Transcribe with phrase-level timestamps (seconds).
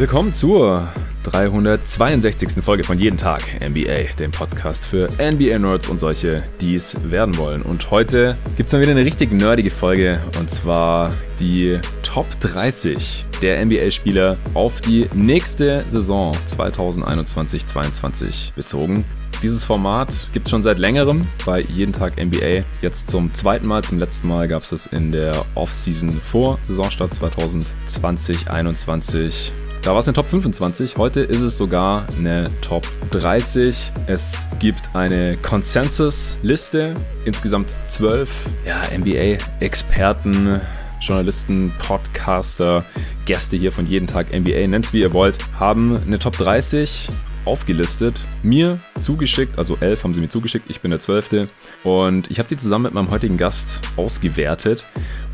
[0.00, 0.88] Willkommen zur
[1.24, 2.64] 362.
[2.64, 7.60] Folge von Jeden Tag NBA, dem Podcast für NBA-Nerds und solche, die es werden wollen.
[7.60, 13.26] Und heute gibt es dann wieder eine richtig nerdige Folge und zwar die Top 30
[13.42, 19.04] der NBA-Spieler auf die nächste Saison 2021-22 bezogen.
[19.42, 22.64] Dieses Format gibt es schon seit längerem bei Jeden Tag NBA.
[22.80, 27.12] Jetzt zum zweiten Mal, zum letzten Mal gab es es in der Offseason vor Saisonstart
[27.12, 29.52] 2020-21.
[29.82, 33.92] Da war es eine Top 25, heute ist es sogar eine Top 30.
[34.06, 36.94] Es gibt eine Consensus-Liste,
[37.24, 40.60] insgesamt zwölf ja, NBA-Experten,
[41.00, 42.84] Journalisten, Podcaster,
[43.24, 47.08] Gäste hier von jeden Tag NBA, nennt's wie ihr wollt, haben eine Top 30
[47.44, 51.48] aufgelistet, mir zugeschickt, also elf haben sie mir zugeschickt, ich bin der zwölfte
[51.84, 54.84] und ich habe die zusammen mit meinem heutigen Gast ausgewertet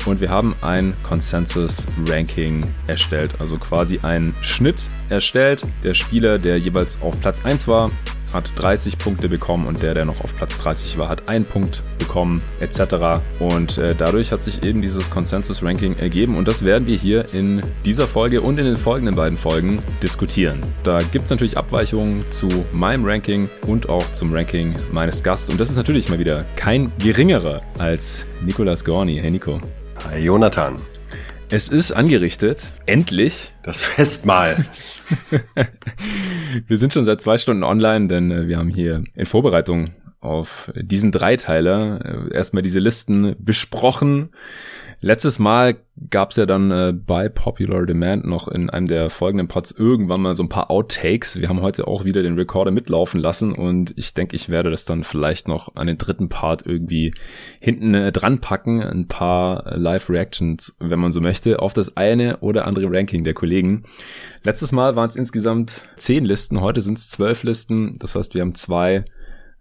[0.05, 5.63] und wir haben ein Consensus-Ranking erstellt, also quasi einen Schnitt erstellt.
[5.83, 7.91] Der Spieler, der jeweils auf Platz 1 war,
[8.33, 11.83] hat 30 Punkte bekommen und der, der noch auf Platz 30 war, hat einen Punkt
[11.99, 13.21] bekommen, etc.
[13.39, 17.61] Und äh, dadurch hat sich eben dieses Consensus-Ranking ergeben und das werden wir hier in
[17.85, 20.61] dieser Folge und in den folgenden beiden Folgen diskutieren.
[20.83, 25.59] Da gibt es natürlich Abweichungen zu meinem Ranking und auch zum Ranking meines Gastes und
[25.59, 29.19] das ist natürlich mal wieder kein geringerer als Nicolas Gorni.
[29.21, 29.59] Hey Nico.
[30.09, 30.77] Hi Jonathan.
[31.49, 32.73] Es ist angerichtet.
[32.85, 33.53] Endlich.
[33.63, 34.65] Das Festmahl.
[36.67, 40.69] wir sind schon seit zwei Stunden online, denn äh, wir haben hier in Vorbereitung auf
[40.75, 44.31] diesen Dreiteiler äh, erstmal diese Listen besprochen.
[44.99, 45.77] Letztes Mal
[46.09, 50.21] gab es ja dann äh, bei Popular Demand noch in einem der folgenden Pods irgendwann
[50.21, 51.39] mal so ein paar Outtakes.
[51.39, 54.85] Wir haben heute auch wieder den Recorder mitlaufen lassen und ich denke, ich werde das
[54.85, 57.13] dann vielleicht noch an den dritten Part irgendwie
[57.59, 58.81] hinten äh, dran packen.
[58.81, 63.83] Ein paar Live-Reactions, wenn man so möchte, auf das eine oder andere Ranking der Kollegen.
[64.43, 67.97] Letztes Mal waren es insgesamt zehn Listen, heute sind es zwölf Listen.
[67.99, 69.05] Das heißt, wir haben zwei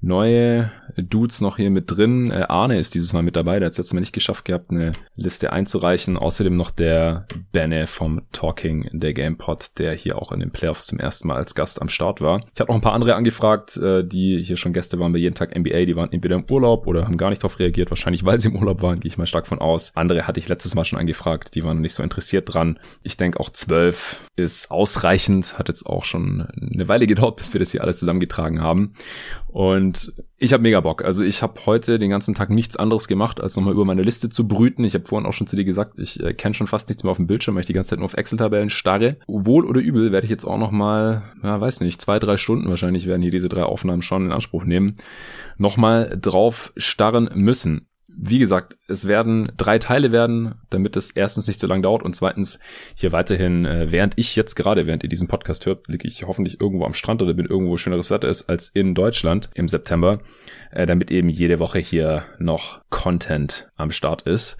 [0.01, 2.31] neue Dudes noch hier mit drin.
[2.31, 4.71] Äh, Arne ist dieses Mal mit dabei, der hat es letztes Mal nicht geschafft gehabt,
[4.71, 6.17] eine Liste einzureichen.
[6.17, 10.99] Außerdem noch der Benne vom Talking der GamePod, der hier auch in den Playoffs zum
[10.99, 12.45] ersten Mal als Gast am Start war.
[12.55, 15.35] Ich habe noch ein paar andere angefragt, äh, die hier schon Gäste waren bei jeden
[15.35, 18.39] Tag NBA, die waren entweder im Urlaub oder haben gar nicht darauf reagiert, wahrscheinlich weil
[18.39, 19.93] sie im Urlaub waren, gehe ich mal stark von aus.
[19.95, 22.79] Andere hatte ich letztes Mal schon angefragt, die waren nicht so interessiert dran.
[23.03, 27.61] Ich denke auch zwölf ist ausreichend, hat jetzt auch schon eine Weile gedauert, bis wir
[27.61, 28.93] das hier alles zusammengetragen haben.
[29.57, 31.03] Und ich habe mega Bock.
[31.03, 34.29] Also ich habe heute den ganzen Tag nichts anderes gemacht, als nochmal über meine Liste
[34.29, 34.85] zu brüten.
[34.85, 37.11] Ich habe vorhin auch schon zu dir gesagt, ich äh, kenne schon fast nichts mehr
[37.11, 39.17] auf dem Bildschirm, weil ich die ganze Zeit nur auf Excel-Tabellen starre.
[39.27, 43.07] Wohl oder übel werde ich jetzt auch nochmal, ja, weiß nicht, zwei, drei Stunden wahrscheinlich
[43.07, 44.99] werden hier diese drei Aufnahmen schon in Anspruch nehmen,
[45.57, 47.89] nochmal drauf starren müssen
[48.19, 52.17] wie gesagt, es werden drei Teile werden, damit es erstens nicht so lange dauert und
[52.17, 52.59] zweitens
[52.95, 56.61] hier weiterhin, äh, während ich jetzt gerade, während ihr diesen Podcast hört, liege ich hoffentlich
[56.61, 60.21] irgendwo am Strand oder bin irgendwo schöneres Wetter ist als in Deutschland im September,
[60.71, 64.57] äh, damit eben jede Woche hier noch Content am Start ist.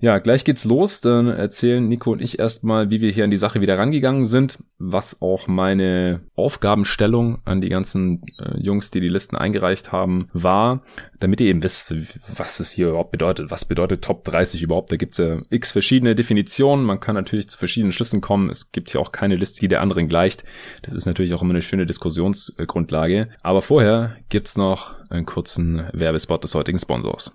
[0.00, 1.00] Ja, gleich geht's los.
[1.00, 4.58] Dann erzählen Nico und ich erstmal, wie wir hier an die Sache wieder rangegangen sind,
[4.78, 10.82] was auch meine Aufgabenstellung an die ganzen äh, Jungs, die die Listen eingereicht haben, war,
[11.18, 11.94] damit ihr eben wisst,
[12.36, 13.50] was es hier überhaupt bedeutet.
[13.50, 14.92] Was bedeutet Top 30 überhaupt?
[14.92, 16.84] Da gibt's ja x verschiedene Definitionen.
[16.84, 18.50] Man kann natürlich zu verschiedenen Schlüssen kommen.
[18.50, 20.44] Es gibt hier auch keine Liste, die der anderen gleicht.
[20.82, 23.28] Das ist natürlich auch immer eine schöne Diskussionsgrundlage.
[23.42, 27.34] Aber vorher gibt's noch einen kurzen Werbespot des heutigen Sponsors.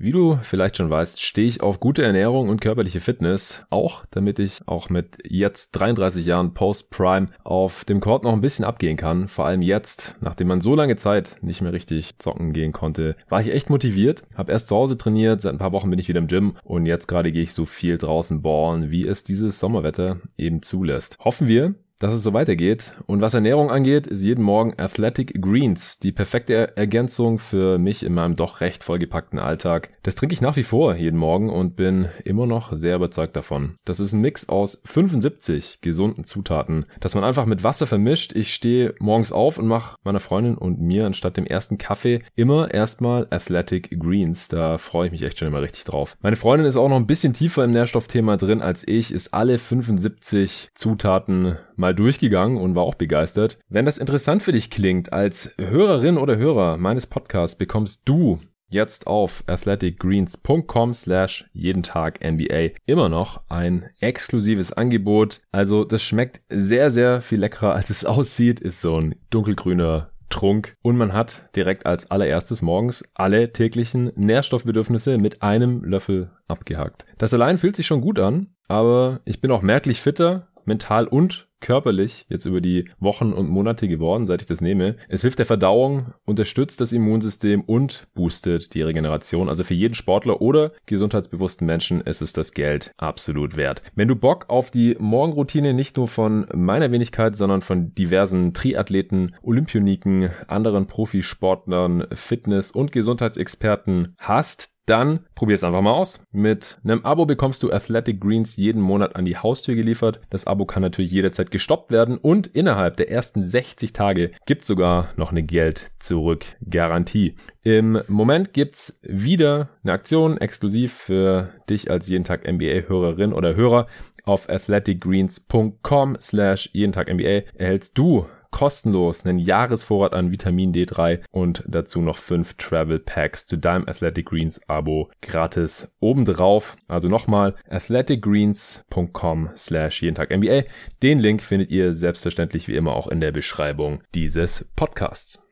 [0.00, 4.38] Wie du vielleicht schon weißt, stehe ich auf gute Ernährung und körperliche Fitness, auch damit
[4.38, 9.26] ich auch mit jetzt 33 Jahren Post-Prime auf dem Court noch ein bisschen abgehen kann.
[9.26, 13.40] Vor allem jetzt, nachdem man so lange Zeit nicht mehr richtig zocken gehen konnte, war
[13.40, 16.20] ich echt motiviert, habe erst zu Hause trainiert, seit ein paar Wochen bin ich wieder
[16.20, 20.20] im Gym und jetzt gerade gehe ich so viel draußen ballen, wie es dieses Sommerwetter
[20.36, 21.16] eben zulässt.
[21.18, 22.92] Hoffen wir, dass es so weitergeht.
[23.06, 28.14] Und was Ernährung angeht, ist jeden Morgen Athletic Greens die perfekte Ergänzung für mich in
[28.14, 29.90] meinem doch recht vollgepackten Alltag.
[30.02, 33.76] Das trinke ich nach wie vor jeden Morgen und bin immer noch sehr überzeugt davon.
[33.84, 38.34] Das ist ein Mix aus 75 gesunden Zutaten, das man einfach mit Wasser vermischt.
[38.34, 42.72] Ich stehe morgens auf und mache meiner Freundin und mir anstatt dem ersten Kaffee immer
[42.72, 44.48] erstmal Athletic Greens.
[44.48, 46.16] Da freue ich mich echt schon immer richtig drauf.
[46.20, 49.58] Meine Freundin ist auch noch ein bisschen tiefer im Nährstoffthema drin als ich, ist alle
[49.58, 53.58] 75 Zutaten mal durchgegangen und war auch begeistert.
[53.68, 58.38] Wenn das interessant für dich klingt, als Hörerin oder Hörer meines Podcasts bekommst du
[58.70, 65.40] jetzt auf athleticgreens.com slash jeden Tag NBA immer noch ein exklusives Angebot.
[65.52, 68.60] Also das schmeckt sehr, sehr viel leckerer als es aussieht.
[68.60, 75.16] Ist so ein dunkelgrüner Trunk und man hat direkt als allererstes morgens alle täglichen Nährstoffbedürfnisse
[75.18, 77.06] mit einem Löffel abgehakt.
[77.16, 81.48] Das allein fühlt sich schon gut an, aber ich bin auch merklich fitter, mental und
[81.60, 84.96] körperlich jetzt über die Wochen und Monate geworden, seit ich das nehme.
[85.08, 89.48] Es hilft der Verdauung, unterstützt das Immunsystem und boostet die Regeneration.
[89.48, 93.82] Also für jeden Sportler oder gesundheitsbewussten Menschen ist es das Geld absolut wert.
[93.94, 99.34] Wenn du Bock auf die Morgenroutine nicht nur von meiner Wenigkeit, sondern von diversen Triathleten,
[99.42, 106.20] Olympioniken, anderen Profisportlern, Fitness- und Gesundheitsexperten hast, dann probier es einfach mal aus.
[106.32, 110.20] Mit einem Abo bekommst du Athletic Greens jeden Monat an die Haustür geliefert.
[110.30, 115.10] Das Abo kann natürlich jederzeit gestoppt werden und innerhalb der ersten 60 Tage gibt sogar
[115.16, 117.34] noch eine Geld zurück Garantie.
[117.62, 123.54] Im Moment gibt's wieder eine Aktion exklusiv für dich als jeden Tag NBA Hörerin oder
[123.54, 123.86] Hörer
[124.24, 131.62] auf athleticgreens.com slash jeden Tag NBA erhältst du kostenlos einen Jahresvorrat an Vitamin D3 und
[131.66, 136.76] dazu noch fünf Travel Packs zu deinem Athletic Greens Abo gratis obendrauf.
[136.86, 140.64] Also nochmal athleticgreens.com slash jeden Tag NBA.
[141.02, 145.42] Den Link findet ihr selbstverständlich wie immer auch in der Beschreibung dieses Podcasts.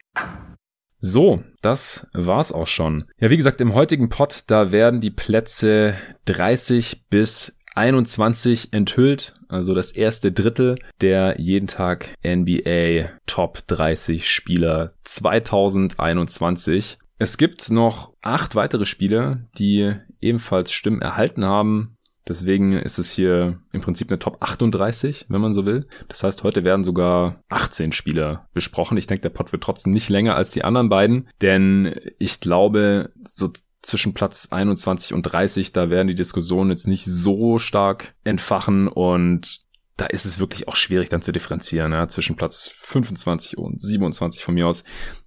[0.98, 3.04] So, das war's auch schon.
[3.18, 5.94] Ja, wie gesagt, im heutigen Pod, da werden die Plätze
[6.24, 14.94] 30 bis 21 enthüllt, also das erste Drittel der jeden Tag NBA Top 30 Spieler
[15.04, 16.98] 2021.
[17.18, 21.96] Es gibt noch acht weitere Spieler, die ebenfalls Stimmen erhalten haben.
[22.28, 25.86] Deswegen ist es hier im Prinzip eine Top 38, wenn man so will.
[26.08, 28.96] Das heißt, heute werden sogar 18 Spieler besprochen.
[28.98, 33.12] Ich denke, der Pod wird trotzdem nicht länger als die anderen beiden, denn ich glaube,
[33.22, 33.52] so
[33.86, 39.60] zwischen Platz 21 und 30, da werden die Diskussionen jetzt nicht so stark entfachen und
[39.96, 44.44] da ist es wirklich auch schwierig dann zu differenzieren, ja, zwischen Platz 25 und 27
[44.44, 44.84] von mir aus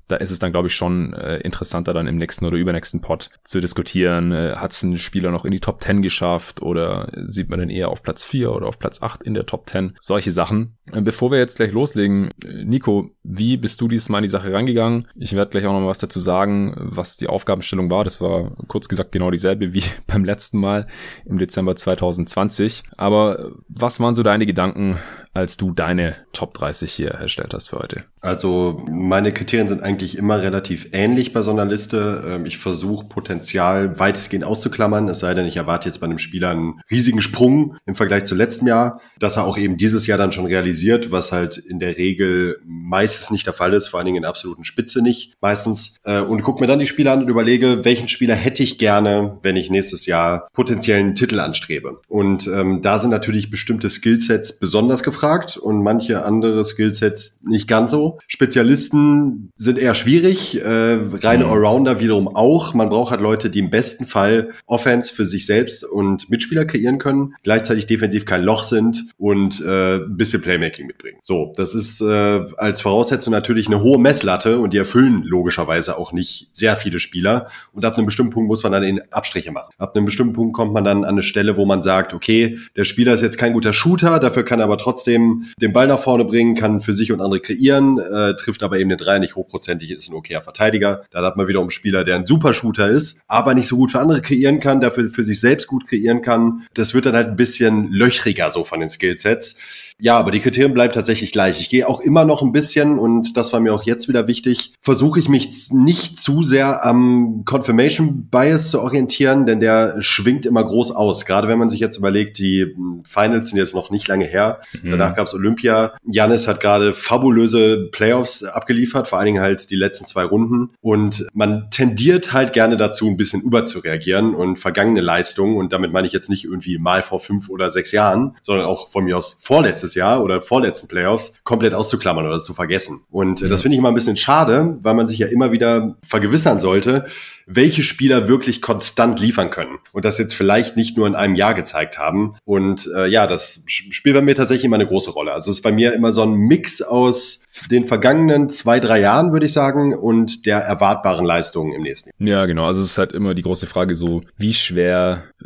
[0.10, 3.30] da ist es dann, glaube ich, schon äh, interessanter, dann im nächsten oder übernächsten Pod
[3.44, 4.32] zu diskutieren.
[4.32, 7.70] Äh, Hat es ein Spieler noch in die Top 10 geschafft oder sieht man den
[7.70, 9.96] eher auf Platz 4 oder auf Platz 8 in der Top 10?
[10.00, 10.78] Solche Sachen.
[10.92, 14.30] Äh, bevor wir jetzt gleich loslegen, äh, Nico, wie bist du dieses Mal in die
[14.30, 15.06] Sache rangegangen?
[15.16, 18.04] Ich werde gleich auch noch mal was dazu sagen, was die Aufgabenstellung war.
[18.04, 20.88] Das war kurz gesagt genau dieselbe wie beim letzten Mal
[21.26, 22.84] im Dezember 2020.
[22.98, 24.98] Aber äh, was waren so deine Gedanken,
[25.34, 28.04] als du deine Top 30 hier erstellt hast für heute?
[28.22, 32.24] Also meine Kriterien sind eigentlich immer relativ ähnlich bei so einer Liste.
[32.28, 36.50] Ähm, ich versuche Potenzial weitestgehend auszuklammern, es sei denn, ich erwarte jetzt bei einem Spieler
[36.50, 40.32] einen riesigen Sprung im Vergleich zu letztem Jahr, dass er auch eben dieses Jahr dann
[40.32, 44.18] schon realisiert, was halt in der Regel meistens nicht der Fall ist, vor allen Dingen
[44.18, 45.98] in der absoluten Spitze nicht meistens.
[46.04, 49.38] Äh, und gucke mir dann die Spieler an und überlege, welchen Spieler hätte ich gerne,
[49.44, 52.02] wenn ich nächstes Jahr potenziellen Titel anstrebe.
[52.08, 55.19] Und ähm, da sind natürlich bestimmte Skillsets besonders gefragt
[55.58, 58.20] und manche andere Skillsets nicht ganz so.
[58.28, 61.52] Spezialisten sind eher schwierig, äh, reine mhm.
[61.52, 62.74] Allrounder wiederum auch.
[62.74, 66.98] Man braucht halt Leute, die im besten Fall Offense für sich selbst und Mitspieler kreieren
[66.98, 71.20] können, gleichzeitig defensiv kein Loch sind und äh, ein bisschen Playmaking mitbringen.
[71.22, 76.12] So, das ist äh, als Voraussetzung natürlich eine hohe Messlatte und die erfüllen logischerweise auch
[76.12, 77.48] nicht sehr viele Spieler.
[77.74, 79.74] Und ab einem bestimmten Punkt muss man dann in Abstriche machen.
[79.78, 82.86] Ab einem bestimmten Punkt kommt man dann an eine Stelle, wo man sagt, okay, der
[82.86, 86.26] Spieler ist jetzt kein guter Shooter, dafür kann er aber trotzdem den Ball nach vorne
[86.26, 89.92] bringen, kann für sich und andere kreieren, äh, trifft aber eben den Dreier nicht hochprozentig,
[89.92, 91.04] ist ein okayer Verteidiger.
[91.12, 94.00] Dann hat man wiederum einen Spieler, der ein Supershooter ist, aber nicht so gut für
[94.00, 96.64] andere kreieren kann, dafür für sich selbst gut kreieren kann.
[96.74, 99.58] Das wird dann halt ein bisschen löchriger so von den Skillsets.
[100.02, 101.60] Ja, aber die Kriterien bleiben tatsächlich gleich.
[101.60, 104.74] Ich gehe auch immer noch ein bisschen, und das war mir auch jetzt wieder wichtig,
[104.82, 110.64] versuche ich mich nicht zu sehr am Confirmation Bias zu orientieren, denn der schwingt immer
[110.64, 111.26] groß aus.
[111.26, 114.62] Gerade wenn man sich jetzt überlegt, die Finals sind jetzt noch nicht lange her.
[114.82, 114.92] Mhm.
[114.92, 115.94] Danach gab's Olympia.
[116.10, 120.70] Janis hat gerade fabulöse Playoffs abgeliefert, vor allen Dingen halt die letzten zwei Runden.
[120.82, 126.08] Und man tendiert halt gerne dazu, ein bisschen überzureagieren und vergangene Leistungen, und damit meine
[126.08, 129.38] ich jetzt nicht irgendwie mal vor fünf oder sechs Jahren, sondern auch von mir aus
[129.42, 133.02] vorletztes letztes Jahr oder vorletzten Playoffs komplett auszuklammern oder zu vergessen.
[133.10, 135.96] Und äh, das finde ich immer ein bisschen schade, weil man sich ja immer wieder
[136.06, 137.06] vergewissern sollte,
[137.52, 141.56] welche Spieler wirklich konstant liefern können und das jetzt vielleicht nicht nur in einem Jahr
[141.56, 142.36] gezeigt haben.
[142.46, 145.34] Und äh, ja, das spielt bei mir tatsächlich immer eine große Rolle.
[145.34, 149.32] Also es ist bei mir immer so ein Mix aus den vergangenen zwei, drei Jahren,
[149.32, 152.42] würde ich sagen, und der erwartbaren Leistungen im nächsten Jahr.
[152.42, 152.66] Ja, genau.
[152.66, 155.46] Also es ist halt immer die große Frage so, wie schwer äh,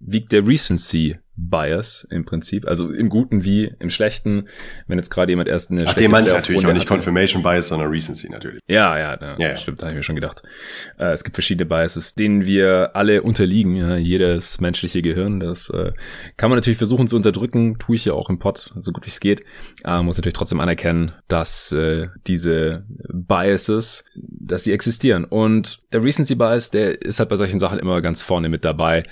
[0.00, 4.48] wiegt der Recency Bias im Prinzip, also im Guten wie im Schlechten,
[4.86, 7.68] wenn jetzt gerade jemand erst eine Ach, den meine ich natürlich auch nicht Confirmation Bias,
[7.68, 8.60] sondern Recency natürlich.
[8.66, 10.42] Ja, ja, ja, ja stimmt, da habe ich mir schon gedacht.
[10.98, 15.92] Äh, es gibt verschiedene Biases, denen wir alle unterliegen, ja, jedes menschliche Gehirn, das äh,
[16.36, 19.10] kann man natürlich versuchen zu unterdrücken, tue ich ja auch im Pod, so gut wie
[19.10, 19.42] es geht,
[19.84, 24.04] äh, muss natürlich trotzdem anerkennen, dass äh, diese Biases
[24.46, 25.24] dass sie existieren.
[25.24, 29.04] Und der Recency Bias, der ist halt bei solchen Sachen immer ganz vorne mit dabei.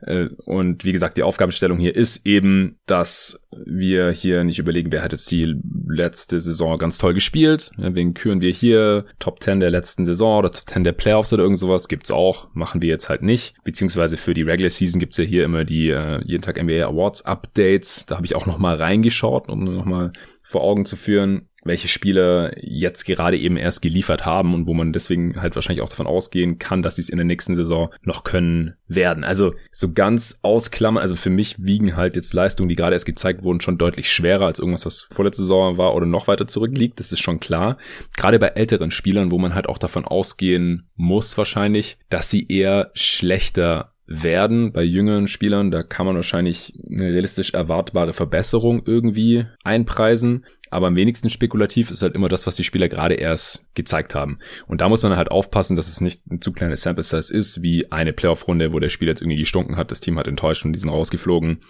[0.00, 5.02] Äh, und wie gesagt, die Aufgabenstellung hier ist eben, dass wir hier nicht überlegen, wer
[5.02, 5.56] hat jetzt die
[5.88, 7.70] letzte Saison ganz toll gespielt.
[7.76, 9.04] Wen küren wir hier?
[9.18, 12.48] Top 10 der letzten Saison oder Top 10 der Playoffs oder irgend sowas gibt's auch.
[12.54, 13.54] Machen wir jetzt halt nicht.
[13.64, 17.24] Beziehungsweise für die Regular Season gibt's ja hier immer die äh, jeden Tag NBA Awards
[17.24, 18.06] Updates.
[18.06, 20.12] Da habe ich auch nochmal reingeschaut, um nochmal
[20.42, 24.92] vor Augen zu führen, welche Spieler jetzt gerade eben erst geliefert haben und wo man
[24.92, 28.24] deswegen halt wahrscheinlich auch davon ausgehen kann, dass sie es in der nächsten Saison noch
[28.24, 29.24] können werden.
[29.24, 33.44] Also so ganz ausklammern, also für mich wiegen halt jetzt Leistungen, die gerade erst gezeigt
[33.44, 36.98] wurden, schon deutlich schwerer als irgendwas, was vorletzte Saison war oder noch weiter zurückliegt.
[36.98, 37.78] Das ist schon klar.
[38.16, 42.90] Gerade bei älteren Spielern, wo man halt auch davon ausgehen muss wahrscheinlich, dass sie eher
[42.94, 44.72] schlechter werden.
[44.72, 50.46] Bei jüngeren Spielern, da kann man wahrscheinlich eine realistisch erwartbare Verbesserung irgendwie einpreisen.
[50.70, 54.38] Aber am wenigsten spekulativ ist halt immer das, was die Spieler gerade erst gezeigt haben.
[54.66, 57.62] Und da muss man halt aufpassen, dass es nicht ein zu kleines Sample Size ist,
[57.62, 60.72] wie eine Playoff-Runde, wo der Spieler jetzt irgendwie gestunken hat, das Team hat enttäuscht und
[60.72, 61.60] die sind rausgeflogen.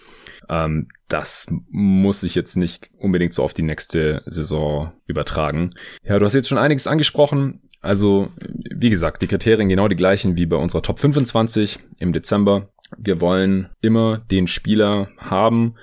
[0.48, 5.70] Ähm, das muss sich jetzt nicht unbedingt so auf die nächste Saison übertragen.
[6.04, 7.60] Ja, du hast jetzt schon einiges angesprochen.
[7.80, 12.70] Also, wie gesagt, die Kriterien genau die gleichen wie bei unserer Top 25 im Dezember.
[12.96, 15.74] Wir wollen immer den Spieler haben,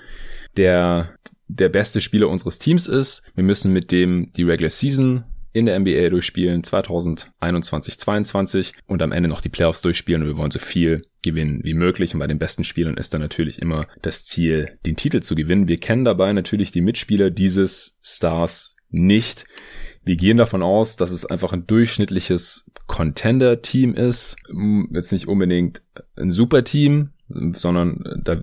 [0.56, 1.15] der
[1.48, 3.22] der beste Spieler unseres Teams ist.
[3.34, 9.12] Wir müssen mit dem die Regular Season in der NBA durchspielen, 2021, 22 und am
[9.12, 12.26] Ende noch die Playoffs durchspielen und wir wollen so viel gewinnen wie möglich und bei
[12.26, 15.66] den besten Spielern ist dann natürlich immer das Ziel, den Titel zu gewinnen.
[15.66, 19.46] Wir kennen dabei natürlich die Mitspieler dieses Stars nicht.
[20.04, 24.36] Wir gehen davon aus, dass es einfach ein durchschnittliches Contender-Team ist.
[24.92, 25.82] Jetzt nicht unbedingt
[26.16, 28.42] ein Super-Team, sondern da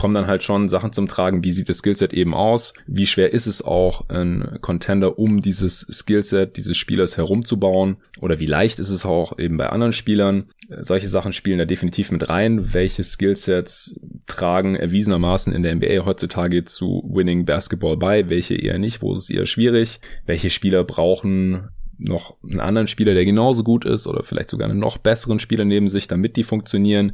[0.00, 3.34] kommen dann halt schon Sachen zum Tragen, wie sieht das Skillset eben aus, wie schwer
[3.34, 7.98] ist es auch, ein Contender um dieses Skillset dieses Spielers herumzubauen?
[8.18, 10.46] Oder wie leicht ist es auch eben bei anderen Spielern.
[10.80, 12.72] Solche Sachen spielen da definitiv mit rein.
[12.72, 19.02] Welche Skillsets tragen erwiesenermaßen in der NBA heutzutage zu Winning Basketball bei, welche eher nicht,
[19.02, 23.84] wo ist es eher schwierig, welche Spieler brauchen noch einen anderen Spieler, der genauso gut
[23.84, 27.12] ist oder vielleicht sogar einen noch besseren Spieler neben sich, damit die funktionieren?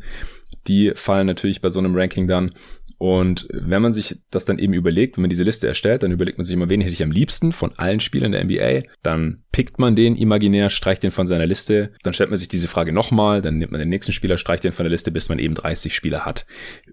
[0.68, 2.52] Die fallen natürlich bei so einem Ranking dann
[2.98, 6.38] und wenn man sich das dann eben überlegt, wenn man diese Liste erstellt, dann überlegt
[6.38, 8.80] man sich immer, wen hätte ich am liebsten von allen Spielern der NBA.
[9.02, 11.92] Dann pickt man den imaginär, streicht den von seiner Liste.
[12.02, 14.72] Dann stellt man sich diese Frage nochmal, dann nimmt man den nächsten Spieler, streicht den
[14.72, 16.46] von der Liste, bis man eben 30 Spieler hat.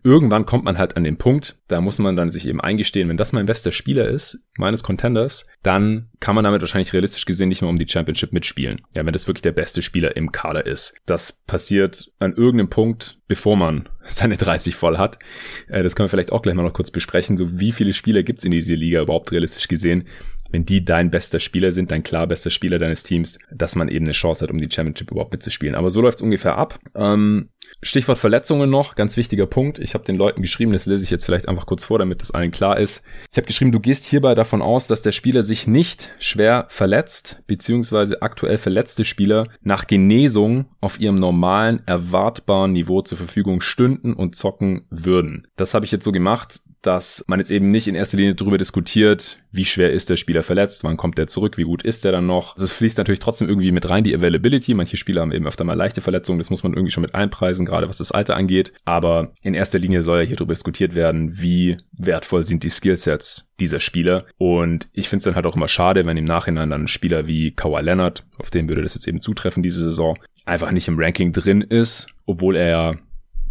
[0.04, 3.18] Irgendwann kommt man halt an den Punkt, da muss man dann sich eben eingestehen, wenn
[3.18, 7.62] das mein bester Spieler ist, meines Contenders, dann kann man damit wahrscheinlich realistisch gesehen nicht
[7.62, 8.82] mehr um die Championship mitspielen.
[8.96, 10.96] Ja, wenn das wirklich der beste Spieler im Kader ist.
[11.06, 15.20] Das passiert an irgendeinem Punkt, bevor man seine 30 voll hat.
[15.68, 17.38] Äh, das können wir vielleicht auch gleich mal noch kurz besprechen.
[17.38, 20.08] So wie viele Spieler gibt's in dieser Liga überhaupt realistisch gesehen?
[20.54, 24.06] Wenn die dein bester Spieler sind, dein klar bester Spieler deines Teams, dass man eben
[24.06, 25.74] eine Chance hat, um die Championship überhaupt mitzuspielen.
[25.74, 26.80] Aber so läuft's ungefähr ab.
[26.94, 27.50] Ähm,
[27.82, 29.80] Stichwort Verletzungen noch, ganz wichtiger Punkt.
[29.80, 32.30] Ich habe den Leuten geschrieben, das lese ich jetzt vielleicht einfach kurz vor, damit das
[32.30, 33.04] allen klar ist.
[33.32, 37.42] Ich habe geschrieben, du gehst hierbei davon aus, dass der Spieler sich nicht schwer verletzt,
[37.48, 44.36] beziehungsweise aktuell verletzte Spieler nach Genesung auf ihrem normalen, erwartbaren Niveau zur Verfügung stünden und
[44.36, 45.48] zocken würden.
[45.56, 48.58] Das habe ich jetzt so gemacht, dass man jetzt eben nicht in erster Linie darüber
[48.58, 52.12] diskutiert, wie schwer ist der Spieler verletzt, wann kommt der zurück, wie gut ist der
[52.12, 52.56] dann noch.
[52.56, 54.74] Das fließt natürlich trotzdem irgendwie mit rein, die Availability.
[54.74, 57.66] Manche Spieler haben eben öfter mal leichte Verletzungen, das muss man irgendwie schon mit einpreisen,
[57.66, 58.74] gerade was das Alter angeht.
[58.84, 63.52] Aber in erster Linie soll ja hier darüber diskutiert werden, wie wertvoll sind die Skillsets
[63.60, 64.26] dieser Spieler.
[64.38, 67.28] Und ich finde es dann halt auch immer schade, wenn im Nachhinein dann ein Spieler
[67.28, 71.00] wie Kawhi Leonard, auf den würde das jetzt eben zutreffen diese Saison, einfach nicht im
[71.00, 73.00] Ranking drin ist, obwohl er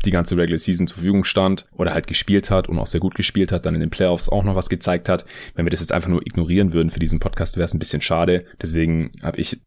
[0.03, 3.15] die ganze Regular Season zur Verfügung stand oder halt gespielt hat und auch sehr gut
[3.15, 5.25] gespielt hat, dann in den Playoffs auch noch was gezeigt hat.
[5.55, 8.03] Wenn wir das jetzt einfach nur ignorieren würden für diesen Podcast, wäre es ein bisschen
[8.03, 8.45] schade.
[8.61, 9.61] Deswegen habe ich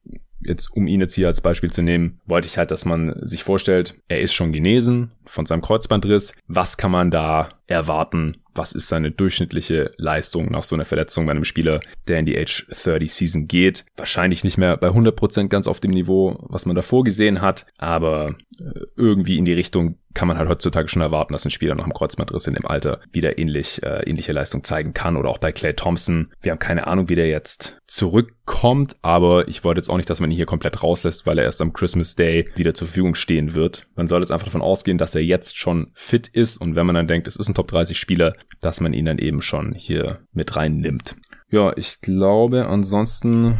[0.45, 3.43] jetzt, um ihn jetzt hier als Beispiel zu nehmen, wollte ich halt, dass man sich
[3.43, 6.33] vorstellt, er ist schon genesen von seinem Kreuzbandriss.
[6.47, 8.37] Was kann man da erwarten?
[8.53, 12.37] Was ist seine durchschnittliche Leistung nach so einer Verletzung bei einem Spieler, der in die
[12.37, 13.85] Age 30 Season geht?
[13.97, 18.35] Wahrscheinlich nicht mehr bei 100% ganz auf dem Niveau, was man davor gesehen hat, aber
[18.59, 21.83] äh, irgendwie in die Richtung kann man halt heutzutage schon erwarten, dass ein Spieler nach
[21.83, 25.51] einem Kreuzbandriss in dem Alter wieder ähnlich, äh, ähnliche Leistung zeigen kann oder auch bei
[25.51, 26.31] Clay Thompson.
[26.41, 30.21] Wir haben keine Ahnung, wie der jetzt zurückkommt, aber ich wollte jetzt auch nicht, dass
[30.21, 33.53] man ihn hier komplett rauslässt, weil er erst am Christmas Day wieder zur Verfügung stehen
[33.53, 33.87] wird.
[33.95, 36.95] Man soll jetzt einfach davon ausgehen, dass er jetzt schon fit ist und wenn man
[36.95, 40.21] dann denkt, es ist ein Top 30 Spieler, dass man ihn dann eben schon hier
[40.31, 41.15] mit reinnimmt.
[41.51, 43.59] Ja, ich glaube, ansonsten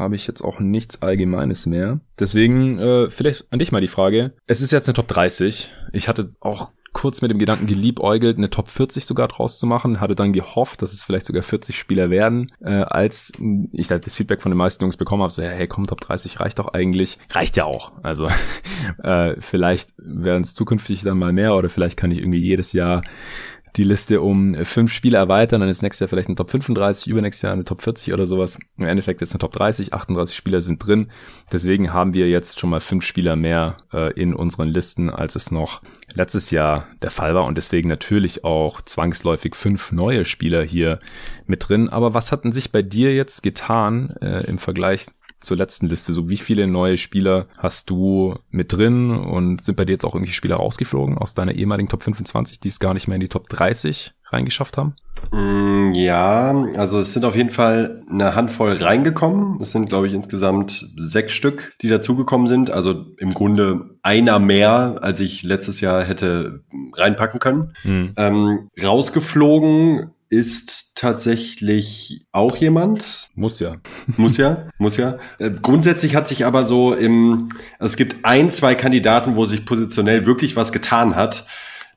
[0.00, 2.00] habe ich jetzt auch nichts Allgemeines mehr.
[2.18, 4.32] Deswegen äh, vielleicht an dich mal die Frage.
[4.46, 5.70] Es ist jetzt eine Top 30.
[5.92, 10.00] Ich hatte auch kurz mit dem Gedanken geliebäugelt, eine Top 40 sogar draus zu machen,
[10.00, 13.32] hatte dann gehofft, dass es vielleicht sogar 40 Spieler werden, äh, als
[13.72, 16.58] ich das Feedback von den meisten Jungs bekommen habe, so, hey, komm, Top 30 reicht
[16.58, 17.18] doch eigentlich.
[17.30, 17.92] Reicht ja auch.
[18.02, 18.28] Also
[19.02, 23.02] äh, vielleicht werden es zukünftig dann mal mehr oder vielleicht kann ich irgendwie jedes Jahr
[23.76, 27.42] die Liste um fünf Spiele erweitern, dann ist nächstes Jahr vielleicht eine Top 35, übernächstes
[27.42, 28.58] Jahr eine Top 40 oder sowas.
[28.76, 31.10] Im Endeffekt ist eine Top 30, 38 Spieler sind drin.
[31.52, 35.50] Deswegen haben wir jetzt schon mal fünf Spieler mehr äh, in unseren Listen, als es
[35.50, 35.82] noch
[36.14, 41.00] letztes Jahr der Fall war und deswegen natürlich auch zwangsläufig fünf neue Spieler hier
[41.46, 41.88] mit drin.
[41.88, 45.06] Aber was hatten sich bei dir jetzt getan äh, im Vergleich
[45.40, 46.12] zur letzten Liste.
[46.12, 50.14] So wie viele neue Spieler hast du mit drin und sind bei dir jetzt auch
[50.14, 53.28] irgendwie Spieler rausgeflogen aus deiner ehemaligen Top 25, die es gar nicht mehr in die
[53.28, 54.94] Top 30 reingeschafft haben?
[55.32, 59.60] Mm, ja, also es sind auf jeden Fall eine Handvoll reingekommen.
[59.60, 62.70] Es sind, glaube ich, insgesamt sechs Stück, die dazugekommen sind.
[62.70, 66.62] Also im Grunde einer mehr, als ich letztes Jahr hätte
[66.94, 67.74] reinpacken können.
[67.84, 68.12] Mhm.
[68.16, 73.28] Ähm, rausgeflogen ist tatsächlich auch jemand.
[73.34, 73.76] Muss ja.
[74.16, 75.18] Muss ja, muss ja.
[75.38, 80.26] Äh, grundsätzlich hat sich aber so im, es gibt ein, zwei Kandidaten, wo sich positionell
[80.26, 81.46] wirklich was getan hat.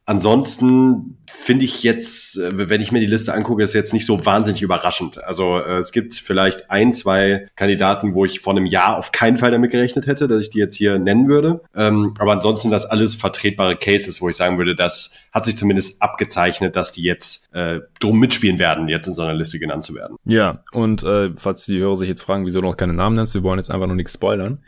[0.05, 4.25] Ansonsten finde ich jetzt, äh, wenn ich mir die Liste angucke, ist jetzt nicht so
[4.25, 5.24] wahnsinnig überraschend.
[5.24, 9.38] Also äh, es gibt vielleicht ein, zwei Kandidaten, wo ich vor einem Jahr auf keinen
[9.38, 11.62] Fall damit gerechnet hätte, dass ich die jetzt hier nennen würde.
[11.75, 16.01] Ähm, aber ansonsten das alles vertretbare Cases, wo ich sagen würde, das hat sich zumindest
[16.01, 19.95] abgezeichnet, dass die jetzt äh, drum mitspielen werden, jetzt in so einer Liste genannt zu
[19.95, 20.17] werden.
[20.25, 23.33] Ja, und äh, falls die Hörer sich jetzt fragen, wieso du noch keine Namen nennst,
[23.33, 24.60] wir wollen jetzt einfach noch nichts spoilern.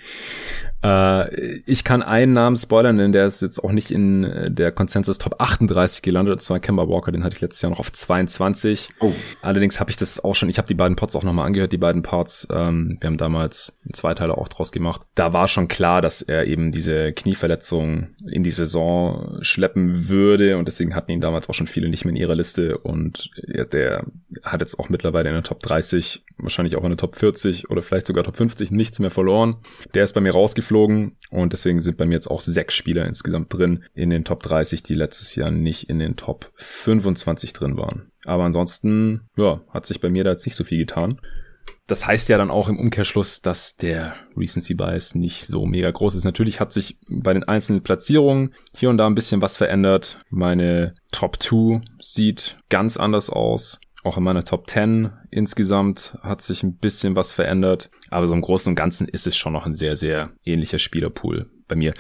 [0.86, 4.72] Äh, ich kann einen Namen spoilern, denn der ist jetzt auch nicht in äh, der
[4.72, 7.92] Consensus Top 38 gelandet, und zwar Kemba Walker, den hatte ich letztes Jahr noch auf
[7.92, 8.90] 22.
[9.00, 9.12] Oh.
[9.42, 11.78] Allerdings habe ich das auch schon, ich habe die beiden Pots auch nochmal angehört, die
[11.78, 12.48] beiden Parts.
[12.52, 15.02] Ähm, wir haben damals einen Zweiteiler auch draus gemacht.
[15.16, 20.68] Da war schon klar, dass er eben diese Knieverletzung in die Saison schleppen würde und
[20.68, 24.06] deswegen hatten ihn damals auch schon viele nicht mehr in ihrer Liste und ja, der
[24.44, 27.82] hat jetzt auch mittlerweile in der Top 30, wahrscheinlich auch in der Top 40 oder
[27.82, 29.58] vielleicht sogar Top 50 nichts mehr verloren.
[29.94, 33.54] Der ist bei mir rausgeflogen und deswegen sind bei mir jetzt auch sechs Spieler insgesamt
[33.54, 38.12] drin in den Top 30, die letztes Jahr nicht in den Top 25 drin waren.
[38.26, 41.20] Aber ansonsten, ja, hat sich bei mir da jetzt nicht so viel getan.
[41.88, 46.16] Das heißt ja dann auch im Umkehrschluss, dass der Recency Bias nicht so mega groß
[46.16, 46.24] ist.
[46.24, 50.20] Natürlich hat sich bei den einzelnen Platzierungen hier und da ein bisschen was verändert.
[50.32, 53.80] Meine Top 2 sieht ganz anders aus.
[54.06, 57.90] Auch in meiner Top 10 insgesamt hat sich ein bisschen was verändert.
[58.12, 61.50] Aber so im Großen und Ganzen ist es schon noch ein sehr, sehr ähnlicher Spielerpool
[61.68, 61.94] bei mir.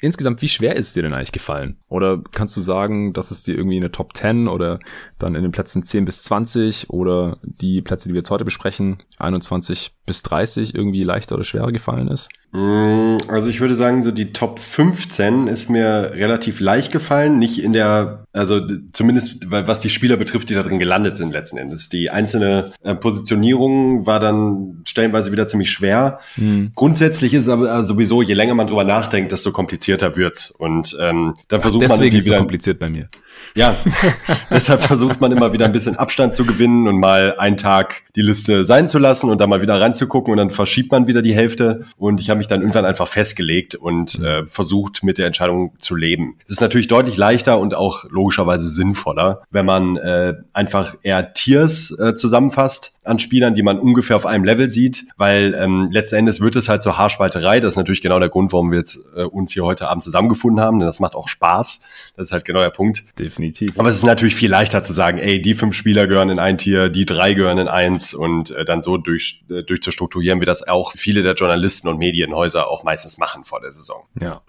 [0.00, 1.76] Insgesamt, wie schwer ist es dir denn eigentlich gefallen?
[1.88, 4.78] Oder kannst du sagen, dass es dir irgendwie in der Top 10 oder
[5.18, 9.02] dann in den Plätzen 10 bis 20 oder die Plätze, die wir jetzt heute besprechen,
[9.18, 12.28] 21 bis 30 irgendwie leichter oder schwerer gefallen ist?
[12.52, 17.38] Mm, also ich würde sagen, so die Top 15 ist mir relativ leicht gefallen.
[17.38, 18.60] Nicht in der, also
[18.92, 21.88] zumindest was die Spieler betrifft, die da drin gelandet sind letzten Endes.
[21.88, 26.20] Die einzelne äh, Positionierung war dann stellenweise wieder ziemlich schwer.
[26.36, 26.70] Mhm.
[26.74, 30.50] Grundsätzlich ist es aber sowieso, je länger man drüber nachdenkt, desto komplizierter wird's.
[30.50, 33.08] Und ähm, dann versucht Ach, deswegen man irgendwie ist wieder kompliziert bei mir.
[33.54, 33.76] Ja,
[34.50, 38.22] deshalb versucht man immer wieder ein bisschen Abstand zu gewinnen und mal einen Tag die
[38.22, 41.34] Liste sein zu lassen und dann mal wieder reinzugucken und dann verschiebt man wieder die
[41.34, 41.80] Hälfte.
[41.96, 45.94] Und ich habe mich dann irgendwann einfach festgelegt und äh, versucht, mit der Entscheidung zu
[45.94, 46.36] leben.
[46.44, 51.90] Es ist natürlich deutlich leichter und auch logischerweise sinnvoller, wenn man äh, einfach eher Tiers
[51.98, 56.40] äh, zusammenfasst an Spielern, die man ungefähr auf einem Level sieht, weil ähm, letzten Endes
[56.40, 57.60] wird es halt zur Haarspalterei.
[57.60, 60.62] Das ist natürlich genau der Grund, warum wir jetzt äh, uns hier heute Abend zusammengefunden
[60.62, 62.12] haben, denn das macht auch Spaß.
[62.16, 63.04] Das ist halt genau der Punkt.
[63.18, 63.78] Definitiv.
[63.78, 66.58] Aber es ist natürlich viel leichter zu sagen, ey, die fünf Spieler gehören in ein
[66.58, 70.66] Tier, die drei gehören in eins und äh, dann so durch, äh, durchzustrukturieren, wie das
[70.66, 74.04] auch viele der Journalisten und Medienhäuser auch meistens machen vor der Saison.
[74.20, 74.42] Ja.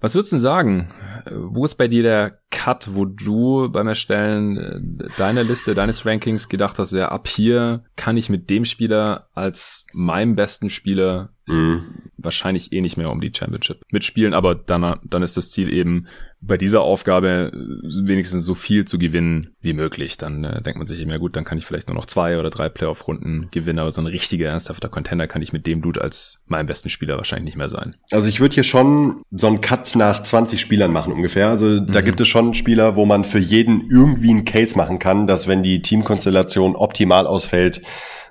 [0.00, 0.88] Was würdest du denn sagen?
[1.32, 6.48] Wo ist bei dir der Cut, wo du beim Erstellen äh, deiner Liste, deines Rankings
[6.48, 11.84] gedacht hast, ja, ab hier kann ich mit dem Spieler als meinem besten Spieler mhm.
[12.16, 16.06] wahrscheinlich eh nicht mehr um die Championship mitspielen, aber dann, dann ist das Ziel eben,
[16.40, 20.18] bei dieser Aufgabe wenigstens so viel zu gewinnen wie möglich.
[20.18, 22.38] Dann äh, denkt man sich eben, ja gut, dann kann ich vielleicht nur noch zwei
[22.38, 26.00] oder drei Playoff-Runden gewinnen, aber so ein richtiger, ernsthafter Contender kann ich mit dem Dude
[26.00, 27.96] als meinem besten Spieler wahrscheinlich nicht mehr sein.
[28.12, 31.48] Also ich würde hier schon so einen Cut nach 20 Spielern machen ungefähr.
[31.48, 31.90] Also mhm.
[31.90, 35.48] da gibt es schon Spieler, wo man für jeden irgendwie einen Case machen kann, dass
[35.48, 37.82] wenn die Teamkonstellation optimal ausfällt,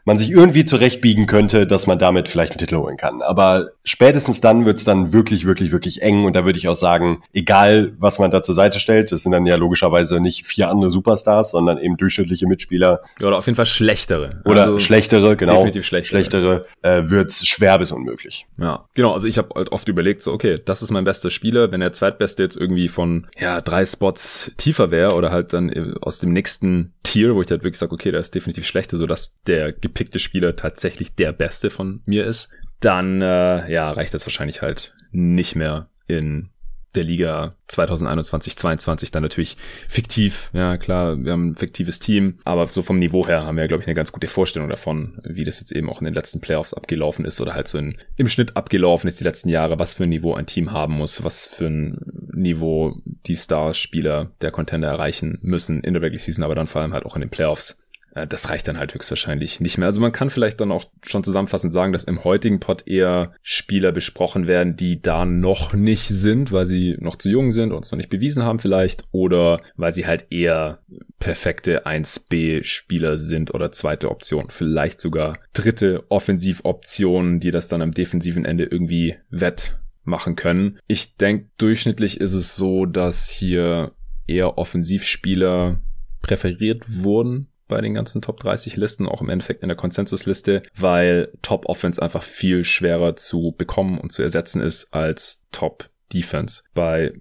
[0.07, 3.21] man sich irgendwie zurechtbiegen könnte, dass man damit vielleicht einen Titel holen kann.
[3.21, 6.23] Aber spätestens dann wird's dann wirklich, wirklich, wirklich eng.
[6.23, 9.33] Und da würde ich auch sagen, egal was man da zur Seite stellt, das sind
[9.33, 13.01] dann ja logischerweise nicht vier andere Superstars, sondern eben durchschnittliche Mitspieler.
[13.19, 14.41] Oder auf jeden Fall schlechtere.
[14.45, 15.55] Oder also schlechtere, genau.
[15.55, 16.21] Definitiv schlechtere.
[16.21, 18.47] Schlechtere äh, wird's schwer bis unmöglich.
[18.57, 19.11] Ja, genau.
[19.11, 21.73] Also ich habe halt oft überlegt, so, okay, das ist mein bester Spieler.
[21.73, 26.19] Wenn der zweitbeste jetzt irgendwie von ja drei Spots tiefer wäre oder halt dann aus
[26.19, 29.71] dem nächsten Tier, wo ich halt wirklich sage, okay, der ist definitiv schlechter, sodass der
[29.97, 34.93] gepickte Spieler tatsächlich der beste von mir ist, dann äh, ja, reicht das wahrscheinlich halt
[35.11, 36.49] nicht mehr in
[36.93, 39.57] der Liga 2021, 22 dann natürlich
[39.87, 40.51] fiktiv.
[40.53, 43.81] Ja, klar, wir haben ein fiktives Team, aber so vom Niveau her haben wir, glaube
[43.81, 46.73] ich, eine ganz gute Vorstellung davon, wie das jetzt eben auch in den letzten Playoffs
[46.73, 50.03] abgelaufen ist oder halt so in, im Schnitt abgelaufen ist die letzten Jahre, was für
[50.03, 51.99] ein Niveau ein Team haben muss, was für ein
[52.33, 56.93] Niveau die Starspieler der Contender erreichen müssen in der Regular Season, aber dann vor allem
[56.93, 57.79] halt auch in den Playoffs.
[58.17, 59.87] Äh, das reicht dann halt höchstwahrscheinlich nicht mehr.
[59.87, 63.91] Also man kann vielleicht dann auch schon zusammenfassend sagen, dass im heutigen Pod eher Spieler
[63.91, 67.91] besprochen werden, die da noch nicht sind, weil sie noch zu jung sind und es
[67.91, 70.79] noch nicht bewiesen haben vielleicht oder weil sie halt eher
[71.19, 78.45] perfekte 1B-Spieler sind oder zweite Option, vielleicht sogar dritte Offensivoption, die das dann am defensiven
[78.45, 80.79] Ende irgendwie wettmachen können.
[80.87, 83.91] Ich denke, durchschnittlich ist es so, dass hier
[84.27, 85.81] eher Offensivspieler
[86.21, 91.31] präferiert wurden bei den ganzen Top 30 Listen, auch im Endeffekt in der Konsensusliste, weil
[91.41, 96.63] Top Offense einfach viel schwerer zu bekommen und zu ersetzen ist als Top Defense.
[96.73, 97.13] Bei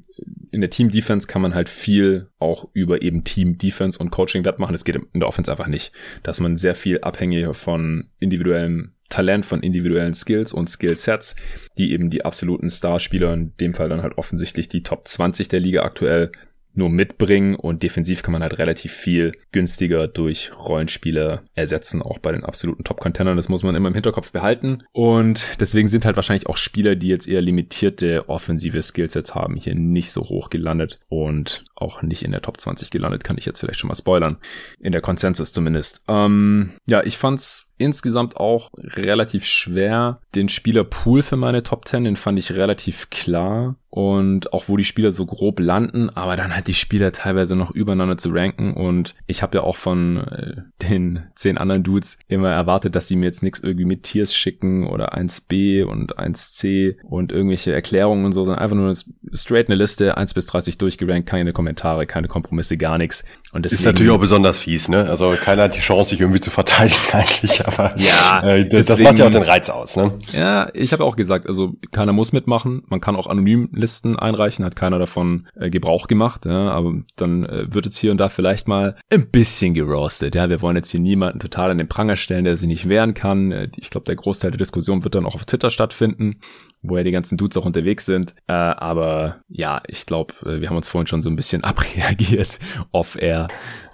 [0.52, 4.44] in der Team Defense kann man halt viel auch über eben Team Defense und Coaching
[4.44, 4.72] wettmachen.
[4.72, 5.92] Das geht in der Offense einfach nicht.
[6.22, 11.36] Da ist man sehr viel abhängiger von individuellem Talent, von individuellen Skills und Skillsets,
[11.78, 15.60] die eben die absoluten Starspieler, in dem Fall dann halt offensichtlich die Top 20 der
[15.60, 16.32] Liga aktuell,
[16.76, 22.32] nur mitbringen und defensiv kann man halt relativ viel günstiger durch Rollenspiele ersetzen, auch bei
[22.32, 23.36] den absoluten Top-Contendern.
[23.36, 27.08] Das muss man immer im Hinterkopf behalten und deswegen sind halt wahrscheinlich auch Spieler, die
[27.08, 32.32] jetzt eher limitierte offensive Skillsets haben, hier nicht so hoch gelandet und auch nicht in
[32.32, 34.38] der Top 20 gelandet, kann ich jetzt vielleicht schon mal spoilern.
[34.80, 36.02] In der Konsensus zumindest.
[36.08, 40.20] Ähm, ja, ich fand's insgesamt auch relativ schwer.
[40.34, 43.76] Den Spielerpool für meine Top 10, den fand ich relativ klar.
[43.88, 47.70] Und auch wo die Spieler so grob landen, aber dann halt die Spieler teilweise noch
[47.70, 48.74] übereinander zu ranken.
[48.74, 53.16] Und ich habe ja auch von äh, den zehn anderen Dudes immer erwartet, dass sie
[53.16, 58.32] mir jetzt nichts irgendwie mit Tiers schicken oder 1b und 1c und irgendwelche Erklärungen und
[58.32, 58.94] so, sondern einfach nur
[59.32, 63.24] straight eine Liste, 1 bis 30 durchgerankt, keine Kommentare, keine Kompromisse, gar nichts.
[63.52, 65.08] Und deswegen, ist natürlich auch besonders fies, ne?
[65.08, 68.86] Also keiner hat die Chance, sich irgendwie zu verteidigen eigentlich, aber ja, äh, das, deswegen,
[68.86, 70.12] das macht ja auch den Reiz aus, ne?
[70.32, 74.64] Ja, ich habe auch gesagt, also keiner muss mitmachen, man kann auch anonym Listen einreichen,
[74.64, 78.28] hat keiner davon äh, Gebrauch gemacht, ja, aber dann äh, wird jetzt hier und da
[78.28, 82.16] vielleicht mal ein bisschen geroastet, ja, wir wollen jetzt hier niemanden total an den Pranger
[82.16, 83.52] stellen, der sich nicht wehren kann.
[83.52, 86.40] Äh, ich glaube, der Großteil der Diskussion wird dann auch auf Twitter stattfinden
[86.88, 88.34] wo ja die ganzen Dudes auch unterwegs sind.
[88.46, 92.58] Äh, aber ja, ich glaube, äh, wir haben uns vorhin schon so ein bisschen abreagiert
[92.92, 93.48] off-air.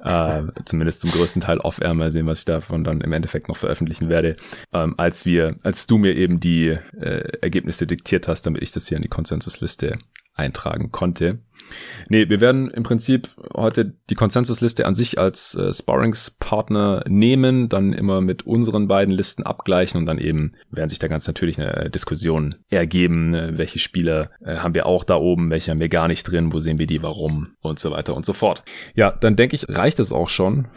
[0.05, 1.95] Äh, zumindest zum größten Teil off-air.
[1.95, 4.37] Mal sehen, was ich davon dann im Endeffekt noch veröffentlichen werde.
[4.73, 8.89] Ähm, als wir, als du mir eben die äh, Ergebnisse diktiert hast, damit ich das
[8.89, 9.99] hier in die Konsensusliste
[10.35, 11.39] eintragen konnte.
[12.09, 17.93] Nee, wir werden im Prinzip heute die Konsensusliste an sich als äh, Sparringspartner nehmen, dann
[17.93, 21.91] immer mit unseren beiden Listen abgleichen und dann eben werden sich da ganz natürlich eine
[21.91, 23.53] Diskussion ergeben, ne?
[23.57, 26.61] welche Spieler äh, haben wir auch da oben, welche haben wir gar nicht drin, wo
[26.61, 28.63] sehen wir die, warum und so weiter und so fort.
[28.95, 30.69] Ja, dann denke ich, reicht es auch schon.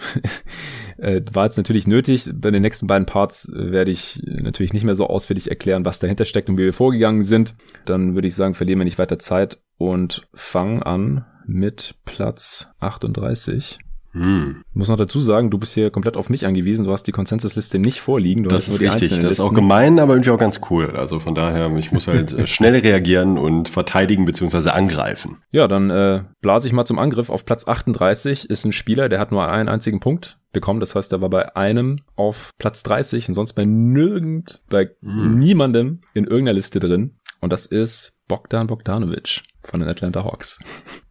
[0.98, 2.30] äh, war jetzt natürlich nötig.
[2.34, 6.00] Bei den nächsten beiden Parts äh, werde ich natürlich nicht mehr so ausführlich erklären, was
[6.00, 7.56] dahinter steckt und wie wir vorgegangen sind.
[7.86, 13.80] Dann würde ich sagen, verlieren wir nicht weiter Zeit und fangen an mit Platz 38.
[14.16, 14.64] Hm.
[14.70, 16.86] Ich muss noch dazu sagen, du bist hier komplett auf mich angewiesen.
[16.86, 18.44] Du hast die Konsensusliste nicht vorliegen.
[18.44, 19.10] Du das ist richtig.
[19.20, 20.96] Das ist auch gemein, aber irgendwie auch ganz cool.
[20.96, 25.40] Also von daher, ich muss halt äh, schnell reagieren und verteidigen beziehungsweise angreifen.
[25.52, 27.30] Ja, dann äh, blase ich mal zum Angriff.
[27.30, 30.80] Auf Platz 38 ist ein Spieler, der hat nur einen einzigen Punkt bekommen.
[30.80, 35.38] Das heißt, er war bei einem auf Platz 30 und sonst bei nirgend, bei hm.
[35.38, 37.18] niemandem in irgendeiner Liste drin.
[37.42, 40.60] Und das ist Bogdan Bogdanovic von den Atlanta Hawks.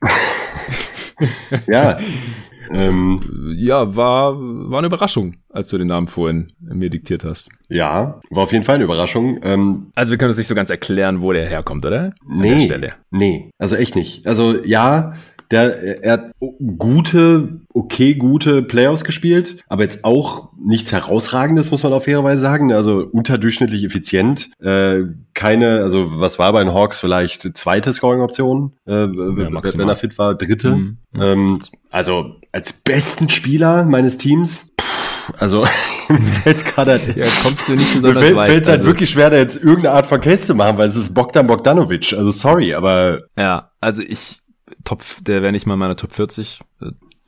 [1.66, 1.98] ja.
[2.72, 3.20] Ähm,
[3.59, 7.50] ja, war, war eine Überraschung, als du den Namen vorhin mir diktiert hast.
[7.68, 9.38] Ja, war auf jeden Fall eine Überraschung.
[9.42, 12.14] Ähm, also wir können uns nicht so ganz erklären, wo der herkommt, oder?
[12.27, 12.68] An nee,
[13.11, 14.27] nee, also echt nicht.
[14.27, 15.14] Also ja,
[15.55, 16.33] der, er hat
[16.79, 22.73] gute, okay, gute Playoffs gespielt, aber jetzt auch nichts herausragendes, muss man auf fairerweise sagen.
[22.73, 24.51] Also unterdurchschnittlich effizient.
[24.61, 25.03] Äh,
[25.35, 30.19] keine, also was war bei den Hawks vielleicht zweite Scoring-Option, äh, ja, wenn er fit
[30.19, 30.73] war, dritte.
[30.73, 30.99] Mhm.
[31.14, 35.64] Ähm, also als besten Spieler meines Teams, pff, Also
[36.43, 37.01] fällt gerade.
[37.14, 38.51] Ja, kommst du nicht besonders fällt, weit.
[38.51, 40.97] Fällt halt also, wirklich schwer, da jetzt irgendeine Art von Case zu machen, weil es
[40.97, 42.12] ist Bogdan Bogdanovic.
[42.12, 44.40] Also sorry, aber Ja, also ich,
[44.85, 46.61] Top, der wäre nicht mal meine Top 40.
[46.81, 46.87] äh,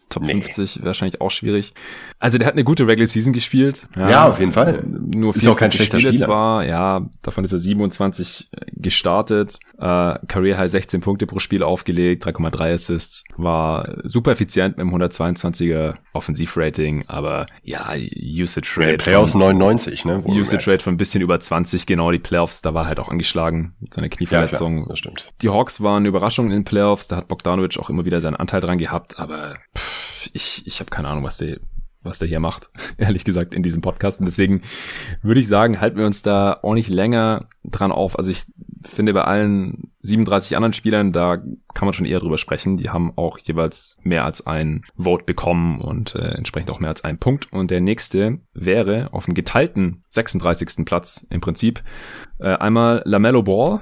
[0.09, 0.33] Top Nee.
[0.41, 1.75] 50 wahrscheinlich auch schwierig.
[2.19, 3.87] Also der hat eine gute Regular Season gespielt.
[3.95, 4.83] Ja, auf jeden Fall.
[4.89, 6.27] Nur Ist ja auch kein 44 schlechter Spiele Spieler.
[6.27, 12.25] zwar, ja, davon ist er 27 gestartet, äh, Career High 16 Punkte pro Spiel aufgelegt,
[12.25, 18.97] 3,3 Assists, war super effizient mit dem 122er Offensivrating, aber ja, Usage Rate.
[18.99, 20.23] Playoffs von- 99, ne?
[20.27, 20.71] Usage.
[20.71, 23.93] Rate von ein bisschen über 20, genau die Playoffs, da war halt auch angeschlagen mit
[23.95, 24.89] seiner Ja, klar, Knieverletzung.
[24.89, 25.29] das stimmt.
[25.43, 28.37] Die Hawks waren eine Überraschung in den Playoffs, da hat Bogdanovic auch immer wieder seinen
[28.37, 31.59] Anteil dran gehabt, aber pff, ich, ich habe keine Ahnung, was der,
[32.07, 34.21] was der hier macht, ehrlich gesagt, in diesem Podcast.
[34.21, 34.63] Und deswegen
[35.23, 38.19] würde ich sagen, halten wir uns da auch nicht länger dran auf.
[38.19, 38.45] Also ich
[38.87, 42.77] finde bei allen 37 anderen Spielern, da kann man schon eher drüber sprechen.
[42.77, 47.05] Die haben auch jeweils mehr als ein Vote bekommen und äh, entsprechend auch mehr als
[47.05, 47.53] einen Punkt.
[47.53, 50.85] Und der nächste wäre auf dem geteilten 36.
[50.85, 51.83] Platz im Prinzip
[52.39, 53.81] äh, einmal LaMelo Ball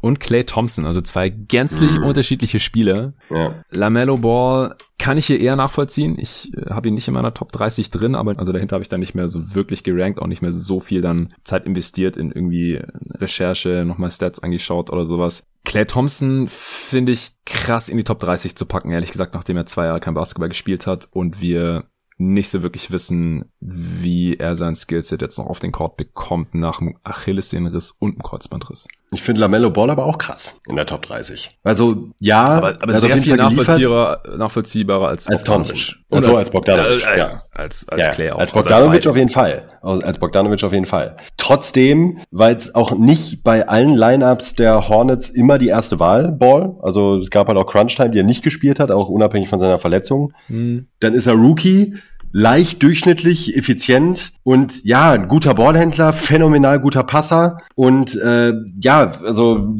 [0.00, 2.04] und Clay Thompson, also zwei gänzlich Mhm.
[2.04, 3.12] unterschiedliche Spieler.
[3.28, 3.62] Ja.
[3.70, 6.16] LaMelo Ball kann ich hier eher nachvollziehen.
[6.18, 8.88] Ich äh, habe ihn nicht in meiner Top 30 drin, aber also dahinter habe ich
[8.88, 12.30] dann nicht mehr so wirklich gerankt, auch nicht mehr so viel dann Zeit investiert in
[12.32, 12.80] irgendwie
[13.14, 15.46] Recherche, nochmal Stats angeschaut oder sowas.
[15.64, 19.66] Clay Thompson finde ich krass in die Top 30 zu packen, ehrlich gesagt, nachdem er
[19.66, 21.84] zwei Jahre kein Basketball gespielt hat und wir
[22.16, 26.80] nicht so wirklich wissen, wie er sein Skillset jetzt noch auf den Court bekommt nach
[26.80, 28.88] einem Achillessehnenriss und einem Kreuzbandriss.
[29.12, 31.58] Ich finde Lamello Ball aber auch krass in der Top 30.
[31.64, 35.42] Also, ja, aber, aber er sehr viel nachvollziehbarer, nachvollziehbarer als, Als.
[35.42, 35.96] Thompson.
[36.08, 37.42] Und so, als Bogdanovic, äh, äh, ja.
[37.50, 38.38] Als, als ja, Clay auch.
[38.38, 39.68] als Also Bogdanovic auf jeden Fall.
[39.82, 41.16] Als Bogdanovic auf jeden Fall.
[41.36, 46.76] Trotzdem war jetzt auch nicht bei allen Lineups der Hornets immer die erste Wahl, Ball.
[46.82, 49.58] Also es gab halt auch Crunch Time, die er nicht gespielt hat, auch unabhängig von
[49.58, 50.32] seiner Verletzung.
[50.46, 50.86] Hm.
[51.00, 51.96] Dann ist er Rookie,
[52.32, 59.74] leicht durchschnittlich, effizient und ja, ein guter Ballhändler, phänomenal guter Passer und äh, ja, also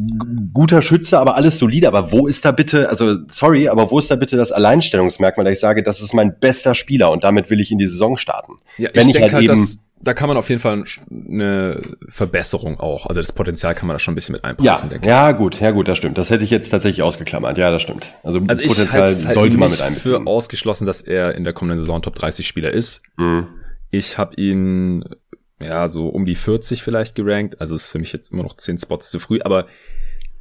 [0.52, 1.86] guter Schütze, aber alles solide.
[1.88, 5.54] Aber wo ist da bitte, also sorry, aber wo ist da bitte das Alleinstellungsmerkmal, dass
[5.54, 8.54] ich sage, das ist mein bester Spieler und damit will ich in die Saison starten?
[8.78, 9.66] Ja, Wenn ich ich halt halt, eben-
[10.02, 13.06] da kann man auf jeden Fall eine Verbesserung auch.
[13.06, 15.10] Also das Potenzial kann man da schon ein bisschen mit Ja, einpreisen, denke ich.
[15.10, 16.16] ja, gut, ja gut, das stimmt.
[16.18, 17.58] Das hätte ich jetzt tatsächlich ausgeklammert.
[17.58, 18.12] Ja, das stimmt.
[18.22, 20.22] Also, Also Potenzial halt sollte man mit einbeziehen.
[20.22, 23.02] für ausgeschlossen, dass er in der kommenden Saison Top 30 Spieler ist.
[23.16, 23.46] Mhm.
[23.90, 25.04] Ich habe ihn
[25.60, 27.60] ja so um die 40 vielleicht gerankt.
[27.60, 29.66] Also ist für mich jetzt immer noch 10 Spots zu früh, aber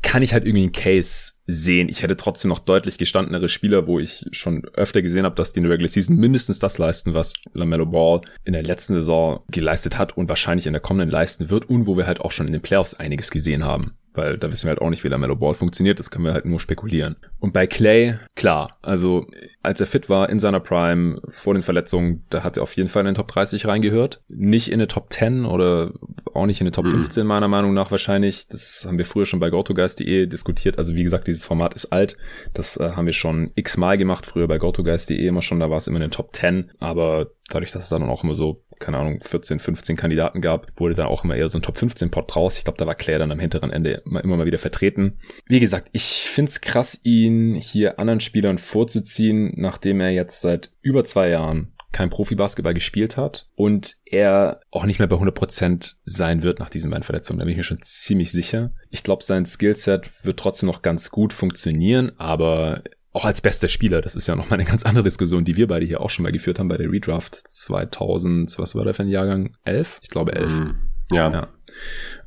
[0.02, 1.90] kann ich halt irgendwie einen Case sehen.
[1.90, 5.60] Ich hätte trotzdem noch deutlich gestandenere Spieler, wo ich schon öfter gesehen habe, dass die
[5.60, 9.98] in der Regular Season mindestens das leisten, was LaMelo Ball in der letzten Saison geleistet
[9.98, 12.54] hat und wahrscheinlich in der kommenden leisten wird und wo wir halt auch schon in
[12.54, 13.98] den Playoffs einiges gesehen haben.
[14.20, 15.98] Weil da wissen wir halt auch nicht, wie LaMelo Ball funktioniert.
[15.98, 17.16] Das können wir halt nur spekulieren.
[17.40, 19.26] Und bei Clay, klar, also
[19.64, 22.90] als er fit war in seiner Prime, vor den Verletzungen, da hat er auf jeden
[22.90, 24.22] Fall in den Top 30 reingehört.
[24.28, 25.94] Nicht in eine Top 10 oder
[26.34, 26.92] auch nicht in eine Top Mhm.
[26.92, 28.48] 15 meiner Meinung nach wahrscheinlich.
[28.48, 30.78] Das haben wir früher schon bei GoToGuys.de diskutiert.
[30.78, 32.18] Also wie gesagt, dieses Format ist alt.
[32.54, 35.60] Das äh, haben wir schon x-mal gemacht, früher bei GoToGuys.de immer schon.
[35.60, 36.72] Da war es immer in den Top 10.
[36.80, 40.96] Aber dadurch, dass es dann auch immer so keine Ahnung, 14, 15 Kandidaten gab, wurde
[40.96, 42.58] dann auch immer eher so ein Top 15 Pot draus.
[42.58, 45.20] Ich glaube, da war Claire dann am hinteren Ende immer, immer mal wieder vertreten.
[45.46, 51.04] Wie gesagt, ich find's krass, ihn hier anderen Spielern vorzuziehen, nachdem er jetzt seit über
[51.04, 56.60] zwei Jahren kein Profibasketball gespielt hat und er auch nicht mehr bei 100% sein wird
[56.60, 57.40] nach diesen beiden Verletzungen.
[57.40, 58.74] Da bin ich mir schon ziemlich sicher.
[58.92, 64.02] Ich glaube, sein Skillset wird trotzdem noch ganz gut funktionieren, aber auch als bester Spieler,
[64.02, 66.32] das ist ja nochmal eine ganz andere Diskussion, die wir beide hier auch schon mal
[66.32, 69.56] geführt haben bei der Redraft 2000, was war da für ein Jahrgang?
[69.66, 70.00] 11?
[70.02, 70.52] Ich glaube 11.
[70.52, 70.76] Mhm.
[71.12, 71.32] Ja.
[71.32, 71.48] Ja.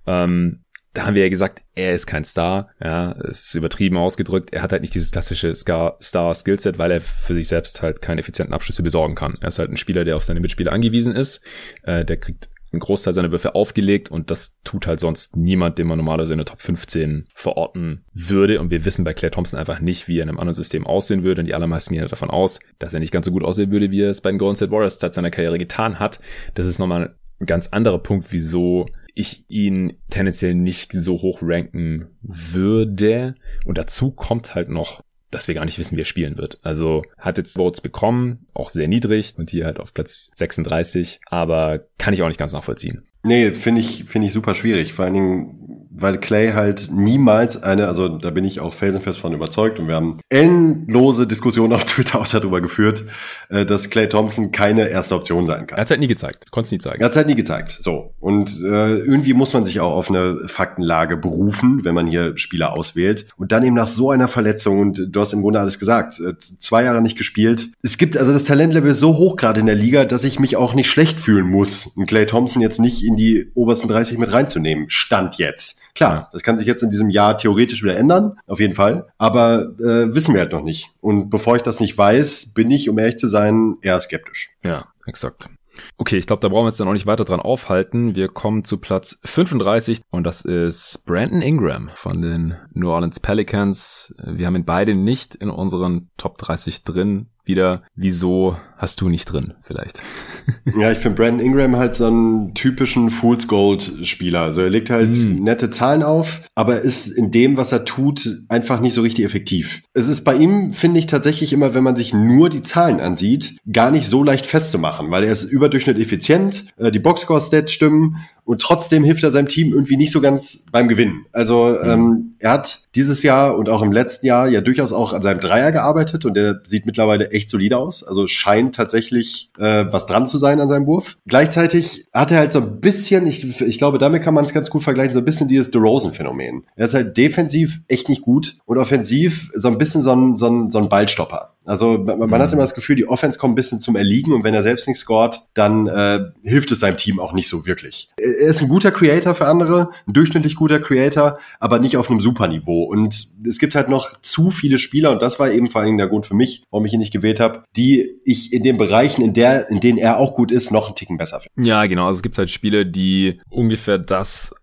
[0.07, 0.65] Ähm,
[0.95, 4.53] da haben wir ja gesagt, er ist kein Star, ja, ist übertrieben ausgedrückt.
[4.53, 8.53] Er hat halt nicht dieses klassische Star-Skillset, weil er für sich selbst halt keine effizienten
[8.53, 9.39] Abschlüsse besorgen kann.
[9.41, 11.43] Er ist halt ein Spieler, der auf seine Mitspieler angewiesen ist.
[11.83, 15.87] Äh, der kriegt einen Großteil seiner Würfe aufgelegt und das tut halt sonst niemand, den
[15.87, 18.61] man normalerweise in der Top 15 verorten würde.
[18.61, 21.23] Und wir wissen bei Claire Thompson einfach nicht, wie er in einem anderen System aussehen
[21.23, 21.41] würde.
[21.43, 23.91] Und die allermeisten gehen halt davon aus, dass er nicht ganz so gut aussehen würde,
[23.91, 26.21] wie er es bei den Golden State Warriors seit seiner Karriere getan hat.
[26.55, 32.09] Das ist nochmal ein ganz anderer Punkt, wieso ich ihn tendenziell nicht so hoch ranken
[32.23, 33.35] würde.
[33.67, 36.59] Und dazu kommt halt noch, dass wir gar nicht wissen, wie er spielen wird.
[36.63, 41.81] Also hat jetzt Votes bekommen, auch sehr niedrig und hier halt auf Platz 36, aber
[41.99, 43.03] kann ich auch nicht ganz nachvollziehen.
[43.25, 44.93] Nee, finde ich, finde ich super schwierig.
[44.93, 45.62] Vor allen Dingen,
[45.95, 49.95] weil Clay halt niemals eine, also da bin ich auch felsenfest von überzeugt und wir
[49.95, 53.05] haben endlose Diskussionen auf Twitter auch darüber geführt,
[53.51, 55.77] äh, dass Clay Thompson keine erste Option sein kann.
[55.77, 57.03] Er hat es halt nie gezeigt, konnte es nie zeigen.
[57.03, 58.15] Er hat es halt nie gezeigt, so.
[58.21, 62.73] Und äh, irgendwie muss man sich auch auf eine Faktenlage berufen, wenn man hier Spieler
[62.73, 63.27] auswählt.
[63.37, 66.39] Und dann eben nach so einer Verletzung, und du hast im Grunde alles gesagt, äh,
[66.39, 67.69] zwei Jahre nicht gespielt.
[67.83, 70.73] Es gibt, also das Talentlevel so hoch gerade in der Liga, dass ich mich auch
[70.73, 74.87] nicht schlecht fühlen muss, einen Clay Thompson jetzt nicht in die obersten 30 mit reinzunehmen.
[74.89, 75.82] Stand jetzt.
[75.95, 79.09] Klar, das kann sich jetzt in diesem Jahr theoretisch wieder ändern, auf jeden Fall.
[79.19, 80.91] Aber äh, wissen wir halt noch nicht.
[81.01, 84.57] Und bevor ich das nicht weiß, bin ich, um ehrlich zu sein, eher skeptisch.
[84.65, 85.49] Ja, exakt.
[85.97, 88.15] Okay, ich glaube, da brauchen wir uns dann auch nicht weiter dran aufhalten.
[88.15, 94.15] Wir kommen zu Platz 35 und das ist Brandon Ingram von den New Orleans Pelicans.
[94.25, 99.27] Wir haben ihn beide nicht in unseren Top 30 drin wieder, wieso hast du nicht
[99.27, 100.03] drin, vielleicht?
[100.77, 104.41] ja, ich finde Brandon Ingram halt so einen typischen Fool's Gold Spieler.
[104.41, 105.45] Also er legt halt mm.
[105.45, 109.83] nette Zahlen auf, aber ist in dem, was er tut, einfach nicht so richtig effektiv.
[109.95, 113.57] Es ist bei ihm, finde ich tatsächlich immer, wenn man sich nur die Zahlen ansieht,
[113.73, 118.61] gar nicht so leicht festzumachen, weil er ist überdurchschnittlich effizient, äh, die Boxscore-Stats stimmen und
[118.61, 121.27] trotzdem hilft er seinem Team irgendwie nicht so ganz beim Gewinnen.
[121.31, 121.91] Also mhm.
[121.91, 125.39] ähm, er hat dieses Jahr und auch im letzten Jahr ja durchaus auch an seinem
[125.39, 128.03] Dreier gearbeitet und der sieht mittlerweile echt solide aus.
[128.03, 131.19] Also scheint tatsächlich äh, was dran zu sein an seinem Wurf.
[131.27, 134.71] Gleichzeitig hat er halt so ein bisschen, ich, ich glaube, damit kann man es ganz
[134.71, 136.65] gut vergleichen, so ein bisschen dieses DeRozan-Phänomen.
[136.77, 140.49] Er ist halt defensiv echt nicht gut und offensiv so ein bisschen so ein, so
[140.49, 141.55] ein, so ein Ballstopper.
[141.65, 142.55] Also man, man hat mhm.
[142.55, 144.99] immer das Gefühl, die Offense kommt ein bisschen zum Erliegen und wenn er selbst nicht
[144.99, 148.11] scored, dann äh, hilft es seinem Team auch nicht so wirklich.
[148.17, 152.21] Er ist ein guter Creator für andere, ein durchschnittlich guter Creator, aber nicht auf einem
[152.21, 152.85] Superniveau.
[152.85, 155.99] Und es gibt halt noch zu viele Spieler und das war eben vor allen Dingen
[155.99, 159.23] der Grund für mich, warum ich ihn nicht gewählt habe, die ich in den Bereichen,
[159.23, 161.69] in der, in denen er auch gut ist, noch einen Ticken besser finde.
[161.69, 162.07] Ja, genau.
[162.07, 164.55] Also es gibt halt Spiele, die ungefähr das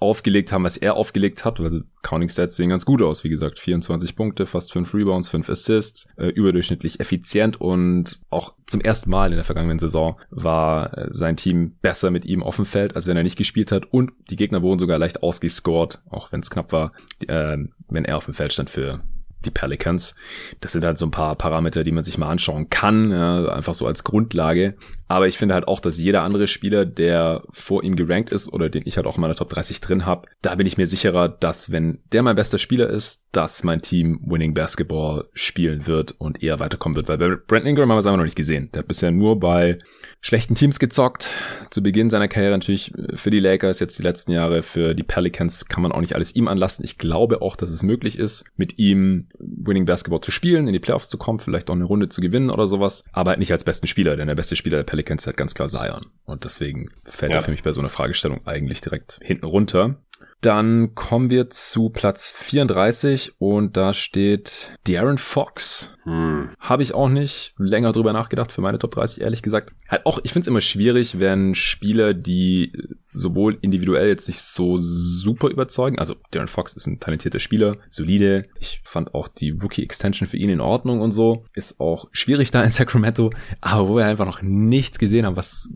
[0.00, 1.60] aufgelegt haben, was er aufgelegt hat.
[1.60, 3.24] Also Counting Stats sehen ganz gut aus.
[3.24, 8.80] Wie gesagt, 24 Punkte, fast 5 Rebounds, 5 Assists, äh, überdurchschnittlich effizient und auch zum
[8.80, 12.66] ersten Mal in der vergangenen Saison war äh, sein Team besser mit ihm auf dem
[12.66, 16.32] Feld, als wenn er nicht gespielt hat und die Gegner wurden sogar leicht ausgescored, auch
[16.32, 16.92] wenn es knapp war,
[17.26, 19.00] äh, wenn er auf dem Feld stand für
[19.44, 20.14] die Pelicans.
[20.60, 23.74] Das sind halt so ein paar Parameter, die man sich mal anschauen kann, ja, einfach
[23.74, 24.74] so als Grundlage.
[25.08, 28.68] Aber ich finde halt auch, dass jeder andere Spieler, der vor ihm gerankt ist oder
[28.68, 31.28] den ich halt auch in meiner Top 30 drin habe, da bin ich mir sicherer,
[31.28, 36.42] dass wenn der mein bester Spieler ist, dass mein Team Winning Basketball spielen wird und
[36.42, 37.08] eher weiterkommen wird.
[37.08, 38.70] Weil bei Brent Ingram haben wir es einfach noch nicht gesehen.
[38.72, 39.78] Der hat bisher nur bei
[40.20, 41.28] schlechten Teams gezockt.
[41.70, 45.68] Zu Beginn seiner Karriere natürlich für die Lakers, jetzt die letzten Jahre für die Pelicans
[45.68, 46.84] kann man auch nicht alles ihm anlassen.
[46.84, 50.80] Ich glaube auch, dass es möglich ist, mit ihm Winning Basketball zu spielen, in die
[50.80, 53.04] Playoffs zu kommen, vielleicht auch eine Runde zu gewinnen oder sowas.
[53.12, 55.54] Aber halt nicht als besten Spieler, denn der beste Spieler der Pelicans Pelicans halt ganz
[55.54, 56.06] klar Zion.
[56.24, 57.38] Und deswegen fällt ja.
[57.38, 60.02] er für mich bei so einer Fragestellung eigentlich direkt hinten runter.
[60.40, 65.94] Dann kommen wir zu Platz 34 und da steht Darren Fox.
[66.04, 66.50] Hm.
[66.60, 69.72] Habe ich auch nicht länger drüber nachgedacht für meine Top 30, ehrlich gesagt.
[69.88, 72.72] Halt auch, ich finde es immer schwierig, wenn Spieler, die
[73.06, 78.46] sowohl individuell jetzt nicht so super überzeugen, also Darren Fox ist ein talentierter Spieler, solide.
[78.60, 81.44] Ich fand auch die Rookie Extension für ihn in Ordnung und so.
[81.52, 85.72] Ist auch schwierig da in Sacramento, aber wo wir einfach noch nichts gesehen haben, was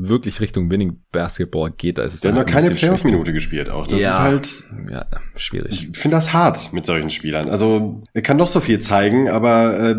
[0.00, 3.86] wirklich Richtung Winning Basketball geht, da ist es Der hat noch keine Playoff-Minute gespielt auch.
[3.86, 4.64] Das ja, ist halt.
[4.90, 5.06] Ja,
[5.36, 5.88] schwierig.
[5.92, 7.48] Ich finde das hart mit solchen Spielern.
[7.48, 9.96] Also, er kann doch so viel zeigen, aber äh,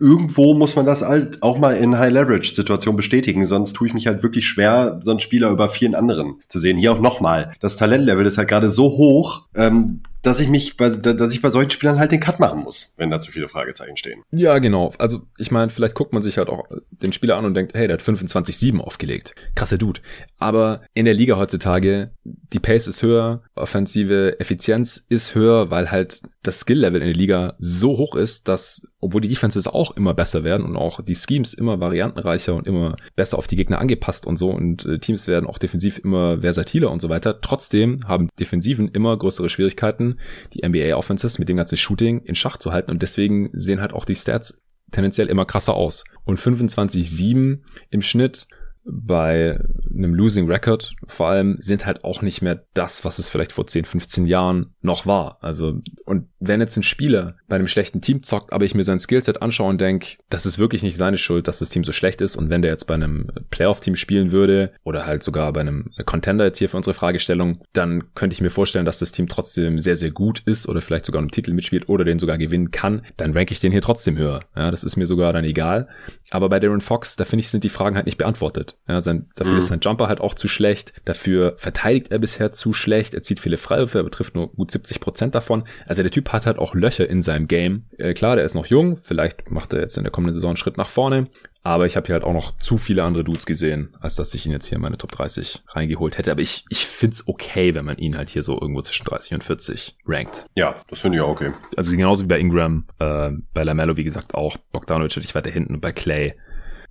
[0.00, 3.44] irgendwo muss man das halt auch mal in High-Leverage-Situationen bestätigen.
[3.44, 6.78] Sonst tue ich mich halt wirklich schwer, so einen Spieler über vielen anderen zu sehen.
[6.78, 7.52] Hier auch nochmal.
[7.60, 11.50] Das Talentlevel ist halt gerade so hoch, ähm, dass ich mich bei, dass ich bei
[11.50, 14.22] solchen Spielern halt den Cut machen muss, wenn da zu viele Fragezeichen stehen.
[14.30, 14.92] Ja, genau.
[14.98, 17.88] Also ich meine, vielleicht guckt man sich halt auch den Spieler an und denkt, hey,
[17.88, 19.34] der hat 25-7 aufgelegt.
[19.54, 20.00] Krasse Dude.
[20.38, 26.22] Aber in der Liga heutzutage, die Pace ist höher, offensive Effizienz ist höher, weil halt
[26.42, 30.42] das Skill-Level in der Liga so hoch ist, dass, obwohl die Defenses auch immer besser
[30.42, 34.38] werden und auch die Schemes immer variantenreicher und immer besser auf die Gegner angepasst und
[34.38, 38.88] so und äh, Teams werden auch defensiv immer versatiler und so weiter, trotzdem haben Defensiven
[38.88, 40.11] immer größere Schwierigkeiten,
[40.54, 44.04] die NBA-Offenses mit dem ganzen Shooting in Schach zu halten und deswegen sehen halt auch
[44.04, 46.04] die Stats tendenziell immer krasser aus.
[46.24, 48.46] Und 25-7 im Schnitt
[48.84, 49.58] bei
[49.90, 53.66] einem Losing Record vor allem sind halt auch nicht mehr das, was es vielleicht vor
[53.66, 55.38] 10, 15 Jahren noch war.
[55.40, 58.98] Also, und wenn jetzt ein Spieler bei einem schlechten Team zockt, aber ich mir sein
[58.98, 62.20] Skillset anschaue und denke, das ist wirklich nicht seine Schuld, dass das Team so schlecht
[62.20, 65.90] ist und wenn der jetzt bei einem Playoff-Team spielen würde oder halt sogar bei einem
[66.04, 69.78] Contender jetzt hier für unsere Fragestellung, dann könnte ich mir vorstellen, dass das Team trotzdem
[69.78, 73.02] sehr, sehr gut ist oder vielleicht sogar einen Titel mitspielt oder den sogar gewinnen kann,
[73.16, 74.40] dann ranke ich den hier trotzdem höher.
[74.56, 75.88] Ja, das ist mir sogar dann egal.
[76.30, 78.71] Aber bei Darren Fox, da finde ich, sind die Fragen halt nicht beantwortet.
[78.88, 79.58] Ja, sein, dafür mhm.
[79.58, 80.92] ist sein Jumper halt auch zu schlecht.
[81.04, 83.14] Dafür verteidigt er bisher zu schlecht.
[83.14, 85.64] Er zieht viele Freiwürfe, er betrifft nur gut 70 Prozent davon.
[85.86, 87.86] Also der Typ hat halt auch Löcher in seinem Game.
[87.98, 88.98] Äh, klar, der ist noch jung.
[89.02, 91.28] Vielleicht macht er jetzt in der kommenden Saison einen Schritt nach vorne.
[91.64, 94.46] Aber ich habe hier halt auch noch zu viele andere Dudes gesehen, als dass ich
[94.46, 96.32] ihn jetzt hier in meine Top 30 reingeholt hätte.
[96.32, 99.44] Aber ich, ich find's okay, wenn man ihn halt hier so irgendwo zwischen 30 und
[99.44, 100.46] 40 rankt.
[100.56, 101.52] Ja, das finde ich auch okay.
[101.76, 104.56] Also genauso wie bei Ingram, äh, bei Lamello, wie gesagt, auch.
[104.72, 106.34] Bogdanovic hätte ich weiter hinten und bei Clay.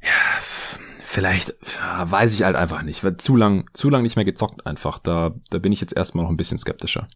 [0.01, 0.10] Ja,
[1.12, 3.03] vielleicht, ja, weiß ich halt einfach nicht.
[3.03, 4.97] Weil zu lang, zu lang nicht mehr gezockt einfach.
[4.99, 7.07] Da, da bin ich jetzt erstmal noch ein bisschen skeptischer.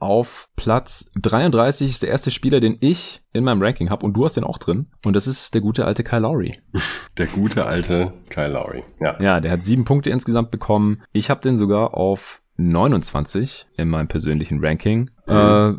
[0.00, 4.24] Auf Platz 33 ist der erste Spieler, den ich in meinem Ranking habe und du
[4.24, 4.88] hast den auch drin.
[5.04, 6.60] Und das ist der gute alte Kyle Lowry.
[7.16, 9.20] Der gute alte Kyle Lowry, ja.
[9.20, 11.02] Ja, der hat sieben Punkte insgesamt bekommen.
[11.12, 15.10] Ich habe den sogar auf 29 in meinem persönlichen Ranking.
[15.26, 15.34] Mhm.
[15.34, 15.74] Äh,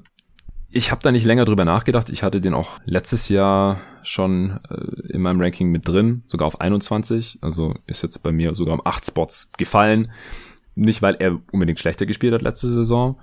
[0.71, 2.09] ich habe da nicht länger drüber nachgedacht.
[2.09, 6.61] Ich hatte den auch letztes Jahr schon äh, in meinem Ranking mit drin, sogar auf
[6.61, 7.39] 21.
[7.41, 10.11] Also ist jetzt bei mir sogar um acht Spots gefallen.
[10.75, 13.17] Nicht, weil er unbedingt schlechter gespielt hat letzte Saison,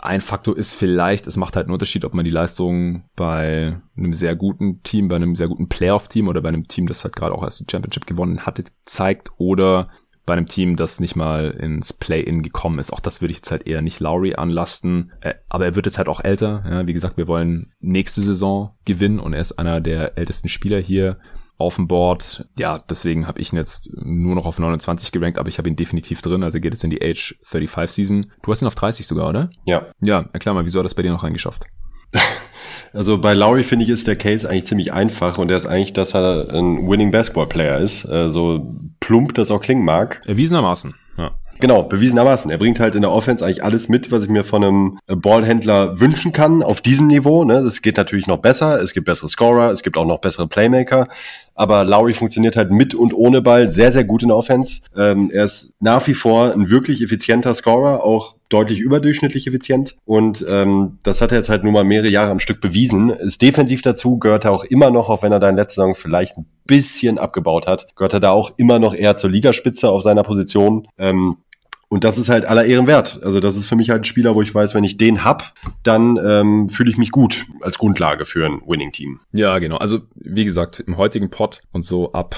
[0.00, 4.14] ein Faktor ist vielleicht, es macht halt einen Unterschied, ob man die Leistung bei einem
[4.14, 7.34] sehr guten Team, bei einem sehr guten Playoff-Team oder bei einem Team, das halt gerade
[7.34, 9.90] auch erst die Championship gewonnen hatte, zeigt oder
[10.28, 12.92] bei einem Team, das nicht mal ins Play-In gekommen ist.
[12.92, 15.12] Auch das würde ich jetzt halt eher nicht Lowry anlasten.
[15.22, 16.62] Äh, aber er wird jetzt halt auch älter.
[16.68, 20.78] Ja, wie gesagt, wir wollen nächste Saison gewinnen und er ist einer der ältesten Spieler
[20.78, 21.18] hier
[21.56, 22.46] auf dem Board.
[22.58, 25.76] Ja, deswegen habe ich ihn jetzt nur noch auf 29 gerankt, aber ich habe ihn
[25.76, 26.42] definitiv drin.
[26.42, 28.32] Also geht jetzt in die Age 35 Season.
[28.42, 29.50] Du hast ihn auf 30 sogar, oder?
[29.64, 29.86] Ja.
[30.00, 31.64] Ja, erklär mal, wieso hat das bei dir noch reingeschafft?
[32.92, 35.92] Also bei Lowry finde ich ist der Case eigentlich ziemlich einfach und der ist eigentlich,
[35.92, 38.04] dass er ein Winning Basketball Player ist.
[38.04, 40.20] Äh, so plump das auch klingen mag.
[40.26, 41.32] Erwiesenermaßen, ja.
[41.60, 42.50] Genau, bewiesenermaßen.
[42.50, 46.00] Er bringt halt in der Offense eigentlich alles mit, was ich mir von einem Ballhändler
[46.00, 47.44] wünschen kann auf diesem Niveau.
[47.44, 47.62] Ne?
[47.62, 48.80] Das geht natürlich noch besser.
[48.80, 51.08] Es gibt bessere Scorer, es gibt auch noch bessere Playmaker.
[51.54, 54.82] Aber Lowry funktioniert halt mit und ohne Ball sehr, sehr gut in der Offense.
[54.96, 59.96] Ähm, er ist nach wie vor ein wirklich effizienter Scorer, auch deutlich überdurchschnittlich effizient.
[60.04, 63.10] Und ähm, das hat er jetzt halt nur mal mehrere Jahre am Stück bewiesen.
[63.10, 65.94] Ist defensiv dazu, gehört er auch immer noch, auch wenn er da in letzter Saison
[65.94, 70.02] vielleicht ein bisschen abgebaut hat, gehört er da auch immer noch eher zur Ligaspitze auf
[70.02, 70.86] seiner Position.
[70.96, 71.38] Ähm,
[71.88, 73.20] und das ist halt aller Ehren wert.
[73.22, 75.54] Also das ist für mich halt ein Spieler, wo ich weiß, wenn ich den hab,
[75.82, 79.20] dann ähm, fühle ich mich gut als Grundlage für ein Winning-Team.
[79.32, 79.76] Ja, genau.
[79.76, 82.36] Also wie gesagt, im heutigen Pod und so ab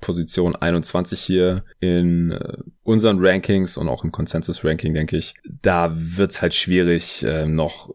[0.00, 6.42] Position 21 hier in äh, unseren Rankings und auch im Consensus-Ranking, denke ich, da wird's
[6.42, 7.90] halt schwierig, äh, noch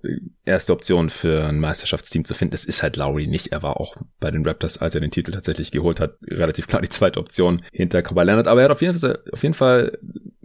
[0.46, 2.56] erste Option für ein Meisterschaftsteam zu finden.
[2.56, 3.48] Es ist halt Lowry nicht.
[3.52, 6.82] Er war auch bei den Raptors, als er den Titel tatsächlich geholt hat, relativ klar
[6.82, 8.48] die zweite Option hinter Kawhi Leonard.
[8.48, 10.00] Aber er hat auf jeden Fall, auf jeden Fall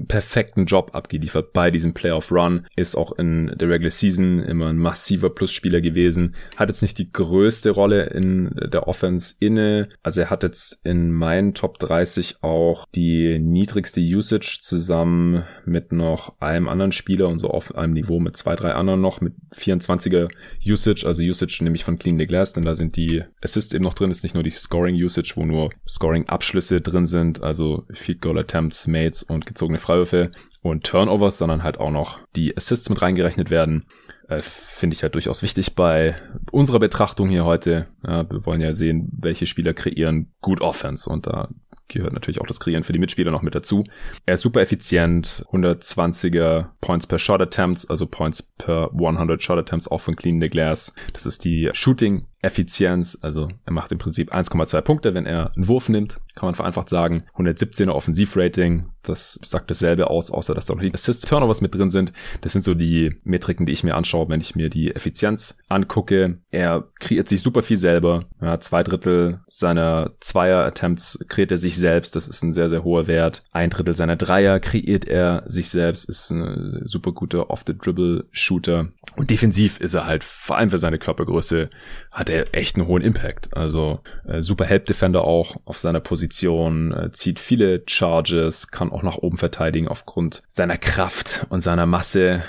[0.06, 2.66] perfekten Job abgeliefert bei diesem Playoff Run.
[2.76, 6.34] Ist auch in der Regular Season immer ein massiver Plusspieler gewesen.
[6.56, 9.88] Hat jetzt nicht die größte Rolle in der Offense inne.
[10.02, 16.40] Also er hat jetzt in meinen Top 30 auch die niedrigste Usage zusammen mit noch
[16.40, 20.28] einem anderen Spieler und so auf einem Niveau mit zwei, drei anderen noch mit 24er
[20.66, 21.06] Usage.
[21.06, 24.10] Also Usage nämlich von Clean the Glass, denn da sind die Assists eben noch drin.
[24.10, 28.38] Ist nicht nur die Scoring Usage, wo nur Scoring Abschlüsse drin sind, also Field Goal
[28.38, 30.30] Attempts, Mates und gezogene Freiwürfe Freiwürfe
[30.62, 33.84] und Turnovers, sondern halt auch noch die Assists mit reingerechnet werden.
[34.28, 36.16] Äh, Finde ich halt durchaus wichtig bei
[36.50, 37.88] unserer Betrachtung hier heute.
[38.06, 41.48] Ja, wir wollen ja sehen, welche Spieler kreieren gut Offense und da
[41.88, 43.84] gehört natürlich auch das Kreieren für die Mitspieler noch mit dazu.
[44.24, 49.88] Er ist super effizient, 120er Points per Shot Attempts, also Points per 100 Shot Attempts
[49.88, 50.94] auch von Clean the Glass.
[51.12, 55.68] Das ist die Shooting Effizienz, also er macht im Prinzip 1,2 Punkte, wenn er einen
[55.68, 57.24] Wurf nimmt, kann man vereinfacht sagen.
[57.36, 61.90] 117er Offensivrating, das sagt dasselbe aus, außer dass da noch die Assist Turnovers mit drin
[61.90, 62.12] sind.
[62.40, 66.38] Das sind so die Metriken, die ich mir anschaue, wenn ich mir die Effizienz angucke.
[66.50, 68.24] Er kreiert sich super viel selber.
[68.40, 72.16] Ja, zwei Drittel seiner Zweier-Attempts kreiert er sich selbst.
[72.16, 73.42] Das ist ein sehr, sehr hoher Wert.
[73.52, 76.08] Ein Drittel seiner Dreier kreiert er sich selbst.
[76.08, 78.88] Ist ein super guter Off-the-Dribble-Shooter.
[79.16, 81.68] Und defensiv ist er halt, vor allem für seine Körpergröße,
[82.10, 83.54] hat er echt einen hohen Impact.
[83.56, 89.02] Also äh, super Help Defender auch auf seiner Position, äh, zieht viele Charges, kann auch
[89.02, 92.42] nach oben verteidigen aufgrund seiner Kraft und seiner Masse.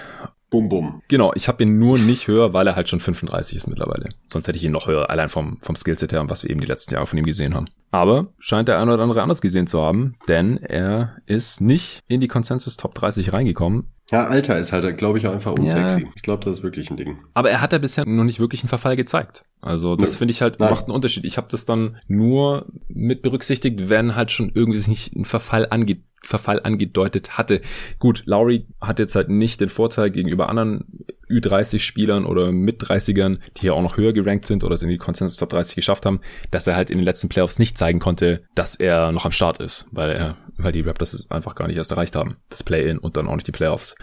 [0.54, 1.02] Bum, bum.
[1.08, 4.10] Genau, ich habe ihn nur nicht höher, weil er halt schon 35 ist mittlerweile.
[4.28, 6.62] Sonst hätte ich ihn noch höher, allein vom, vom Skillset her und was wir eben
[6.62, 7.70] die letzten Jahre von ihm gesehen haben.
[7.90, 12.22] Aber scheint der eine oder andere anders gesehen zu haben, denn er ist nicht in
[12.22, 13.94] die Consensus Top 30 reingekommen.
[14.12, 16.02] Ja, Alter ist halt, glaube ich, auch einfach unsexy.
[16.02, 16.08] Ja.
[16.16, 17.18] Ich glaube, das ist wirklich ein Ding.
[17.34, 19.44] Aber er hat ja bisher noch nicht wirklich einen Verfall gezeigt.
[19.62, 20.70] Also das finde ich halt Nein.
[20.70, 21.24] macht einen Unterschied.
[21.24, 25.68] Ich habe das dann nur mit berücksichtigt, wenn halt schon irgendwie sich nicht ein Verfall
[25.70, 27.62] angeht Verfall angedeutet hatte.
[28.00, 30.86] Gut, Lowry hat jetzt halt nicht den Vorteil gegenüber anderen
[31.30, 34.98] Ü30-Spielern oder mit 30ern, die hier auch noch höher gerankt sind oder es in die
[34.98, 38.44] Consensus Top 30 geschafft haben, dass er halt in den letzten Playoffs nicht zeigen konnte,
[38.56, 41.92] dass er noch am Start ist, weil er, weil die Raptors einfach gar nicht erst
[41.92, 42.38] erreicht haben.
[42.50, 43.96] Das Play-In und dann auch nicht die Playoffs.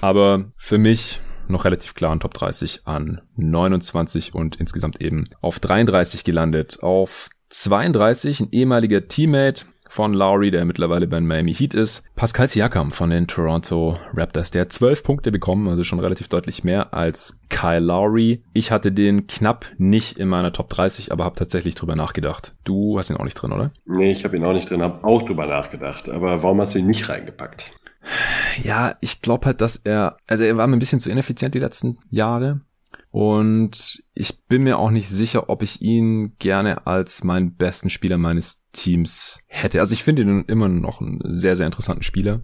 [0.00, 5.60] Aber für mich noch relativ klar in Top 30 an 29 und insgesamt eben auf
[5.60, 6.78] 33 gelandet.
[6.82, 12.04] Auf 32 ein ehemaliger Teammate von Lowry, der mittlerweile bei Miami Heat ist.
[12.14, 16.64] Pascal Siakam von den Toronto Raptors, der hat 12 Punkte bekommen, also schon relativ deutlich
[16.64, 18.42] mehr als Kyle Lowry.
[18.52, 22.54] Ich hatte den knapp nicht in meiner Top 30, aber habe tatsächlich drüber nachgedacht.
[22.64, 23.72] Du hast ihn auch nicht drin, oder?
[23.86, 26.08] Nee, ich habe ihn auch nicht drin, habe auch drüber nachgedacht.
[26.08, 27.72] Aber warum hast du ihn nicht reingepackt?
[28.62, 31.60] Ja, ich glaube halt, dass er, also er war mir ein bisschen zu ineffizient die
[31.60, 32.60] letzten Jahre.
[33.10, 38.18] Und ich bin mir auch nicht sicher, ob ich ihn gerne als meinen besten Spieler
[38.18, 39.80] meines Teams hätte.
[39.80, 42.42] Also ich finde ihn immer noch einen sehr, sehr interessanten Spieler.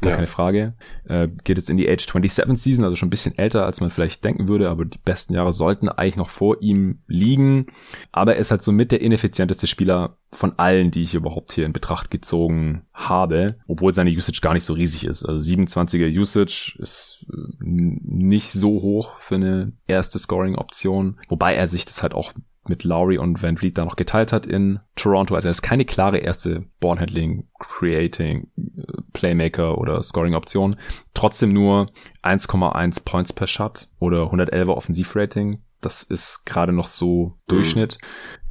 [0.00, 0.16] Gar ja.
[0.16, 0.74] keine Frage.
[1.08, 3.90] Äh, geht jetzt in die Age 27 Season, also schon ein bisschen älter, als man
[3.90, 7.66] vielleicht denken würde, aber die besten Jahre sollten eigentlich noch vor ihm liegen.
[8.12, 11.66] Aber er ist halt so mit der ineffizienteste Spieler von allen, die ich überhaupt hier
[11.66, 15.24] in Betracht gezogen habe, obwohl seine Usage gar nicht so riesig ist.
[15.24, 21.86] Also 27er Usage ist äh, nicht so hoch für eine erste Scoring-Option, wobei er sich
[21.86, 22.32] das halt auch
[22.68, 25.34] mit Lowry und Van Vliet da noch geteilt hat in Toronto.
[25.34, 28.48] Also er ist keine klare erste Ballhandling, Creating,
[29.18, 30.76] Playmaker oder Scoring-Option.
[31.12, 31.88] Trotzdem nur
[32.22, 35.60] 1,1 Points per Shot oder 111er Offensivrating.
[35.80, 37.98] Das ist gerade noch so Durchschnitt.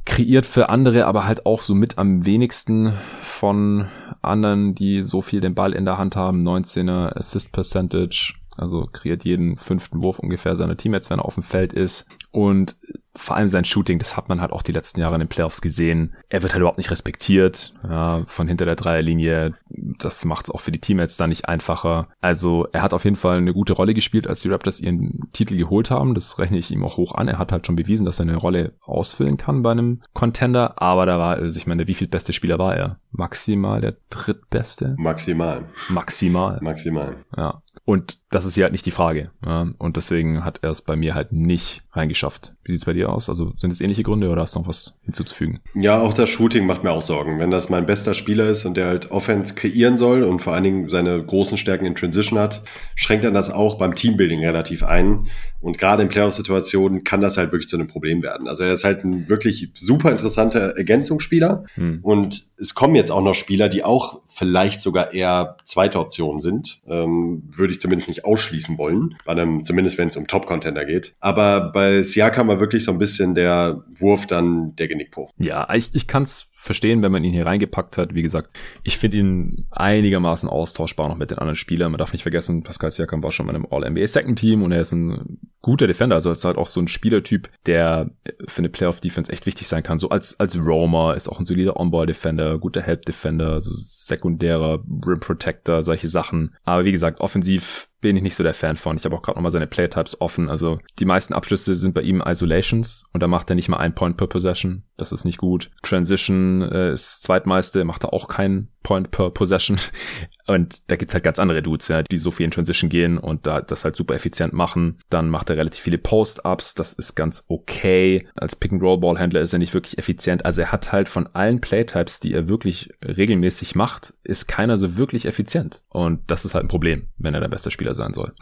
[0.04, 3.88] Kreiert für andere, aber halt auch so mit am wenigsten von
[4.20, 6.40] anderen, die so viel den Ball in der Hand haben.
[6.40, 11.42] 19er Assist Percentage, also kreiert jeden fünften Wurf ungefähr seine Teammates, wenn er auf dem
[11.42, 12.06] Feld ist.
[12.30, 12.76] Und
[13.18, 15.60] vor allem sein Shooting, das hat man halt auch die letzten Jahre in den Playoffs
[15.60, 16.14] gesehen.
[16.28, 19.54] Er wird halt überhaupt nicht respektiert ja, von hinter der Dreierlinie.
[19.68, 22.08] Das macht es auch für die Teammates da nicht einfacher.
[22.20, 25.56] Also er hat auf jeden Fall eine gute Rolle gespielt, als die Raptors ihren Titel
[25.56, 26.14] geholt haben.
[26.14, 27.28] Das rechne ich ihm auch hoch an.
[27.28, 30.80] Er hat halt schon bewiesen, dass er eine Rolle ausfüllen kann bei einem Contender.
[30.80, 33.00] Aber da war, also ich meine, wie viel beste Spieler war er?
[33.10, 34.94] Maximal der drittbeste?
[34.96, 35.64] Maximal.
[35.88, 36.58] Maximal.
[36.62, 37.16] Maximal.
[37.36, 37.62] Ja.
[37.84, 39.30] Und das ist hier halt nicht die Frage.
[39.44, 39.68] Ja?
[39.78, 42.54] Und deswegen hat er es bei mir halt nicht reingeschafft.
[42.62, 43.28] Wie sieht's bei dir aus?
[43.28, 45.60] Also sind es ähnliche Gründe oder hast du noch was hinzuzufügen?
[45.74, 47.38] Ja, auch das Shooting macht mir auch Sorgen.
[47.38, 50.64] Wenn das mein bester Spieler ist und der halt Offense kreieren soll und vor allen
[50.64, 52.62] Dingen seine großen Stärken in Transition hat,
[52.94, 55.28] schränkt dann das auch beim Teambuilding relativ ein.
[55.60, 58.46] Und gerade in Playoff-Situationen kann das halt wirklich zu einem Problem werden.
[58.46, 61.64] Also er ist halt ein wirklich super interessanter Ergänzungsspieler.
[61.74, 62.00] Hm.
[62.02, 66.80] Und es kommen jetzt auch noch Spieler, die auch vielleicht sogar eher zweite Optionen sind.
[66.86, 69.16] Ähm, würde ich zumindest nicht ausschließen wollen.
[69.24, 71.14] Bei einem, zumindest wenn es um Top-Contender geht.
[71.20, 75.32] Aber bei Siakam war wirklich so ein bisschen der Wurf dann der Genickbruch.
[75.38, 78.14] Ja, ich, ich kann es verstehen, wenn man ihn hier reingepackt hat.
[78.14, 78.50] Wie gesagt,
[78.82, 81.92] ich finde ihn einigermaßen austauschbar noch mit den anderen Spielern.
[81.92, 84.80] Man darf nicht vergessen, Pascal Siakam war schon mal im All-NBA Second Team und er
[84.80, 86.16] ist ein guter Defender.
[86.16, 88.10] Also ist halt auch so ein Spielertyp, der
[88.48, 89.98] für eine Playoff-Defense echt wichtig sein kann.
[89.98, 95.82] So als, als Roamer ist auch ein solider On-Ball-Defender, guter Help-Defender, so sekundärer Rim Protector,
[95.82, 96.54] solche Sachen.
[96.64, 98.96] Aber wie gesagt, offensiv bin ich nicht so der Fan von.
[98.96, 100.48] Ich habe auch gerade nochmal seine Playtypes offen.
[100.48, 103.94] Also die meisten Abschlüsse sind bei ihm Isolations und da macht er nicht mal ein
[103.94, 104.84] Point per Possession.
[104.96, 105.70] Das ist nicht gut.
[105.82, 109.78] Transition äh, ist zweitmeiste, macht er auch keinen Point per Possession.
[110.46, 113.46] Und da gibt's halt ganz andere Dudes, ja, die so viel in Transition gehen und
[113.46, 114.98] da das halt super effizient machen.
[115.10, 118.26] Dann macht er relativ viele Post-Ups, das ist ganz okay.
[118.34, 120.46] Als Pick-and-Roll-Ballhändler ist er nicht wirklich effizient.
[120.46, 124.96] Also er hat halt von allen Playtypes, die er wirklich regelmäßig macht, ist keiner so
[124.96, 125.82] wirklich effizient.
[125.90, 128.32] Und das ist halt ein Problem, wenn er der beste Spieler sein soll.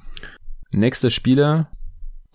[0.73, 1.73] Nächster Spieler,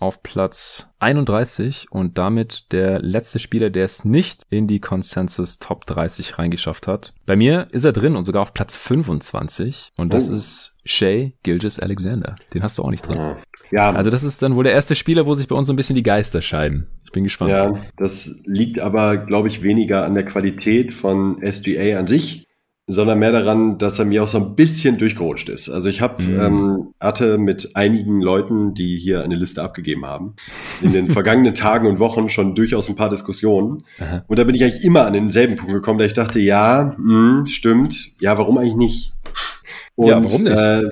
[0.02, 5.86] auf Platz 31 und damit der letzte Spieler, der es nicht in die Consensus Top
[5.86, 7.14] 30 reingeschafft hat.
[7.24, 10.34] Bei mir ist er drin und sogar auf Platz 25 und das oh.
[10.34, 12.34] ist Shay Gilgis Alexander.
[12.52, 13.36] Den hast du auch nicht drin.
[13.70, 13.92] Ja.
[13.92, 15.96] Also das ist dann wohl der erste Spieler, wo sich bei uns so ein bisschen
[15.96, 16.88] die Geister scheiden.
[17.04, 17.52] Ich bin gespannt.
[17.52, 22.48] Ja, das liegt aber, glaube ich, weniger an der Qualität von SGA an sich,
[22.92, 25.68] sondern mehr daran, dass er mir auch so ein bisschen durchgerutscht ist.
[25.68, 26.40] Also ich habe mhm.
[26.40, 30.34] ähm, hatte mit einigen Leuten, die hier eine Liste abgegeben haben,
[30.80, 33.84] in den vergangenen Tagen und Wochen schon durchaus ein paar Diskussionen.
[33.98, 34.24] Aha.
[34.26, 37.46] Und da bin ich eigentlich immer an denselben Punkt gekommen, da ich dachte, ja, mh,
[37.46, 39.12] stimmt, ja, warum eigentlich nicht?
[39.94, 40.56] Und, ja, warum nicht?
[40.56, 40.88] Äh,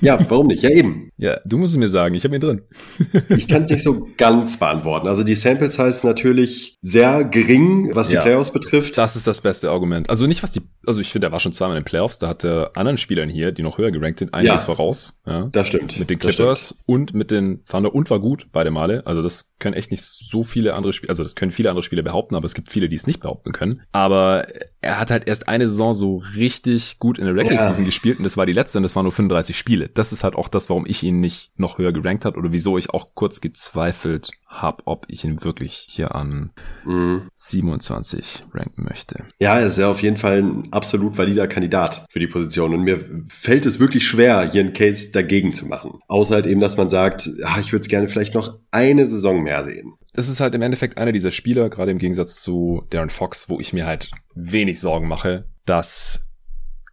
[0.00, 0.62] ja, warum nicht?
[0.62, 1.10] Ja, eben.
[1.16, 2.62] Ja, du musst es mir sagen, ich habe ihn drin.
[3.28, 5.08] ich kann es nicht so ganz beantworten.
[5.08, 8.96] Also die Sample Size natürlich sehr gering, was die ja, Playoffs betrifft.
[8.96, 10.08] Das ist das beste Argument.
[10.08, 12.28] Also nicht was die, also ich finde, er war schon zweimal in den Playoffs, da
[12.28, 15.20] hat er anderen Spielern hier, die noch höher gerankt sind, einiges ja, voraus.
[15.26, 15.98] Ja, das stimmt.
[15.98, 19.06] Mit den Clippers und mit den Thunder und war gut, beide Male.
[19.06, 22.02] Also das können echt nicht so viele andere Spieler, also das können viele andere Spieler
[22.02, 23.82] behaupten, aber es gibt viele, die es nicht behaupten können.
[23.90, 24.46] Aber
[24.80, 27.86] er hat halt erst eine Saison so richtig gut in der Regular Season ja.
[27.86, 29.88] gespielt und das war die letzte und das waren nur 35 Spiele.
[29.88, 32.78] Das ist halt auch das, warum ich ihn nicht noch höher gerankt hat oder wieso
[32.78, 36.50] ich auch kurz gezweifelt habe, ob ich ihn wirklich hier an
[36.84, 37.28] mhm.
[37.32, 39.24] 27 ranken möchte.
[39.38, 42.82] Ja, er ist ja auf jeden Fall ein absolut valider Kandidat für die Position und
[42.82, 46.00] mir fällt es wirklich schwer, hier einen Case dagegen zu machen.
[46.08, 49.42] Außer halt eben, dass man sagt, ach, ich würde es gerne vielleicht noch eine Saison
[49.42, 53.08] mehr sehen das ist halt im Endeffekt einer dieser Spieler, gerade im Gegensatz zu Darren
[53.08, 56.27] Fox, wo ich mir halt wenig Sorgen mache, dass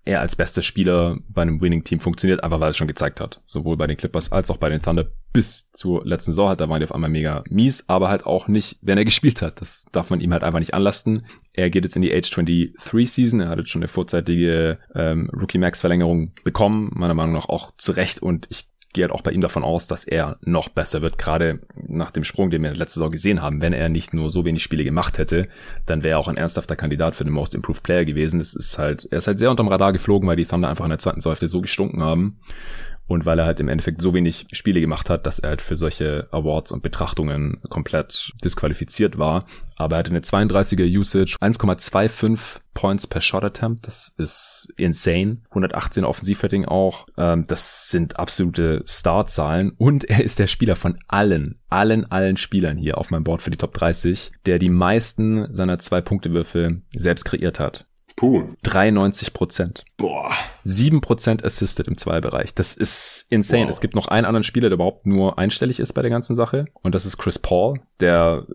[0.06, 3.41] er als bester Spieler bei einem Winning-Team funktioniert, einfach weil er es schon gezeigt hat.
[3.43, 6.62] Sowohl bei den Clippers als auch bei den Thunder bis zur letzten Saison hat.
[6.62, 9.60] Da waren die auf einmal mega mies, aber halt auch nicht, wenn er gespielt hat.
[9.60, 11.26] Das darf man ihm halt einfach nicht anlasten.
[11.53, 13.41] Er geht jetzt in die Age 23 Season.
[13.41, 16.91] Er hat jetzt schon eine vorzeitige ähm, Rookie Max Verlängerung bekommen.
[16.93, 18.22] Meiner Meinung nach auch zu Recht.
[18.22, 21.60] Und ich gehe halt auch bei ihm davon aus, dass er noch besser wird, gerade
[21.76, 23.62] nach dem Sprung, den wir letzte Saison gesehen haben.
[23.62, 25.48] Wenn er nicht nur so wenig Spiele gemacht hätte,
[25.86, 28.39] dann wäre er auch ein ernsthafter Kandidat für den Most Improved Player gewesen.
[28.39, 30.89] Es ist halt, er ist halt sehr unterm Radar geflogen, weil die Thunder einfach in
[30.89, 32.39] der zweiten Hälfte so gestunken haben
[33.08, 35.76] und weil er halt im Endeffekt so wenig Spiele gemacht hat, dass er halt für
[35.76, 39.45] solche Awards und Betrachtungen komplett disqualifiziert war.
[39.76, 45.38] Aber er hatte eine 32er Usage, 1,25 Points per Shot Attempt, das ist insane.
[45.49, 51.60] 118 Offensivrating auch, ähm, das sind absolute Startzahlen und er ist der Spieler von allen,
[51.70, 55.80] allen, allen Spielern hier auf meinem Board für die Top 30, der die meisten seiner
[55.80, 57.86] Zwei-Punkte-Würfe selbst kreiert hat.
[58.16, 58.55] Puh.
[58.63, 59.86] 93 Prozent.
[59.97, 60.32] Boah.
[60.63, 62.53] 7 Prozent assisted im Zweibereich.
[62.53, 63.63] Das ist insane.
[63.63, 63.70] Wow.
[63.70, 66.66] Es gibt noch einen anderen Spieler, der überhaupt nur einstellig ist bei der ganzen Sache.
[66.82, 68.45] Und das ist Chris Paul, der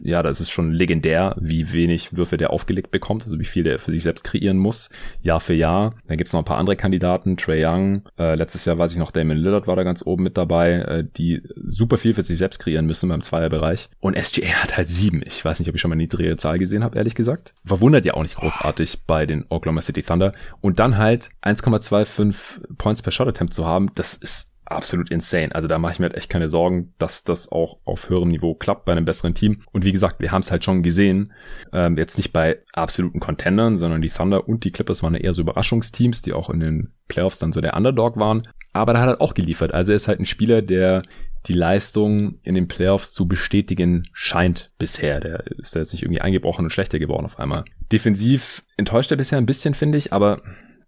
[0.00, 3.78] ja, das ist schon legendär, wie wenig Würfe der aufgelegt bekommt, also wie viel der
[3.78, 4.88] für sich selbst kreieren muss,
[5.20, 5.94] Jahr für Jahr.
[6.06, 9.10] Dann gibt's noch ein paar andere Kandidaten, Trey Young, äh, letztes Jahr weiß ich noch,
[9.10, 12.58] Damon Lillard war da ganz oben mit dabei, äh, die super viel für sich selbst
[12.58, 13.88] kreieren müssen beim Zweierbereich.
[14.00, 15.22] Und SGA hat halt sieben.
[15.24, 17.54] Ich weiß nicht, ob ich schon mal eine niedrige Zahl gesehen habe, ehrlich gesagt.
[17.64, 20.32] Verwundert ja auch nicht großartig bei den Oklahoma City Thunder.
[20.60, 25.54] Und dann halt 1,25 Points per Shot Attempt zu haben, das ist absolut insane.
[25.54, 28.54] Also da mache ich mir halt echt keine Sorgen, dass das auch auf höherem Niveau
[28.54, 29.62] klappt bei einem besseren Team.
[29.72, 31.32] Und wie gesagt, wir haben es halt schon gesehen,
[31.72, 35.42] ähm, jetzt nicht bei absoluten Contendern, sondern die Thunder und die Clippers waren eher so
[35.42, 38.48] Überraschungsteams, die auch in den Playoffs dann so der Underdog waren.
[38.72, 39.72] Aber da hat er auch geliefert.
[39.72, 41.02] Also er ist halt ein Spieler, der
[41.46, 45.20] die Leistung in den Playoffs zu bestätigen scheint bisher.
[45.20, 47.64] Der ist da jetzt nicht irgendwie eingebrochen und schlechter geworden auf einmal.
[47.92, 50.40] Defensiv enttäuscht er bisher ein bisschen, finde ich, aber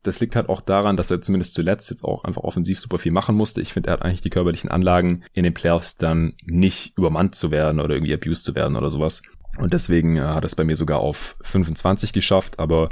[0.03, 3.13] das liegt halt auch daran, dass er zumindest zuletzt jetzt auch einfach offensiv super viel
[3.13, 3.61] machen musste.
[3.61, 7.51] Ich finde, er hat eigentlich die körperlichen Anlagen, in den Playoffs dann nicht übermannt zu
[7.51, 9.23] werden oder irgendwie abused zu werden oder sowas.
[9.59, 12.59] Und deswegen äh, hat es bei mir sogar auf 25 geschafft.
[12.61, 12.89] Aber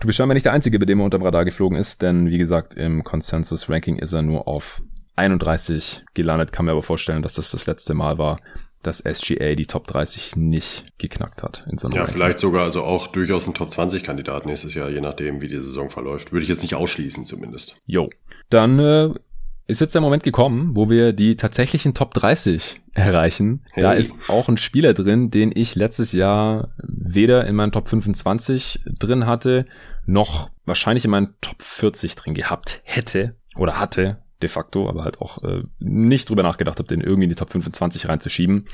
[0.00, 2.38] du bist scheinbar nicht der Einzige, bei dem er unterm Radar geflogen ist, denn wie
[2.38, 4.82] gesagt, im Consensus-Ranking ist er nur auf
[5.16, 6.52] 31 gelandet.
[6.52, 8.40] Kann mir aber vorstellen, dass das das letzte Mal war,
[8.82, 11.64] dass SGA die Top 30 nicht geknackt hat.
[11.70, 12.14] In so ja, Ranking.
[12.14, 15.58] vielleicht sogar also auch durchaus ein Top 20 Kandidat nächstes Jahr, je nachdem, wie die
[15.58, 16.32] Saison verläuft.
[16.32, 17.76] Würde ich jetzt nicht ausschließen zumindest.
[17.86, 18.08] Jo.
[18.48, 19.10] Dann äh,
[19.66, 23.64] ist jetzt der Moment gekommen, wo wir die tatsächlichen Top 30 erreichen.
[23.72, 23.82] Hey.
[23.82, 28.80] Da ist auch ein Spieler drin, den ich letztes Jahr weder in meinen Top 25
[28.98, 29.66] drin hatte,
[30.06, 35.20] noch wahrscheinlich in meinen Top 40 drin gehabt hätte oder hatte de facto, aber halt
[35.20, 38.66] auch äh, nicht drüber nachgedacht habe, den irgendwie in die Top 25 reinzuschieben.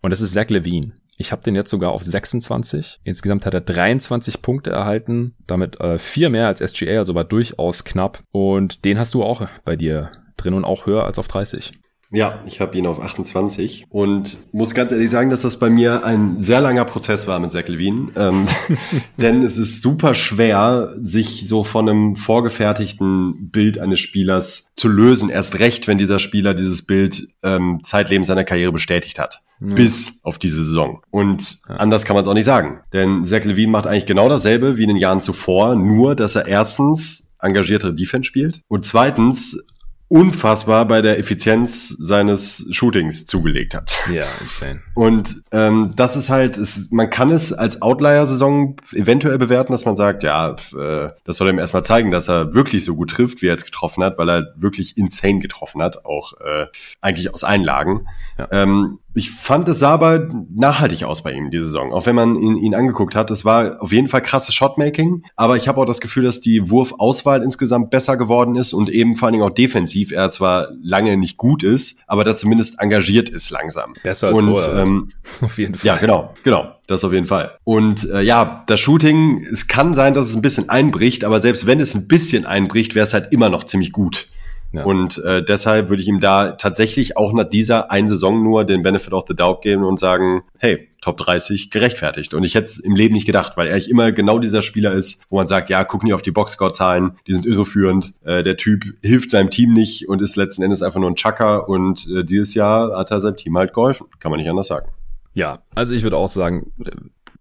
[0.00, 0.92] Und das ist Zach Levine.
[1.16, 3.00] Ich habe den jetzt sogar auf 26.
[3.04, 7.84] Insgesamt hat er 23 Punkte erhalten, damit äh, vier mehr als SGA, also war durchaus
[7.84, 8.24] knapp.
[8.32, 11.72] Und den hast du auch bei dir drin und auch höher als auf 30.
[12.14, 16.04] Ja, ich habe ihn auf 28 und muss ganz ehrlich sagen, dass das bei mir
[16.04, 18.12] ein sehr langer Prozess war mit Zach Levine.
[18.14, 18.46] Ähm,
[19.16, 25.28] denn es ist super schwer, sich so von einem vorgefertigten Bild eines Spielers zu lösen.
[25.28, 29.42] Erst recht, wenn dieser Spieler dieses Bild ähm, zeitlebens seiner Karriere bestätigt hat.
[29.60, 29.74] Ja.
[29.74, 31.02] Bis auf diese Saison.
[31.10, 31.76] Und ja.
[31.76, 32.80] anders kann man es auch nicht sagen.
[32.92, 36.46] Denn Zach Levine macht eigentlich genau dasselbe wie in den Jahren zuvor, nur dass er
[36.46, 39.66] erstens engagiertere Defense spielt und zweitens
[40.08, 43.96] unfassbar bei der Effizienz seines Shootings zugelegt hat.
[44.12, 44.82] Ja, insane.
[44.94, 49.96] Und ähm, das ist halt, ist, man kann es als Outlier-Saison eventuell bewerten, dass man
[49.96, 53.46] sagt, ja, äh, das soll ihm erstmal zeigen, dass er wirklich so gut trifft, wie
[53.46, 56.66] er jetzt getroffen hat, weil er wirklich insane getroffen hat, auch äh,
[57.00, 58.06] eigentlich aus Einlagen.
[58.38, 58.48] Ja.
[58.50, 61.92] Ähm, ich fand, es sah aber nachhaltig aus bei ihm, die Saison.
[61.92, 63.30] Auch wenn man ihn, ihn angeguckt hat.
[63.30, 65.22] Es war auf jeden Fall krasses Shotmaking.
[65.36, 69.16] Aber ich habe auch das Gefühl, dass die Wurfauswahl insgesamt besser geworden ist und eben
[69.16, 73.28] vor allen Dingen auch defensiv er zwar lange nicht gut ist, aber da zumindest engagiert
[73.28, 73.94] ist langsam.
[74.02, 74.82] Besser als und, vorher.
[74.82, 75.10] Ähm,
[75.40, 75.86] auf jeden Fall.
[75.86, 76.72] Ja, genau, genau.
[76.86, 77.56] Das auf jeden Fall.
[77.64, 81.66] Und äh, ja, das Shooting, es kann sein, dass es ein bisschen einbricht, aber selbst
[81.66, 84.28] wenn es ein bisschen einbricht, wäre es halt immer noch ziemlich gut.
[84.74, 84.84] Ja.
[84.84, 88.82] Und äh, deshalb würde ich ihm da tatsächlich auch nach dieser einen Saison nur den
[88.82, 92.34] Benefit of the Doubt geben und sagen, hey, Top 30 gerechtfertigt.
[92.34, 95.26] Und ich hätte es im Leben nicht gedacht, weil er immer genau dieser Spieler ist,
[95.28, 98.14] wo man sagt, ja, guck nie auf die Boxscore-Zahlen, die sind irreführend.
[98.24, 101.68] Äh, der Typ hilft seinem Team nicht und ist letzten Endes einfach nur ein Chucker.
[101.68, 104.06] Und äh, dieses Jahr hat er seinem Team halt geholfen.
[104.18, 104.88] Kann man nicht anders sagen.
[105.34, 106.72] Ja, also ich würde auch sagen,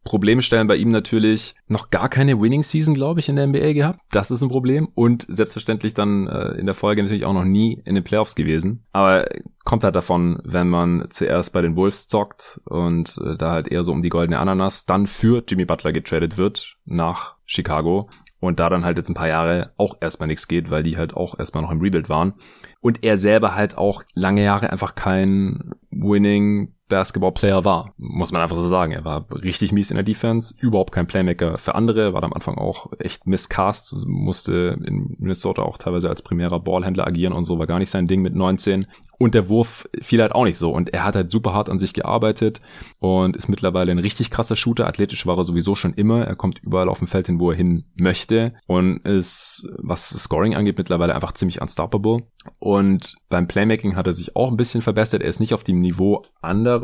[0.03, 3.73] Probleme stellen bei ihm natürlich noch gar keine Winning Season, glaube ich, in der NBA
[3.73, 3.99] gehabt.
[4.11, 4.89] Das ist ein Problem.
[4.95, 8.85] Und selbstverständlich dann äh, in der Folge natürlich auch noch nie in den Playoffs gewesen.
[8.91, 9.27] Aber
[9.63, 13.83] kommt halt davon, wenn man zuerst bei den Wolves zockt und äh, da halt eher
[13.83, 18.69] so um die goldene Ananas, dann für Jimmy Butler getradet wird nach Chicago und da
[18.69, 21.63] dann halt jetzt ein paar Jahre auch erstmal nichts geht, weil die halt auch erstmal
[21.63, 22.33] noch im Rebuild waren.
[22.81, 28.55] Und er selber halt auch lange Jahre einfach kein Winning Basketball-Player war, muss man einfach
[28.55, 28.91] so sagen.
[28.91, 32.57] Er war richtig mies in der Defense, überhaupt kein Playmaker für andere, war am Anfang
[32.57, 37.67] auch echt miscast, musste in Minnesota auch teilweise als primärer Ballhändler agieren und so, war
[37.67, 38.85] gar nicht sein Ding mit 19.
[39.17, 40.71] Und der Wurf fiel halt auch nicht so.
[40.71, 42.61] Und er hat halt super hart an sich gearbeitet
[42.99, 44.87] und ist mittlerweile ein richtig krasser Shooter.
[44.87, 46.25] Athletisch war er sowieso schon immer.
[46.25, 50.55] Er kommt überall auf dem Feld hin, wo er hin möchte und ist, was Scoring
[50.55, 52.23] angeht, mittlerweile einfach ziemlich unstoppable.
[52.59, 55.21] Und beim Playmaking hat er sich auch ein bisschen verbessert.
[55.21, 56.82] Er ist nicht auf dem Niveau anderer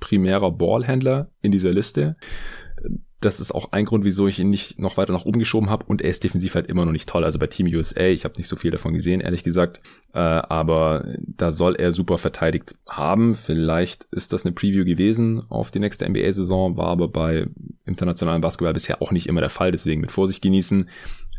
[0.00, 2.16] primärer Ballhändler in dieser Liste.
[3.20, 5.86] Das ist auch ein Grund, wieso ich ihn nicht noch weiter nach oben geschoben habe.
[5.86, 7.24] Und er ist defensiv halt immer noch nicht toll.
[7.24, 9.80] Also bei Team USA, ich habe nicht so viel davon gesehen, ehrlich gesagt.
[10.12, 13.34] Äh, aber da soll er super verteidigt haben.
[13.34, 17.46] Vielleicht ist das eine Preview gewesen auf die nächste NBA-Saison, war aber bei
[17.86, 19.70] internationalen Basketball bisher auch nicht immer der Fall.
[19.70, 20.90] Deswegen mit Vorsicht genießen.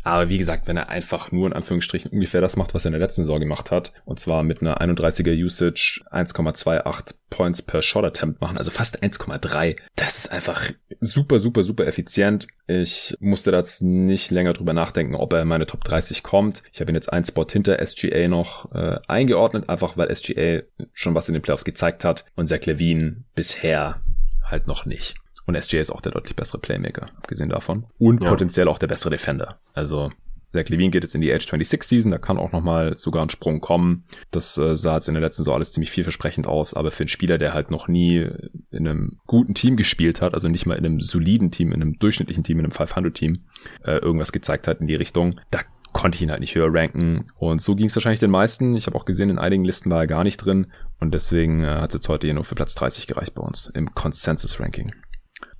[0.06, 2.92] Aber wie gesagt, wenn er einfach nur in Anführungsstrichen ungefähr das macht, was er in
[2.92, 8.04] der letzten Saison gemacht hat, und zwar mit einer 31er Usage 1,28 Points per Shot
[8.04, 12.46] Attempt machen, also fast 1,3, das ist einfach super, super, super effizient.
[12.68, 16.62] Ich musste das nicht länger drüber nachdenken, ob er in meine Top 30 kommt.
[16.72, 21.16] Ich habe ihn jetzt einen Spot hinter SGA noch äh, eingeordnet, einfach weil SGA schon
[21.16, 24.00] was in den Playoffs gezeigt hat und Zach Levine bisher
[24.44, 25.16] halt noch nicht.
[25.46, 27.86] Und SJ ist auch der deutlich bessere Playmaker, abgesehen davon.
[27.98, 28.28] Und ja.
[28.28, 29.58] potenziell auch der bessere Defender.
[29.72, 30.10] Also
[30.56, 33.30] Zach Levine geht jetzt in die Age 26 Season, da kann auch nochmal sogar ein
[33.30, 34.04] Sprung kommen.
[34.30, 37.08] Das äh, sah jetzt in der letzten Saison alles ziemlich vielversprechend aus, aber für einen
[37.08, 38.26] Spieler, der halt noch nie
[38.70, 41.98] in einem guten Team gespielt hat, also nicht mal in einem soliden Team, in einem
[41.98, 43.44] durchschnittlichen Team, in einem 500-Team,
[43.84, 45.60] äh, irgendwas gezeigt hat in die Richtung, da
[45.92, 47.24] konnte ich ihn halt nicht höher ranken.
[47.36, 48.76] Und so ging es wahrscheinlich den meisten.
[48.76, 50.66] Ich habe auch gesehen, in einigen Listen war er gar nicht drin.
[51.00, 53.70] Und deswegen äh, hat es jetzt heute hier nur für Platz 30 gereicht bei uns
[53.74, 54.92] im Consensus-Ranking.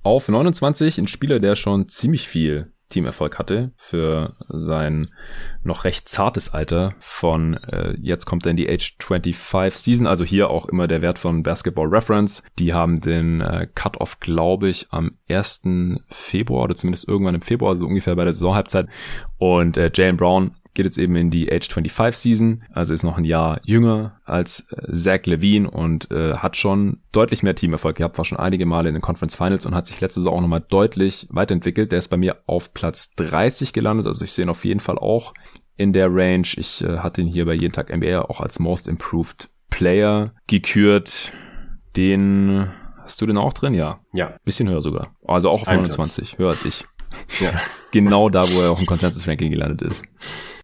[0.03, 5.09] Auf 29 ein Spieler, der schon ziemlich viel Teamerfolg hatte für sein
[5.63, 10.49] noch recht zartes Alter von äh, jetzt kommt in die Age 25 Season, also hier
[10.49, 12.43] auch immer der Wert von Basketball Reference.
[12.59, 15.63] Die haben den äh, Cut-Off, glaube ich, am 1.
[16.09, 18.87] Februar oder zumindest irgendwann im Februar, so ungefähr bei der Saisonhalbzeit.
[19.37, 23.17] Und äh, Jalen Brown geht jetzt eben in die Age 25 Season, also ist noch
[23.17, 28.19] ein Jahr jünger als äh, Zach Levine und äh, hat schon deutlich mehr Teamerfolg gehabt,
[28.19, 30.63] war schon einige Male in den Conference Finals und hat sich letzte Saison auch nochmal
[30.69, 31.91] deutlich weiterentwickelt.
[31.91, 34.99] Der ist bei mir auf Platz 30 gelandet, also ich sehe ihn auf jeden Fall
[34.99, 35.33] auch
[35.77, 36.47] in der Range.
[36.55, 41.33] Ich äh, hatte ihn hier bei jeden Tag NBA auch als Most Improved Player gekürt.
[41.95, 42.69] Den
[43.01, 43.73] hast du den auch drin?
[43.73, 44.01] Ja.
[44.13, 44.35] Ja.
[44.45, 45.15] Bisschen höher sogar.
[45.25, 46.85] Also auch auf 29, höher als ich.
[47.39, 47.51] Ja.
[47.91, 50.05] genau da, wo er auch im Consensus-Ranking gelandet ist.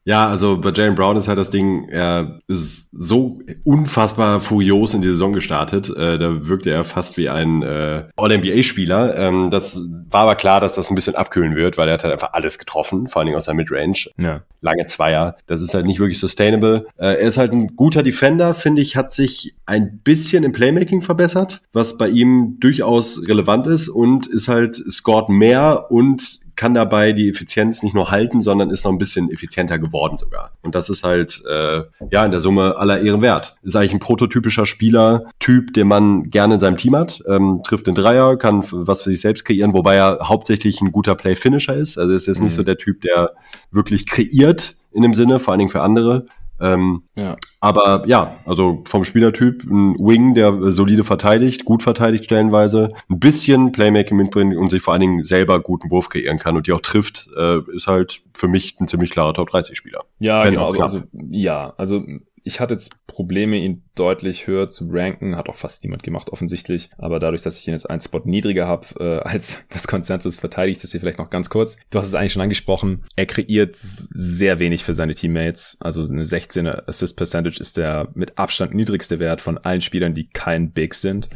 [0.05, 5.01] Ja, also bei Jalen Brown ist halt das Ding, er ist so unfassbar furios in
[5.01, 5.89] die Saison gestartet.
[5.89, 9.17] Äh, da wirkte er fast wie ein äh, All-NBA-Spieler.
[9.17, 12.13] Ähm, das war aber klar, dass das ein bisschen abkühlen wird, weil er hat halt
[12.13, 14.09] einfach alles getroffen, vor allen Dingen aus der Midrange.
[14.17, 14.41] Ja.
[14.61, 15.37] Lange Zweier.
[15.45, 16.85] Das ist halt nicht wirklich sustainable.
[16.97, 21.01] Äh, er ist halt ein guter Defender, finde ich, hat sich ein bisschen im Playmaking
[21.01, 27.13] verbessert, was bei ihm durchaus relevant ist und ist halt scored mehr und kann dabei
[27.13, 30.51] die Effizienz nicht nur halten, sondern ist noch ein bisschen effizienter geworden sogar.
[30.61, 33.55] Und das ist halt äh, ja in der Summe aller Ehren wert.
[33.63, 37.23] Ist eigentlich ein prototypischer Spieler-Typ, den man gerne in seinem Team hat.
[37.27, 41.15] Ähm, trifft den Dreier, kann was für sich selbst kreieren, wobei er hauptsächlich ein guter
[41.15, 41.97] Play-Finisher ist.
[41.97, 42.45] Also ist jetzt mhm.
[42.45, 43.31] nicht so der Typ, der
[43.71, 46.25] wirklich kreiert in dem Sinne, vor allen Dingen für andere,
[46.59, 47.35] ähm, ja.
[47.59, 53.71] Aber ja, also vom Spielertyp ein Wing, der solide verteidigt, gut verteidigt stellenweise, ein bisschen
[53.71, 56.81] Playmaking mitbringt und sich vor allen Dingen selber guten Wurf kreieren kann und die auch
[56.81, 60.03] trifft, äh, ist halt für mich ein ziemlich klarer Top 30 Spieler.
[60.19, 60.71] Ja, Wenn genau.
[60.73, 62.01] Also, ja, also
[62.43, 65.35] ich hatte jetzt Probleme, ihn deutlich höher zu ranken.
[65.35, 66.89] Hat auch fast niemand gemacht, offensichtlich.
[66.97, 70.83] Aber dadurch, dass ich ihn jetzt einen Spot niedriger habe äh, als das Konsensus, verteidigt
[70.83, 71.77] das hier vielleicht noch ganz kurz.
[71.89, 73.03] Du hast es eigentlich schon angesprochen.
[73.15, 75.77] Er kreiert sehr wenig für seine Teammates.
[75.79, 80.27] Also eine 16er Assist Percentage ist der mit Abstand niedrigste Wert von allen Spielern, die
[80.27, 81.29] kein Big sind.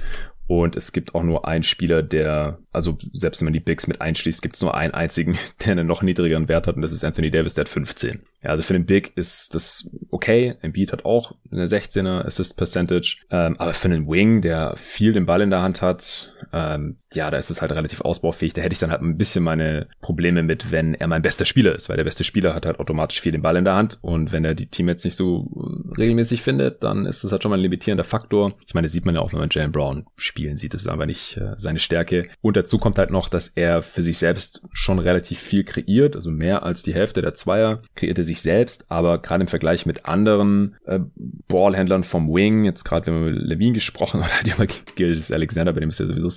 [0.48, 4.02] Und es gibt auch nur einen Spieler, der Also selbst wenn man die Bigs mit
[4.02, 7.04] einschließt, gibt es nur einen einzigen, der einen noch niedrigeren Wert hat und das ist
[7.04, 8.22] Anthony Davis, der hat 15.
[8.44, 10.56] Ja, also für den Big ist das okay.
[10.62, 13.18] Embiid hat auch eine 16er Assist Percentage.
[13.32, 17.32] Ähm, aber für einen Wing, der viel den Ball in der Hand hat, ähm, ja,
[17.32, 18.54] da ist es halt relativ ausbaufähig.
[18.54, 21.74] Da hätte ich dann halt ein bisschen meine Probleme mit, wenn er mein bester Spieler
[21.74, 24.32] ist, weil der beste Spieler hat halt automatisch viel den Ball in der Hand und
[24.32, 25.50] wenn er die Teammates nicht so
[25.98, 28.54] regelmäßig findet, dann ist das halt schon mal ein limitierender Faktor.
[28.66, 30.74] Ich meine, das sieht man ja auch, wenn man Jalen Brown spielen sieht.
[30.74, 32.30] Das ist aber nicht äh, seine Stärke.
[32.42, 36.30] Und dazu kommt halt noch, dass er für sich selbst schon relativ viel kreiert, also
[36.30, 40.06] mehr als die Hälfte der Zweier kreiert er sich selbst, aber gerade im Vergleich mit
[40.06, 41.00] anderen äh,
[41.48, 45.72] Ballhändlern vom Wing, jetzt gerade wenn wir mit Levine gesprochen oder die mal Gilles Alexander,
[45.72, 46.30] bei dem ist ja sowieso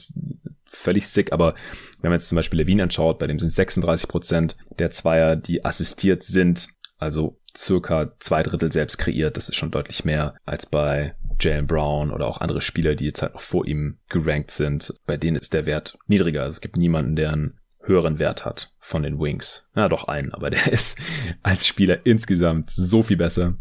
[0.66, 1.54] völlig sick, aber
[2.00, 5.64] wenn man jetzt zum Beispiel Levine anschaut, bei dem sind 36 Prozent der Zweier, die
[5.64, 6.68] assistiert sind,
[6.98, 9.36] also circa zwei Drittel selbst kreiert.
[9.36, 13.22] Das ist schon deutlich mehr als bei Jalen Brown oder auch andere Spieler, die jetzt
[13.22, 14.94] halt auch vor ihm gerankt sind.
[15.06, 16.42] Bei denen ist der Wert niedriger.
[16.42, 19.66] Also es gibt niemanden, der einen höheren Wert hat von den Wings.
[19.74, 20.98] Ja, doch einen, aber der ist
[21.42, 23.54] als Spieler insgesamt so viel besser,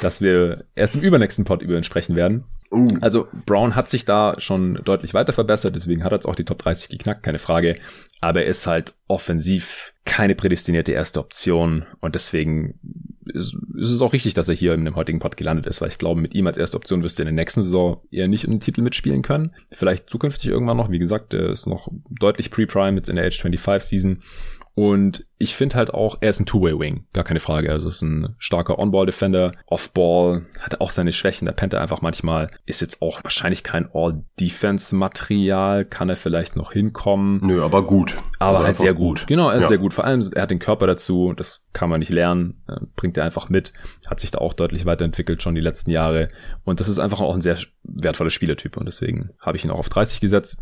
[0.00, 2.44] dass wir erst im übernächsten Pod über ihn sprechen werden.
[2.70, 2.86] Uh.
[3.00, 6.44] Also Brown hat sich da schon deutlich weiter verbessert, deswegen hat er jetzt auch die
[6.44, 7.76] Top 30 geknackt, keine Frage.
[8.20, 12.78] Aber er ist halt offensiv keine prädestinierte erste Option und deswegen
[13.26, 15.88] ist, ist es auch richtig, dass er hier in dem heutigen Pod gelandet ist, weil
[15.88, 18.46] ich glaube, mit ihm als erste Option wirst du in der nächsten Saison eher nicht
[18.46, 19.54] um den Titel mitspielen können.
[19.70, 20.90] Vielleicht zukünftig irgendwann noch.
[20.90, 24.22] Wie gesagt, der ist noch deutlich pre-prime jetzt in der Age 25 Season
[24.74, 27.70] und ich finde halt auch, er ist ein Two-Way-Wing, gar keine Frage.
[27.70, 32.50] Also ist ein starker On-Ball-Defender, Off-Ball, hat auch seine Schwächen, der pennt er einfach manchmal.
[32.64, 37.40] Ist jetzt auch wahrscheinlich kein All-Defense-Material, kann er vielleicht noch hinkommen.
[37.42, 38.16] Nö, aber gut.
[38.38, 39.20] Aber, aber halt sehr gut.
[39.20, 39.26] gut.
[39.26, 39.68] Genau, er ist ja.
[39.68, 39.92] sehr gut.
[39.92, 43.24] Vor allem, er hat den Körper dazu, das kann man nicht lernen, äh, bringt er
[43.24, 43.72] einfach mit,
[44.06, 46.28] hat sich da auch deutlich weiterentwickelt schon die letzten Jahre.
[46.64, 49.78] Und das ist einfach auch ein sehr wertvoller Spielertyp und deswegen habe ich ihn auch
[49.78, 50.58] auf 30 gesetzt.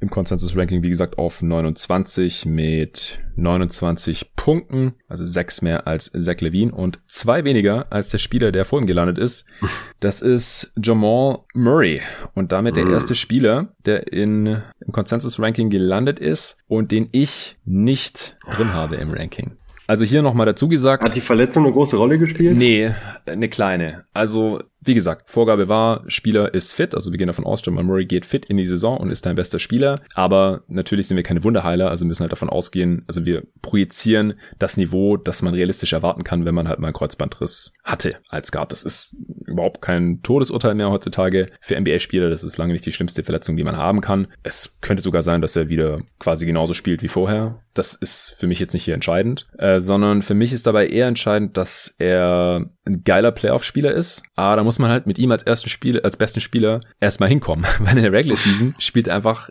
[0.00, 6.72] Im Consensus-Ranking, wie gesagt, auf 29 mit 29 Punkten, also sechs mehr als Zach Levine
[6.72, 9.46] und zwei weniger als der Spieler, der vor ihm gelandet ist.
[10.00, 12.00] Das ist Jamal Murray
[12.34, 18.38] und damit der erste Spieler, der in, im Consensus-Ranking gelandet ist und den ich nicht
[18.50, 19.58] drin habe im Ranking.
[19.90, 21.02] Also hier nochmal dazu gesagt.
[21.02, 22.56] Hat die Verletzung eine große Rolle gespielt?
[22.56, 22.92] Nee,
[23.26, 24.04] eine kleine.
[24.12, 28.06] Also wie gesagt, Vorgabe war, Spieler ist fit, also wir gehen davon aus, Jamal Murray
[28.06, 31.44] geht fit in die Saison und ist dein bester Spieler, aber natürlich sind wir keine
[31.44, 36.24] Wunderheiler, also müssen halt davon ausgehen, also wir projizieren das Niveau, das man realistisch erwarten
[36.24, 38.72] kann, wenn man halt mal einen Kreuzbandriss hatte als Guard.
[38.72, 39.14] Das ist
[39.46, 43.64] überhaupt kein Todesurteil mehr heutzutage für NBA-Spieler, das ist lange nicht die schlimmste Verletzung, die
[43.64, 44.28] man haben kann.
[44.42, 47.62] Es könnte sogar sein, dass er wieder quasi genauso spielt wie vorher.
[47.74, 51.06] Das ist für mich jetzt nicht hier entscheidend, äh, sondern für mich ist dabei eher
[51.06, 55.42] entscheidend, dass er ein geiler Playoff-Spieler ist, aber da muss man halt mit ihm als
[55.42, 59.50] ersten Spieler, als besten Spieler erstmal hinkommen, weil in der Regular Season spielt er einfach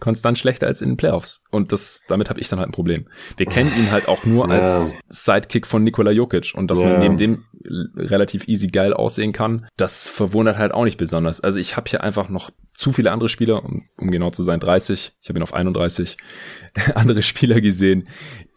[0.00, 1.42] konstant schlechter als in den Playoffs.
[1.50, 3.06] Und das, damit habe ich dann halt ein Problem.
[3.36, 4.54] Wir kennen ihn halt auch nur ja.
[4.54, 6.86] als Sidekick von Nikola Jokic und dass ja.
[6.86, 7.44] man neben dem
[7.96, 11.40] relativ easy geil aussehen kann, das verwundert halt auch nicht besonders.
[11.40, 14.60] Also ich habe hier einfach noch zu viele andere Spieler, um, um genau zu sein,
[14.60, 16.16] 30, ich habe ihn auf 31,
[16.94, 18.08] andere Spieler gesehen,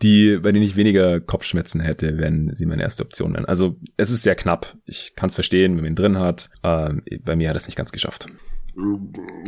[0.01, 3.45] die, bei denen ich weniger Kopfschmerzen hätte, wenn sie meine erste Option nennen.
[3.45, 4.77] Also es ist sehr knapp.
[4.85, 6.49] Ich kann es verstehen, wenn man ihn drin hat.
[6.63, 8.27] Ähm, bei mir hat es nicht ganz geschafft.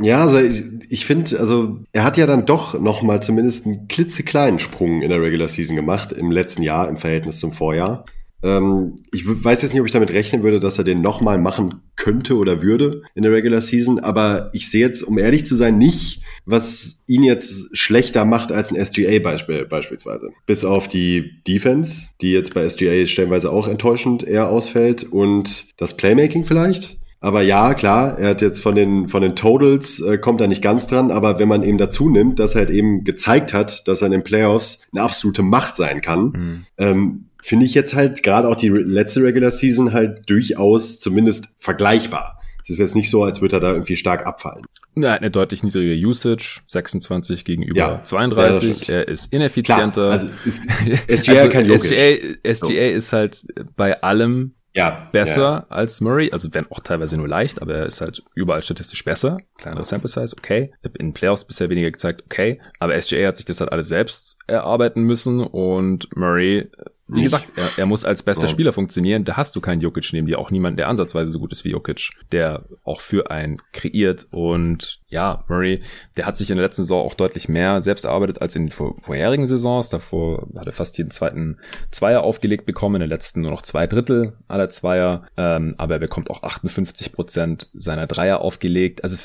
[0.01, 3.87] Ja, also ich, ich finde, also er hat ja dann doch noch mal zumindest einen
[3.87, 8.05] klitzekleinen Sprung in der Regular Season gemacht im letzten Jahr im Verhältnis zum Vorjahr.
[8.43, 11.37] Ähm, ich weiß jetzt nicht, ob ich damit rechnen würde, dass er den noch mal
[11.37, 15.55] machen könnte oder würde in der Regular Season, aber ich sehe jetzt, um ehrlich zu
[15.55, 20.29] sein, nicht, was ihn jetzt schlechter macht als ein SGA Beispiel, beispielsweise.
[20.45, 25.95] Bis auf die Defense, die jetzt bei SGA stellenweise auch enttäuschend eher ausfällt und das
[25.97, 26.97] Playmaking vielleicht.
[27.23, 30.63] Aber ja, klar, er hat jetzt von den, von den Totals, äh, kommt er nicht
[30.63, 34.01] ganz dran, aber wenn man eben dazu nimmt, dass er halt eben gezeigt hat, dass
[34.01, 36.65] er in den Playoffs eine absolute Macht sein kann, mhm.
[36.79, 42.39] ähm, finde ich jetzt halt gerade auch die letzte Regular Season halt durchaus zumindest vergleichbar.
[42.63, 44.65] Es ist jetzt nicht so, als würde er da irgendwie stark abfallen.
[44.95, 48.87] Ja, eine deutlich niedrige Usage, 26 gegenüber ja, 32.
[48.87, 49.91] Ja, er ist ineffizienter.
[49.91, 50.61] Klar, also ist
[51.23, 52.67] SGA, also kein SGA, SGA so.
[52.67, 55.65] ist halt bei allem ja, besser ja.
[55.69, 59.37] als Murray, also wenn auch teilweise nur leicht, aber er ist halt überall statistisch besser.
[59.57, 60.71] Kleinere Sample Size, okay.
[60.97, 62.61] In Playoffs bisher weniger gezeigt, okay.
[62.79, 66.69] Aber SGA hat sich das halt alles selbst erarbeiten müssen und Murray
[67.13, 68.49] wie gesagt, er, er, muss als bester ja.
[68.49, 69.25] Spieler funktionieren.
[69.25, 71.71] Da hast du keinen Jokic neben dir, auch niemand, der ansatzweise so gut ist wie
[71.71, 74.27] Jokic, der auch für einen kreiert.
[74.31, 75.81] Und ja, Murray,
[76.15, 78.71] der hat sich in der letzten Saison auch deutlich mehr selbst erarbeitet als in den
[78.71, 79.89] vorherigen Saisons.
[79.89, 81.57] Davor hat er fast jeden zweiten
[81.91, 85.23] Zweier aufgelegt bekommen, in der letzten nur noch zwei Drittel aller Zweier.
[85.35, 89.03] Ähm, aber er bekommt auch 58 Prozent seiner Dreier aufgelegt.
[89.03, 89.17] Also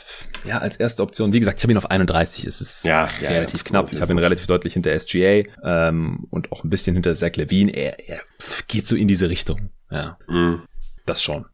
[0.44, 1.32] ja, als erste Option.
[1.32, 3.92] Wie gesagt, ich habe ihn auf 31, ist es ja, relativ ja, knapp.
[3.92, 7.75] Ich habe ihn relativ deutlich hinter SGA ähm, und auch ein bisschen hinter Zach Levine.
[7.76, 8.20] Er, er
[8.68, 9.68] geht so in diese Richtung.
[9.90, 10.62] Ja, mhm.
[11.04, 11.44] das schon.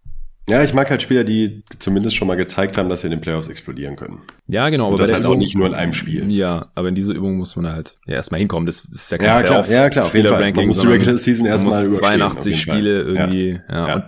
[0.48, 3.20] Ja, ich mag halt Spieler, die zumindest schon mal gezeigt haben, dass sie in den
[3.20, 4.22] Playoffs explodieren können.
[4.46, 4.88] Ja, genau.
[4.88, 6.30] Und aber das halt Übung, auch nicht nur in einem Spiel.
[6.32, 8.66] Ja, aber in diese Übung muss man halt ja erstmal hinkommen.
[8.66, 10.54] Das, ist ja kein ja, klar, ja, klar, Spieler-Ranking.
[10.56, 13.60] Man muss die Regular Season erstmal 82 Spiele irgendwie.
[13.68, 13.88] Ja.
[13.88, 13.94] ja.
[13.94, 14.04] Und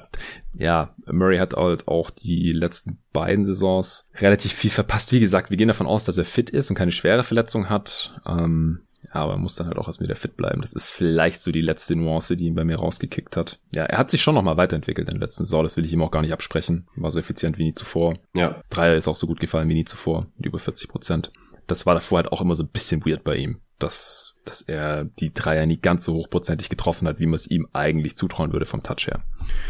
[0.57, 5.13] ja, Murray hat halt auch die letzten beiden Saisons relativ viel verpasst.
[5.13, 8.21] Wie gesagt, wir gehen davon aus, dass er fit ist und keine schwere Verletzung hat.
[8.27, 8.81] Ähm,
[9.11, 10.61] aber muss dann halt auch erst wieder fit bleiben.
[10.61, 13.59] Das ist vielleicht so die letzte Nuance, die ihn bei mir rausgekickt hat.
[13.75, 15.63] Ja, er hat sich schon nochmal weiterentwickelt in der letzten Saison.
[15.63, 16.87] Das will ich ihm auch gar nicht absprechen.
[16.97, 18.15] War so effizient wie nie zuvor.
[18.35, 18.61] Ja.
[18.71, 20.27] Dreier ist auch so gut gefallen wie nie zuvor.
[20.37, 21.33] Mit über 40 Prozent.
[21.67, 23.61] Das war davor halt auch immer so ein bisschen weird bei ihm.
[23.79, 27.67] Das dass er die Dreier nie ganz so hochprozentig getroffen hat, wie man es ihm
[27.73, 29.23] eigentlich zutrauen würde vom Touch her.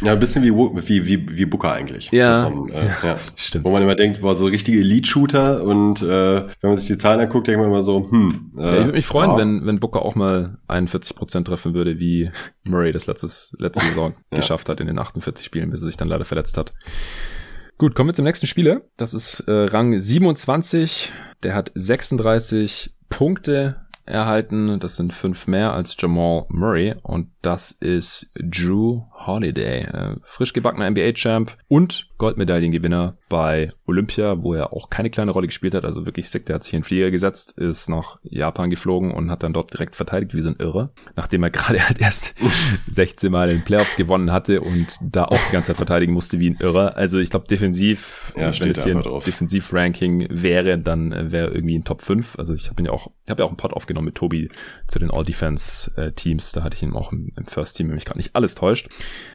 [0.02, 2.10] Ja, ein bisschen wie, wie, wie, wie Booker eigentlich.
[2.10, 3.64] Ja, Davon, äh, ja, ja, stimmt.
[3.64, 7.20] Wo man immer denkt, war so richtige Elite-Shooter und äh, wenn man sich die Zahlen
[7.20, 8.52] anguckt, denkt man immer so, hm.
[8.56, 9.38] Äh, ja, ich würde mich freuen, ja.
[9.38, 12.30] wenn, wenn Booker auch mal 41 Prozent treffen würde, wie
[12.64, 16.08] Murray das letztes, letzte Saison geschafft hat in den 48 Spielen, bis er sich dann
[16.08, 16.72] leider verletzt hat.
[17.76, 18.82] Gut, kommen wir zum nächsten Spieler.
[18.96, 21.12] Das ist äh, Rang 27.
[21.42, 24.78] Der hat 36 Punkte erhalten.
[24.80, 30.90] Das sind fünf mehr als Jamal Murray und das ist Drew Holiday, äh, frisch gebackener
[30.90, 36.30] NBA-Champ und Goldmedaillengewinner bei Olympia, wo er auch keine kleine Rolle gespielt hat, also wirklich
[36.30, 39.52] sick, der hat sich in den Flieger gesetzt, ist nach Japan geflogen und hat dann
[39.52, 42.34] dort direkt verteidigt wie so ein Irre, nachdem er gerade halt erst
[42.88, 46.50] 16 Mal in Playoffs gewonnen hatte und da auch die ganze Zeit verteidigen musste wie
[46.50, 46.96] ein Irre.
[46.96, 51.76] Also ich glaube defensiv, ja, wenn es hier ein Defensiv-Ranking wäre, dann äh, wäre irgendwie
[51.76, 52.38] ein Top 5.
[52.38, 54.50] Also ich habe ja auch, ich habe ja auch einen Pod aufgenommen mit Tobi
[54.86, 58.18] zu den All-Defense-Teams, da hatte ich ihn auch im, im First Team, wenn mich gerade
[58.18, 58.88] nicht alles täuscht.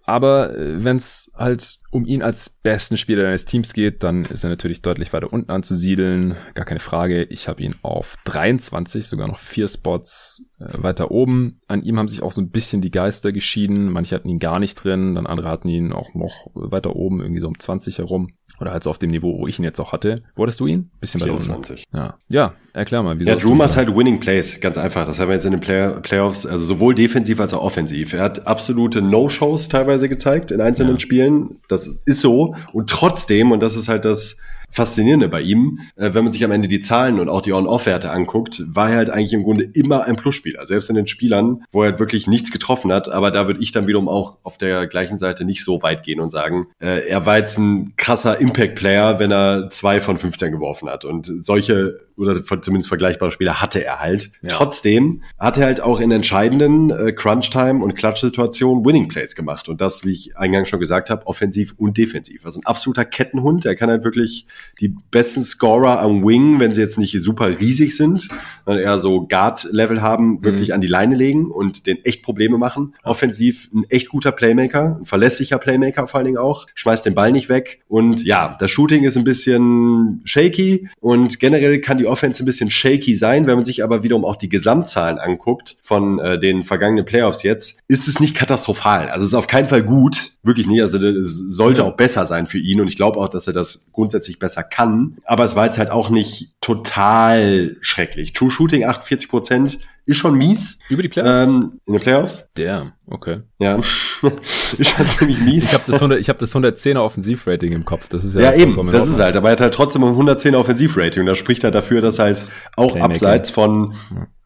[0.05, 4.43] Aber äh, wenn es halt um ihn als besten Spieler deines Teams geht, dann ist
[4.43, 6.35] er natürlich deutlich weiter unten anzusiedeln.
[6.53, 7.23] Gar keine Frage.
[7.23, 11.59] Ich habe ihn auf 23, sogar noch vier Spots äh, weiter oben.
[11.67, 13.91] An ihm haben sich auch so ein bisschen die Geister geschieden.
[13.91, 17.41] Manche hatten ihn gar nicht drin, dann andere hatten ihn auch noch weiter oben, irgendwie
[17.41, 18.29] so um 20 herum.
[18.59, 20.23] Oder halt so auf dem Niveau, wo ich ihn jetzt auch hatte.
[20.37, 20.91] Hattest du ihn?
[20.99, 21.85] Bisschen 24.
[21.91, 22.17] Bei ja.
[22.27, 23.17] ja, erklär mal.
[23.17, 25.05] Wieso ja, Drew macht halt Winning Plays, ganz einfach.
[25.05, 28.11] Das haben wir jetzt in den Play Playoffs, also sowohl defensiv als auch offensiv.
[28.11, 30.99] Er hat absolute No-Shows teilweise gezeigt in einzelnen ja.
[30.99, 31.57] Spielen.
[31.69, 32.55] Das ist so.
[32.73, 34.37] Und trotzdem, und das ist halt das,
[34.71, 38.11] Faszinierende bei ihm, äh, wenn man sich am Ende die Zahlen und auch die On-Off-Werte
[38.11, 40.65] anguckt, war er halt eigentlich im Grunde immer ein Plusspieler.
[40.65, 43.09] Selbst in den Spielern, wo er halt wirklich nichts getroffen hat.
[43.09, 46.19] Aber da würde ich dann wiederum auch auf der gleichen Seite nicht so weit gehen
[46.19, 50.87] und sagen, äh, er war jetzt ein krasser Impact-Player, wenn er zwei von 15 geworfen
[50.87, 51.03] hat.
[51.03, 54.31] Und solche oder zumindest vergleichbare Spieler hatte er halt.
[54.41, 54.49] Ja.
[54.49, 59.69] Trotzdem hat er halt auch in entscheidenden äh, Crunch-Time und Klatsch-Situationen Winning-Plays gemacht.
[59.69, 62.45] Und das, wie ich eingangs schon gesagt habe, offensiv und defensiv.
[62.45, 63.65] Also ein absoluter Kettenhund.
[63.65, 64.45] Er kann halt wirklich
[64.79, 68.27] die besten Scorer am Wing, wenn sie jetzt nicht super riesig sind,
[68.65, 70.75] sondern eher so Guard-Level haben, wirklich mhm.
[70.75, 72.95] an die Leine legen und den echt Probleme machen.
[73.03, 77.31] Offensiv ein echt guter Playmaker, ein verlässlicher Playmaker vor allen Dingen auch, schmeißt den Ball
[77.31, 77.81] nicht weg.
[77.87, 82.71] Und ja, das Shooting ist ein bisschen shaky und generell kann die Offense ein bisschen
[82.71, 83.47] shaky sein.
[83.47, 87.79] Wenn man sich aber wiederum auch die Gesamtzahlen anguckt von äh, den vergangenen Playoffs jetzt,
[87.87, 89.09] ist es nicht katastrophal.
[89.09, 90.81] Also es ist auf keinen Fall gut, wirklich nicht.
[90.81, 93.89] Also es sollte auch besser sein für ihn und ich glaube auch, dass er das
[93.91, 95.17] grundsätzlich besser kann.
[95.25, 98.33] Aber es war jetzt halt auch nicht total schrecklich.
[98.33, 100.79] True Shooting 48 Prozent ist schon mies.
[100.89, 101.47] Über die Playoffs?
[101.47, 102.49] Ähm, in den Playoffs.
[102.57, 103.41] Der, okay.
[103.61, 103.77] Ja,
[104.77, 105.65] ist schon ziemlich mies.
[105.65, 108.07] Ich habe das, 100, ich hab das 110er Offensivrating im Kopf.
[108.07, 109.35] Das ist ja, ja eben, das ist halt.
[109.35, 111.23] Aber er hat halt trotzdem ein 110er Offensivrating.
[111.23, 112.41] Und das spricht halt dafür, dass halt
[112.77, 113.15] auch Playmaking.
[113.15, 113.95] abseits von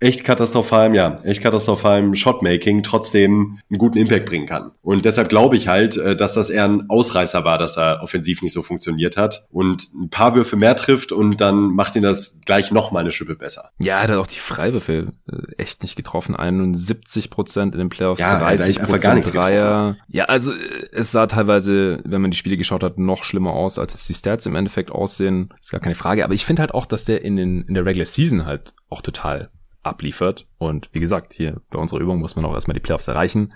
[0.04, 4.72] echt katastrophalem, ja, echt katastrophalem Shotmaking trotzdem einen guten Impact bringen kann.
[4.82, 8.42] Und deshalb glaube ich halt, äh, dass das eher ein Ausreißer war, dass er offensiv
[8.42, 12.42] nicht so funktioniert hat und ein paar Würfe mehr trifft und dann macht ihn das
[12.46, 13.70] gleich nochmal eine Schippe besser.
[13.82, 16.36] Ja, er hat auch die Freiwürfe äh, echt nicht getroffen.
[16.36, 19.98] 71 Prozent in den Playoffs, ja, 30 Prozent Dreier.
[20.08, 20.56] Ja, also äh,
[20.92, 24.14] es sah teilweise, wenn man die Spiele geschaut hat, noch schlimmer aus, als es die
[24.14, 25.54] Stats im Endeffekt aussehen.
[25.60, 26.24] Ist gar keine Frage.
[26.24, 29.02] Aber ich finde halt auch, dass der in, den, in der Regular Season halt auch
[29.02, 29.50] total
[29.84, 30.48] abliefert.
[30.58, 33.54] Und wie gesagt, hier bei unserer Übung muss man auch erstmal die Playoffs erreichen.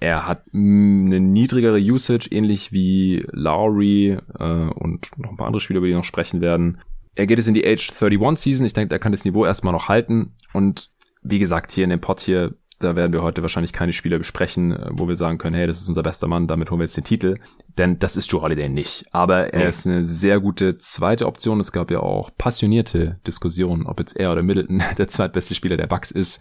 [0.00, 5.78] Er hat eine niedrigere Usage, ähnlich wie Lowry äh, und noch ein paar andere Spieler,
[5.78, 6.80] über die noch sprechen werden.
[7.14, 8.66] Er geht jetzt in die Age 31 Season.
[8.66, 10.34] Ich denke, er kann das Niveau erstmal noch halten.
[10.54, 10.90] Und
[11.22, 14.72] wie gesagt, hier in dem Pot hier Da werden wir heute wahrscheinlich keine Spieler besprechen,
[14.72, 16.96] äh, wo wir sagen können, hey, das ist unser bester Mann, damit holen wir jetzt
[16.96, 17.36] den Titel.
[17.78, 19.04] Denn das ist Joe Holiday nicht.
[19.12, 21.60] Aber er ist eine sehr gute zweite Option.
[21.60, 25.86] Es gab ja auch passionierte Diskussionen, ob jetzt er oder Middleton der zweitbeste Spieler der
[25.86, 26.40] Bucks ist.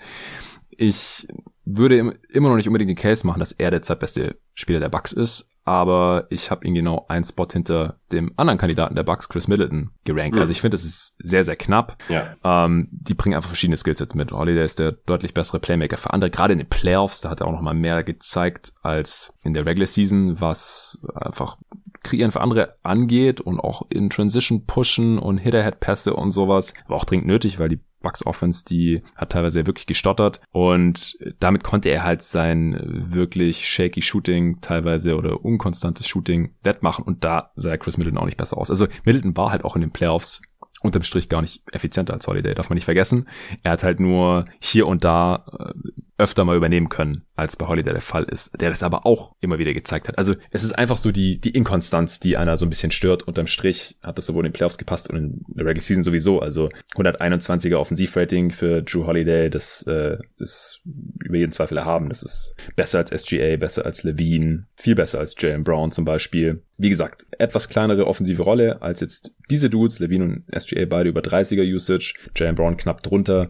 [0.69, 1.27] Ich
[1.65, 5.11] würde immer noch nicht unbedingt den Case machen, dass er der zweitbeste Spieler der Bucks
[5.11, 9.47] ist, aber ich habe ihn genau einen Spot hinter dem anderen Kandidaten der Bucks, Chris
[9.47, 10.33] Middleton, gerankt.
[10.33, 10.41] Mhm.
[10.41, 11.95] Also ich finde, es ist sehr, sehr knapp.
[12.09, 12.33] Ja.
[12.43, 14.31] Ähm, die bringen einfach verschiedene Skillsets mit.
[14.31, 16.31] Holiday ist der deutlich bessere Playmaker für andere.
[16.31, 19.67] Gerade in den Playoffs, da hat er auch noch mal mehr gezeigt als in der
[19.67, 21.57] Regular Season, was einfach
[22.01, 26.73] kreieren für andere angeht und auch in Transition pushen und Hit-Ahead-Pässe und sowas.
[26.87, 31.63] War auch dringend nötig, weil die Bucks Offense, die hat teilweise wirklich gestottert und damit
[31.63, 37.77] konnte er halt sein wirklich shaky Shooting teilweise oder unkonstantes Shooting wettmachen und da sah
[37.77, 38.69] Chris Middleton auch nicht besser aus.
[38.69, 40.41] Also Middleton war halt auch in den Playoffs
[40.81, 43.27] unterm Strich gar nicht effizienter als Holiday, darf man nicht vergessen.
[43.63, 45.73] Er hat halt nur hier und da äh,
[46.17, 49.59] öfter mal übernehmen können, als bei Holiday der Fall ist, der das aber auch immer
[49.59, 50.17] wieder gezeigt hat.
[50.17, 53.23] Also es ist einfach so die, die Inkonstanz, die einer so ein bisschen stört.
[53.23, 56.39] Unterm Strich hat das sowohl in den Playoffs gepasst und in der Regular Season sowieso.
[56.39, 60.81] Also 121er Offensivrating für Drew Holiday, das äh, ist
[61.23, 62.09] über jeden Zweifel erhaben.
[62.09, 66.61] Das ist besser als SGA, besser als Levine, viel besser als Jalen Brown zum Beispiel.
[66.77, 71.21] Wie gesagt, etwas kleinere offensive Rolle als jetzt diese Dudes, Levine und SGA beide über
[71.21, 73.49] 30er Usage, Jalen Brown knapp drunter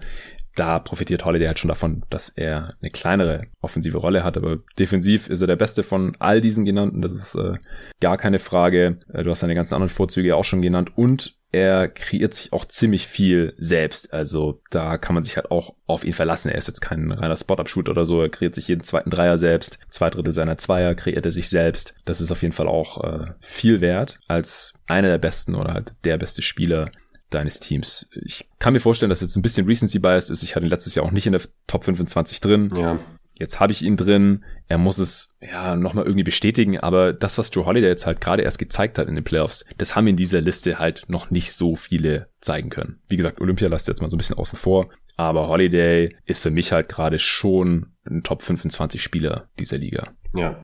[0.55, 4.37] da profitiert Holiday halt schon davon, dass er eine kleinere offensive Rolle hat.
[4.37, 7.01] Aber defensiv ist er der Beste von all diesen genannten.
[7.01, 7.57] Das ist äh,
[7.99, 8.99] gar keine Frage.
[9.13, 10.97] Äh, du hast seine ganzen anderen Vorzüge auch schon genannt.
[10.97, 14.13] Und er kreiert sich auch ziemlich viel selbst.
[14.13, 16.49] Also da kann man sich halt auch auf ihn verlassen.
[16.49, 18.21] Er ist jetzt kein reiner Spot-Up-Shoot oder so.
[18.21, 19.79] Er kreiert sich jeden zweiten Dreier selbst.
[19.89, 21.95] Zwei Drittel seiner Zweier kreiert er sich selbst.
[22.05, 25.93] Das ist auf jeden Fall auch äh, viel wert als einer der besten oder halt
[26.03, 26.91] der beste Spieler
[27.29, 28.07] deines Teams.
[28.25, 30.43] Ich kann mir vorstellen, dass jetzt ein bisschen Recency Bias ist.
[30.43, 32.69] Ich hatte ihn letztes Jahr auch nicht in der Top 25 drin.
[32.75, 32.99] Ja.
[33.33, 34.43] Jetzt habe ich ihn drin.
[34.67, 36.77] Er muss es ja nochmal irgendwie bestätigen.
[36.79, 39.95] Aber das, was Joe Holiday jetzt halt gerade erst gezeigt hat in den Playoffs, das
[39.95, 42.99] haben in dieser Liste halt noch nicht so viele zeigen können.
[43.07, 44.89] Wie gesagt, Olympia lasst jetzt mal so ein bisschen außen vor.
[45.15, 50.13] Aber Holiday ist für mich halt gerade schon ein Top 25 Spieler dieser Liga.
[50.33, 50.61] Ja.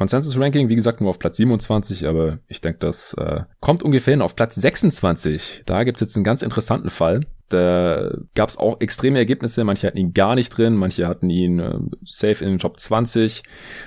[0.00, 4.22] Consensus-Ranking, wie gesagt, nur auf Platz 27, aber ich denke, das äh, kommt ungefähr hin
[4.22, 5.64] auf Platz 26.
[5.66, 7.26] Da gibt's jetzt einen ganz interessanten Fall.
[7.50, 9.62] Da gab's auch extreme Ergebnisse.
[9.62, 13.42] Manche hatten ihn gar nicht drin, manche hatten ihn äh, safe in den Top 20.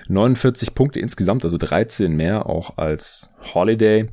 [0.07, 4.11] 49 Punkte insgesamt, also 13 mehr auch als Holiday.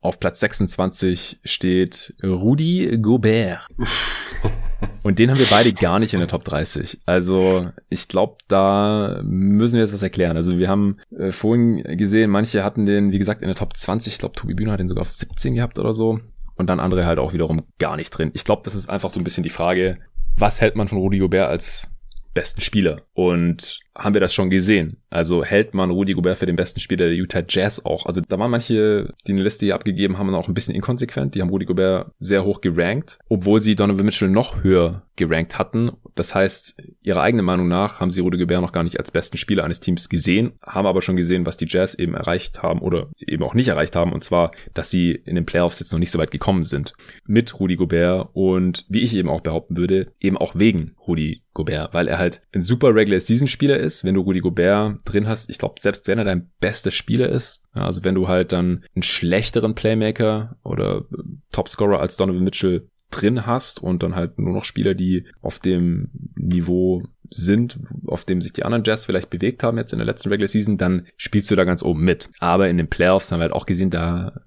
[0.00, 3.66] Auf Platz 26 steht Rudi Gobert.
[5.02, 7.02] Und den haben wir beide gar nicht in der Top 30.
[7.06, 10.36] Also ich glaube, da müssen wir jetzt was erklären.
[10.36, 14.14] Also wir haben äh, vorhin gesehen, manche hatten den, wie gesagt, in der Top 20.
[14.14, 16.20] Ich glaube, Tobi Bühner hat den sogar auf 17 gehabt oder so.
[16.56, 18.30] Und dann andere halt auch wiederum gar nicht drin.
[18.34, 19.98] Ich glaube, das ist einfach so ein bisschen die Frage,
[20.36, 21.90] was hält man von Rudi Gobert als
[22.32, 23.02] besten Spieler?
[23.12, 24.96] Und haben wir das schon gesehen?
[25.08, 28.06] Also hält man Rudy Gobert für den besten Spieler der Utah Jazz auch?
[28.06, 31.34] Also da waren manche, die eine Liste hier abgegeben haben, auch ein bisschen inkonsequent.
[31.34, 35.92] Die haben Rudy Gobert sehr hoch gerankt, obwohl sie Donovan Mitchell noch höher gerankt hatten.
[36.16, 39.36] Das heißt, ihrer eigenen Meinung nach haben sie Rudy Gobert noch gar nicht als besten
[39.36, 43.10] Spieler eines Teams gesehen, haben aber schon gesehen, was die Jazz eben erreicht haben oder
[43.18, 44.12] eben auch nicht erreicht haben.
[44.12, 46.94] Und zwar, dass sie in den Playoffs jetzt noch nicht so weit gekommen sind
[47.26, 51.94] mit Rudy Gobert und wie ich eben auch behaupten würde, eben auch wegen Rudy Gobert,
[51.94, 55.50] weil er halt ein super Regular Season Spieler ist, wenn du Rudy Gobert drin hast,
[55.50, 59.02] ich glaube, selbst wenn er dein bester Spieler ist, also wenn du halt dann einen
[59.02, 61.04] schlechteren Playmaker oder
[61.52, 66.10] Topscorer als Donovan Mitchell drin hast und dann halt nur noch Spieler, die auf dem
[66.34, 70.28] Niveau sind, auf dem sich die anderen Jazz vielleicht bewegt haben jetzt in der letzten
[70.28, 72.28] Regular Season, dann spielst du da ganz oben mit.
[72.38, 74.40] Aber in den Playoffs haben wir halt auch gesehen, da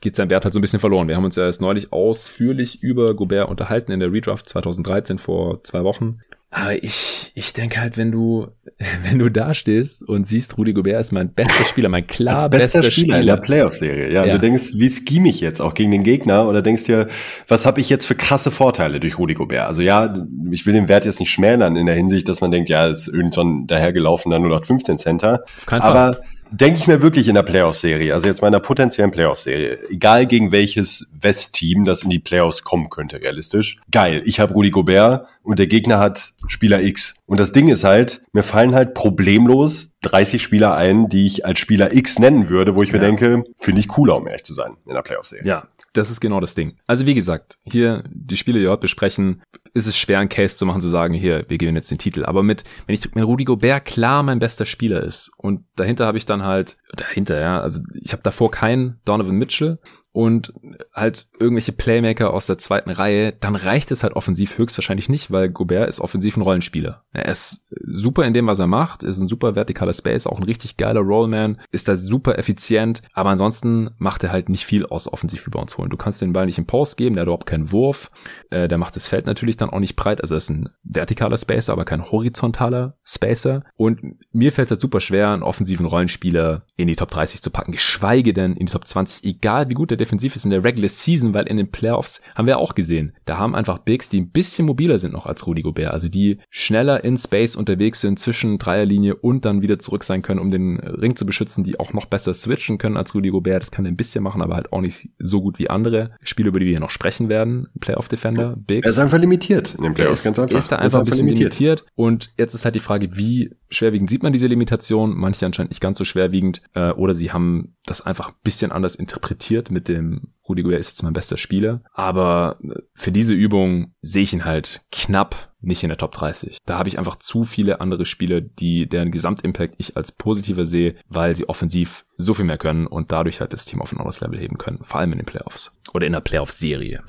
[0.00, 1.08] geht sein Wert halt so ein bisschen verloren.
[1.08, 5.62] Wir haben uns ja erst neulich ausführlich über Gobert unterhalten in der Redraft 2013 vor
[5.64, 6.18] zwei Wochen.
[6.56, 8.46] Aber ich, ich denke halt, wenn du,
[9.02, 12.48] wenn du da stehst und siehst, Rudi Gobert ist mein bester Spieler, mein klar bester,
[12.48, 14.12] bester Spieler, Spieler in der Playoff-Serie.
[14.12, 17.08] Ja, ja, du denkst, wie scheme ich jetzt auch gegen den Gegner oder denkst dir,
[17.48, 19.66] was habe ich jetzt für krasse Vorteile durch Rudi Gobert?
[19.66, 20.14] Also ja,
[20.52, 23.08] ich will den Wert jetzt nicht schmälern in der Hinsicht, dass man denkt, ja, ist
[23.08, 25.42] irgend so ein dahergelaufener 0815 Center.
[25.58, 25.90] Auf keinen Fall.
[25.90, 26.20] Aber
[26.54, 30.26] denke ich mir wirklich in der Playoff-Serie, also jetzt mal in der potenziellen Playoff-Serie, egal
[30.26, 33.78] gegen welches West-Team das in die Playoffs kommen könnte, realistisch.
[33.90, 37.16] Geil, ich habe Rudi Gobert und der Gegner hat Spieler X.
[37.26, 41.58] Und das Ding ist halt, mir fallen halt problemlos 30 Spieler ein, die ich als
[41.58, 42.98] Spieler X nennen würde, wo ich ja.
[42.98, 45.46] mir denke, finde ich cooler, um ehrlich zu sein, in der Playoff-Serie.
[45.46, 46.76] Ja, das ist genau das Ding.
[46.86, 49.42] Also wie gesagt, hier die Spiele, die wir heute besprechen,
[49.72, 52.24] ist es schwer, einen Case zu machen, zu sagen, hier, wir gewinnen jetzt den Titel.
[52.24, 56.18] Aber mit, wenn ich, wenn Rudi Gobert klar mein bester Spieler ist und dahinter habe
[56.18, 59.78] ich dann halt, dahinter, ja, also ich habe davor keinen Donovan Mitchell
[60.14, 60.52] und
[60.92, 65.48] halt irgendwelche Playmaker aus der zweiten Reihe, dann reicht es halt offensiv höchstwahrscheinlich nicht, weil
[65.48, 67.02] Gobert ist offensiv ein Rollenspieler.
[67.12, 70.44] Er ist super in dem, was er macht, ist ein super vertikaler Space, auch ein
[70.44, 75.12] richtig geiler Rollman, ist da super effizient, aber ansonsten macht er halt nicht viel aus
[75.12, 75.90] offensiv über uns holen.
[75.90, 78.12] Du kannst den Ball nicht im Post geben, der hat überhaupt keinen Wurf,
[78.50, 81.38] äh, der macht das Feld natürlich dann auch nicht breit, also er ist ein vertikaler
[81.38, 84.00] Spacer, aber kein horizontaler Spacer und
[84.32, 87.72] mir fällt es halt super schwer, einen offensiven Rollenspieler in die Top 30 zu packen,
[87.72, 90.90] geschweige denn in die Top 20, egal wie gut der defensiv ist in der Regular
[90.90, 94.30] Season, weil in den Playoffs haben wir auch gesehen, da haben einfach Bigs, die ein
[94.30, 98.58] bisschen mobiler sind noch als Rudy Gobert, also die schneller in Space unterwegs sind zwischen
[98.58, 102.04] Dreierlinie und dann wieder zurück sein können, um den Ring zu beschützen, die auch noch
[102.04, 103.62] besser switchen können als Rudy Gobert.
[103.62, 106.48] Das kann er ein bisschen machen, aber halt auch nicht so gut wie andere Spiele,
[106.48, 107.68] über die wir hier noch sprechen werden.
[107.80, 108.84] Playoff Defender, Bigs.
[108.84, 110.58] Er ist einfach limitiert in den Playoffs, ganz einfach.
[110.58, 111.58] Ist da einfach, ist ein bisschen limitiert.
[111.58, 111.84] limitiert.
[111.94, 115.14] Und jetzt ist halt die Frage, wie schwerwiegend sieht man diese Limitation?
[115.16, 116.62] Manche anscheinend nicht ganz so schwerwiegend.
[116.74, 120.88] Äh, oder sie haben das einfach ein bisschen anders interpretiert mit dem Rudy Gobert ist
[120.88, 125.82] jetzt mein bester Spieler, aber äh, für diese Übung sehe ich ihn halt knapp nicht
[125.82, 126.58] in der Top 30.
[126.66, 130.96] Da habe ich einfach zu viele andere Spieler, die deren Gesamtimpact ich als positiver sehe,
[131.08, 134.20] weil sie offensiv so viel mehr können und dadurch halt das Team auf ein anderes
[134.20, 137.02] Level heben können, vor allem in den Playoffs oder in der Playoff-Serie.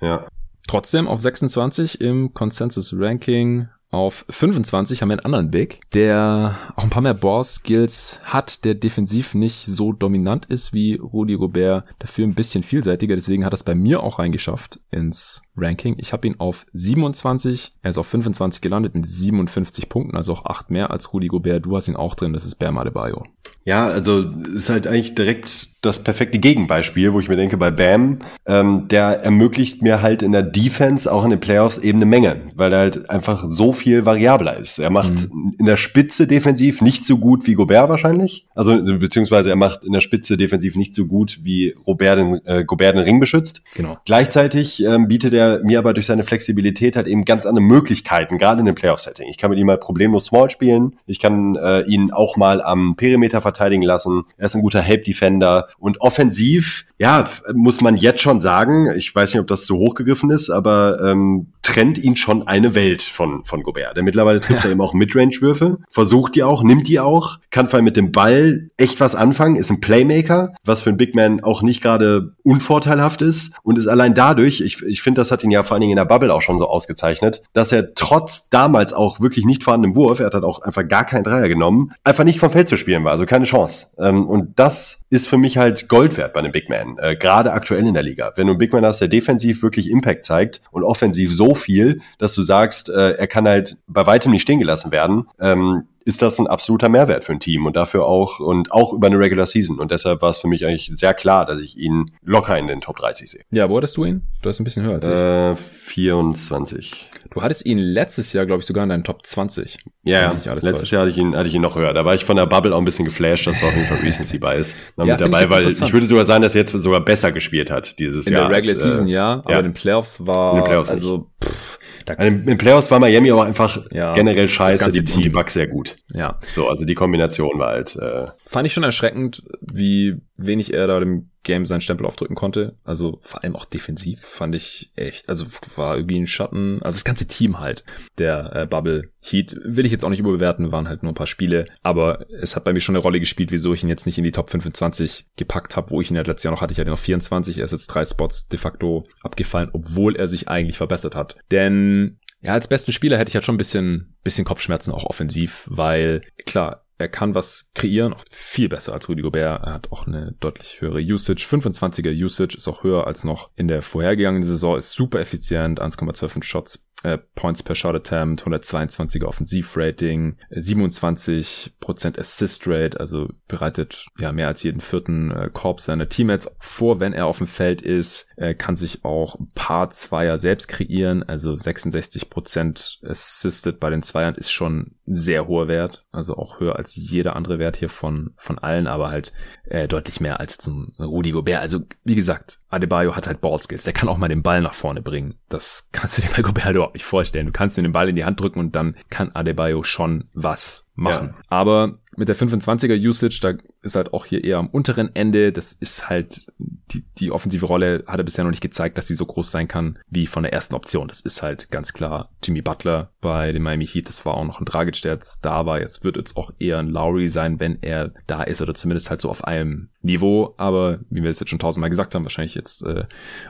[0.00, 0.26] Ja.
[0.66, 6.82] Trotzdem auf 26 im Consensus Ranking auf 25 haben wir einen anderen Big, der auch
[6.82, 12.26] ein paar mehr Ball-Skills hat, der defensiv nicht so dominant ist wie Rudy Gobert, dafür
[12.26, 15.96] ein bisschen vielseitiger, deswegen hat er es bei mir auch reingeschafft ins Ranking.
[15.98, 20.46] Ich habe ihn auf 27, er ist auf 25 gelandet mit 57 Punkten, also auch
[20.46, 21.66] 8 mehr als Rudy Gobert.
[21.66, 23.24] Du hast ihn auch drin, das ist Bam Adebayo.
[23.64, 24.22] Ja, also
[24.56, 29.22] ist halt eigentlich direkt das perfekte Gegenbeispiel, wo ich mir denke, bei Bam, ähm, der
[29.24, 32.78] ermöglicht mir halt in der Defense auch in den Playoffs eben eine Menge, weil er
[32.78, 34.78] halt einfach so viel variabler ist.
[34.78, 35.54] Er macht mhm.
[35.58, 39.92] in der Spitze defensiv nicht so gut wie Gobert wahrscheinlich, also beziehungsweise er macht in
[39.92, 43.62] der Spitze defensiv nicht so gut wie Robert den, äh, Gobert den Ring beschützt.
[43.74, 43.98] Genau.
[44.04, 48.60] Gleichzeitig ähm, bietet er mir aber durch seine Flexibilität halt eben ganz andere Möglichkeiten, gerade
[48.60, 49.28] in dem Playoff-Setting.
[49.28, 52.96] Ich kann mit ihm mal problemlos Small spielen, ich kann äh, ihn auch mal am
[52.96, 55.68] Perimeter verteidigen lassen, er ist ein guter Help-Defender.
[55.78, 59.94] Und offensiv, ja, muss man jetzt schon sagen, ich weiß nicht, ob das zu hoch
[59.94, 63.96] gegriffen ist, aber ähm, trennt ihn schon eine Welt von, von Gobert.
[63.96, 64.70] Der mittlerweile trifft ja.
[64.70, 68.12] er eben auch Midrange-Würfe, versucht die auch, nimmt die auch, kann vor allem mit dem
[68.12, 72.34] Ball echt was anfangen, ist ein Playmaker, was für einen Big Man auch nicht gerade
[72.42, 73.54] unvorteilhaft ist.
[73.62, 75.96] Und ist allein dadurch, ich, ich finde, das hat ihn ja vor allen Dingen in
[75.96, 80.20] der Bubble auch schon so ausgezeichnet, dass er trotz damals auch wirklich nicht vorhandenem Wurf,
[80.20, 83.04] er hat halt auch einfach gar keinen Dreier genommen, einfach nicht vom Feld zu spielen
[83.04, 83.86] war, also keine Chance.
[83.98, 87.52] Ähm, und das ist für mich halt Gold wert bei einem Big Man, äh, gerade
[87.52, 88.32] aktuell in der Liga.
[88.36, 92.00] Wenn du einen Big Man hast, der defensiv wirklich Impact zeigt und offensiv so viel,
[92.18, 96.22] dass du sagst, äh, er kann halt bei weitem nicht stehen gelassen werden, ähm, ist
[96.22, 99.46] das ein absoluter Mehrwert für ein Team und dafür auch und auch über eine Regular
[99.46, 99.78] Season.
[99.78, 102.80] Und deshalb war es für mich eigentlich sehr klar, dass ich ihn locker in den
[102.80, 103.42] Top 30 sehe.
[103.50, 104.22] Ja, wo hattest du ihn?
[104.42, 105.12] Du hast ein bisschen höher als ich.
[105.12, 107.08] Äh, 24.
[107.30, 109.78] Du hattest ihn letztes Jahr, glaube ich, sogar in deinen Top 20.
[110.02, 110.32] Ja, ja.
[110.32, 110.92] letztes täuscht.
[110.92, 111.92] Jahr hatte ich, ihn, hatte ich ihn noch höher.
[111.92, 113.98] Da war ich von der Bubble auch ein bisschen geflasht, dass war auf jeden Fall
[113.98, 116.72] Recency Bias noch ja, mit dabei, ich weil ich würde sogar sagen, dass er jetzt
[116.72, 118.42] sogar besser gespielt hat dieses in Jahr.
[118.42, 119.58] In der Regular als, Season, äh, ja, aber ja.
[119.58, 121.81] in den Playoffs war, in den Playoffs also, pff, da,
[122.18, 125.22] in den Playoffs war Miami aber einfach ja, generell scheiße, die, Team.
[125.22, 125.96] die Bucks sehr gut.
[126.12, 126.38] Ja.
[126.54, 127.96] So, also die Kombination war halt.
[127.96, 132.76] Äh, Fand ich schon erschreckend, wie wenig er da dem Game seinen Stempel aufdrücken konnte.
[132.84, 135.46] Also vor allem auch defensiv fand ich echt, also
[135.76, 137.84] war irgendwie ein Schatten, also das ganze Team halt,
[138.18, 141.26] der äh, Bubble Heat, will ich jetzt auch nicht überbewerten, waren halt nur ein paar
[141.26, 144.18] Spiele, aber es hat bei mir schon eine Rolle gespielt, wieso ich ihn jetzt nicht
[144.18, 146.80] in die Top 25 gepackt habe, wo ich ihn ja letztes Jahr noch hatte, ich
[146.80, 150.76] hatte noch 24, er ist jetzt drei Spots de facto abgefallen, obwohl er sich eigentlich
[150.76, 151.36] verbessert hat.
[151.50, 155.66] Denn ja, als besten Spieler hätte ich halt schon ein bisschen, bisschen Kopfschmerzen auch offensiv,
[155.70, 159.64] weil klar, er kann was kreieren, auch viel besser als Rudy Gobert.
[159.64, 161.46] Er hat auch eine deutlich höhere Usage.
[161.48, 166.44] 25er Usage ist auch höher als noch in der vorhergegangenen Saison, ist super effizient, 1,25
[166.44, 174.48] Shots äh, Points per Shot Attempt, 122er Offensivrating, 27% Assist Rate, also bereitet ja mehr
[174.48, 178.54] als jeden vierten äh, Korb seiner Teammates vor, wenn er auf dem Feld ist, äh,
[178.54, 184.50] kann sich auch ein paar Zweier selbst kreieren, also 66% Assisted bei den Zweiern ist
[184.50, 188.86] schon sehr hoher Wert, also auch höher als jeder andere Wert hier von, von allen,
[188.86, 189.32] aber halt
[189.64, 191.60] äh, deutlich mehr als zum Rudi Gobert.
[191.60, 195.02] Also wie gesagt, Adebayo hat halt Ballskills, der kann auch mal den Ball nach vorne
[195.02, 195.34] bringen.
[195.48, 197.46] Das kannst du dir bei Gobert überhaupt nicht vorstellen.
[197.46, 200.91] Du kannst ihm den Ball in die Hand drücken und dann kann Adebayo schon was
[200.94, 201.28] machen.
[201.28, 201.42] Ja.
[201.48, 205.52] Aber mit der 25er Usage, da ist halt auch hier eher am unteren Ende.
[205.52, 209.14] Das ist halt die, die offensive Rolle hat er bisher noch nicht gezeigt, dass sie
[209.14, 211.08] so groß sein kann wie von der ersten Option.
[211.08, 214.08] Das ist halt ganz klar Jimmy Butler bei dem Miami Heat.
[214.08, 215.80] Das war auch noch ein Dragic, der jetzt da war.
[215.80, 219.22] Jetzt wird es auch eher ein Lowry sein, wenn er da ist oder zumindest halt
[219.22, 220.54] so auf einem Niveau.
[220.58, 223.04] Aber wie wir es jetzt schon tausendmal gesagt haben, wahrscheinlich jetzt äh,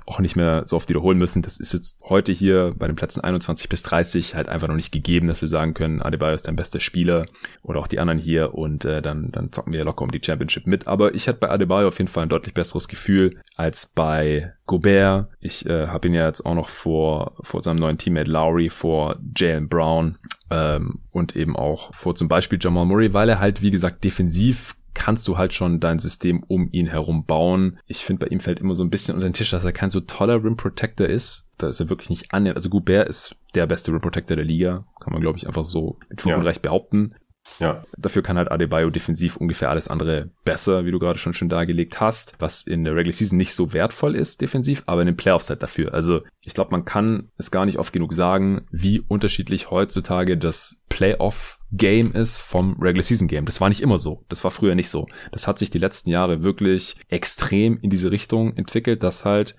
[0.06, 1.42] auch nicht mehr so oft wiederholen müssen.
[1.42, 4.92] Das ist jetzt heute hier bei den Plätzen 21 bis 30 halt einfach noch nicht
[4.92, 7.26] gegeben, dass wir sagen können, Adebayo ist dein bester Spieler
[7.62, 10.20] oder auch die anderen hier und äh, dann, dann zocken wir ja locker um die
[10.24, 10.86] Championship mit.
[10.86, 15.28] Aber ich hätte bei Adebayo auf jeden Fall ein deutlich besseres Gefühl als bei Gobert.
[15.40, 19.18] Ich äh, habe ihn ja jetzt auch noch vor, vor seinem neuen Teammate Lowry, vor
[19.36, 20.18] Jalen Brown
[20.50, 24.76] ähm, und eben auch vor zum Beispiel Jamal Murray, weil er halt, wie gesagt, defensiv
[24.94, 27.78] kannst du halt schon dein System um ihn herum bauen.
[27.86, 29.90] Ich finde, bei ihm fällt immer so ein bisschen unter den Tisch, dass er kein
[29.90, 31.46] so toller Rim Protector ist.
[31.58, 32.56] Da ist er wirklich nicht annähernd.
[32.56, 34.84] Also Gobert ist der beste Rim Protector der Liga.
[35.00, 37.14] Kann man, glaube ich, einfach so mit Fug und Recht behaupten.
[37.58, 37.82] Ja.
[37.96, 42.00] Dafür kann halt Adebayo defensiv ungefähr alles andere besser, wie du gerade schon schön dargelegt
[42.00, 45.50] hast, was in der Regular Season nicht so wertvoll ist defensiv, aber in den Playoffs
[45.50, 45.94] halt dafür.
[45.94, 50.80] Also ich glaube, man kann es gar nicht oft genug sagen, wie unterschiedlich heutzutage das
[50.88, 53.46] Playoff Game ist vom Regular Season Game.
[53.46, 54.24] Das war nicht immer so.
[54.28, 55.06] Das war früher nicht so.
[55.30, 59.56] Das hat sich die letzten Jahre wirklich extrem in diese Richtung entwickelt, dass halt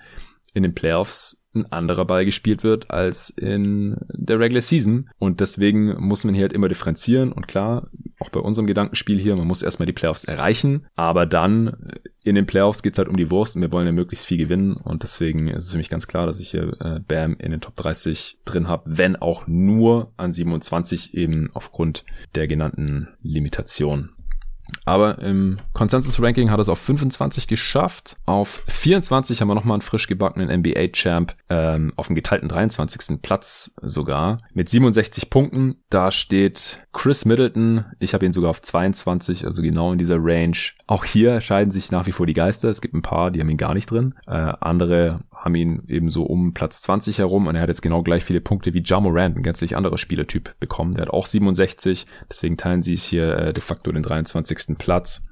[0.54, 5.10] in den Playoffs ein anderer Ball gespielt wird als in der Regular Season.
[5.20, 7.32] Und deswegen muss man hier halt immer differenzieren.
[7.32, 7.90] Und klar,
[8.20, 10.88] auch bei unserem Gedankenspiel hier, man muss erstmal die Playoffs erreichen.
[10.96, 11.92] Aber dann
[12.24, 14.74] in den Playoffs geht's halt um die Wurst und wir wollen ja möglichst viel gewinnen.
[14.74, 17.62] Und deswegen ist es für mich ganz klar, dass ich hier äh, Bam in den
[17.62, 22.06] Top 30 drin habe, wenn auch nur an 27 eben aufgrund
[22.36, 24.10] der genannten Limitation.
[24.86, 28.18] Aber im Consensus-Ranking hat es auf 25 geschafft.
[28.26, 33.22] Auf 24 haben wir nochmal einen frisch gebackenen NBA-Champ ähm, auf dem geteilten 23.
[33.22, 35.76] Platz sogar mit 67 Punkten.
[35.90, 37.86] Da steht Chris Middleton.
[38.00, 40.58] Ich habe ihn sogar auf 22, also genau in dieser Range.
[40.88, 42.70] Auch hier scheiden sich nach wie vor die Geister.
[42.70, 44.16] Es gibt ein paar, die haben ihn gar nicht drin.
[44.28, 48.02] Äh, andere haben ihn eben so um Platz 20 herum und er hat jetzt genau
[48.02, 50.94] gleich viele Punkte wie Ja Morant, ein gänzlich anderer Spielertyp, bekommen.
[50.94, 54.78] Der hat auch 67, deswegen teilen sie es hier äh, de facto den 23.
[54.78, 55.26] Platz.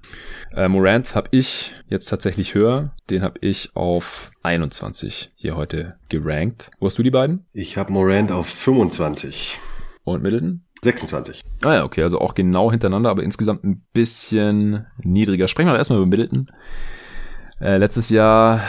[0.54, 6.72] Äh, Morant habe ich jetzt tatsächlich höher, den habe ich auf 21 hier heute gerankt.
[6.80, 7.46] Wo hast du die beiden?
[7.54, 9.60] Ich habe Morant auf 25.
[10.04, 10.66] Und Middleton?
[10.84, 11.42] 26.
[11.64, 15.48] Ah ja, okay, also auch genau hintereinander, aber insgesamt ein bisschen niedriger.
[15.48, 16.52] Sprechen wir erstmal über Middleton.
[17.62, 18.62] Äh, letztes Jahr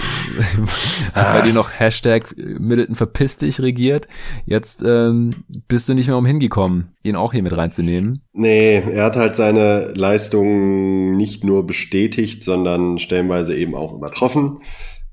[1.14, 4.08] hat bei dir noch Hashtag Middleton verpiss dich regiert.
[4.46, 5.30] Jetzt ähm,
[5.68, 8.22] bist du nicht mehr umhingekommen, ihn auch hier mit reinzunehmen.
[8.32, 14.60] Nee, er hat halt seine Leistung nicht nur bestätigt, sondern stellenweise eben auch übertroffen.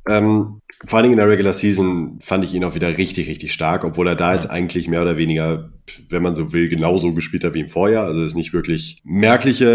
[0.07, 3.51] Ähm, vor allen Dingen in der Regular Season fand ich ihn auch wieder richtig, richtig
[3.51, 5.71] stark, obwohl er da jetzt eigentlich mehr oder weniger,
[6.09, 8.05] wenn man so will, genauso gespielt hat wie im Vorjahr.
[8.05, 9.65] Also es nicht wirklich merkliche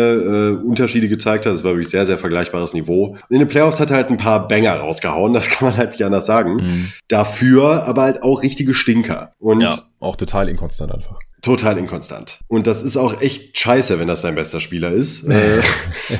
[0.60, 1.54] äh, Unterschiede gezeigt hat.
[1.54, 3.16] Es war wirklich sehr, sehr vergleichbares Niveau.
[3.30, 6.04] In den Playoffs hat er halt ein paar Banger rausgehauen, das kann man halt nicht
[6.04, 6.54] anders sagen.
[6.54, 6.92] Mhm.
[7.08, 9.32] Dafür aber halt auch richtige Stinker.
[9.38, 12.38] Und ja, auch total inkonstant einfach total inkonstant.
[12.46, 15.60] Und das ist auch echt scheiße, wenn das dein bester Spieler ist, äh,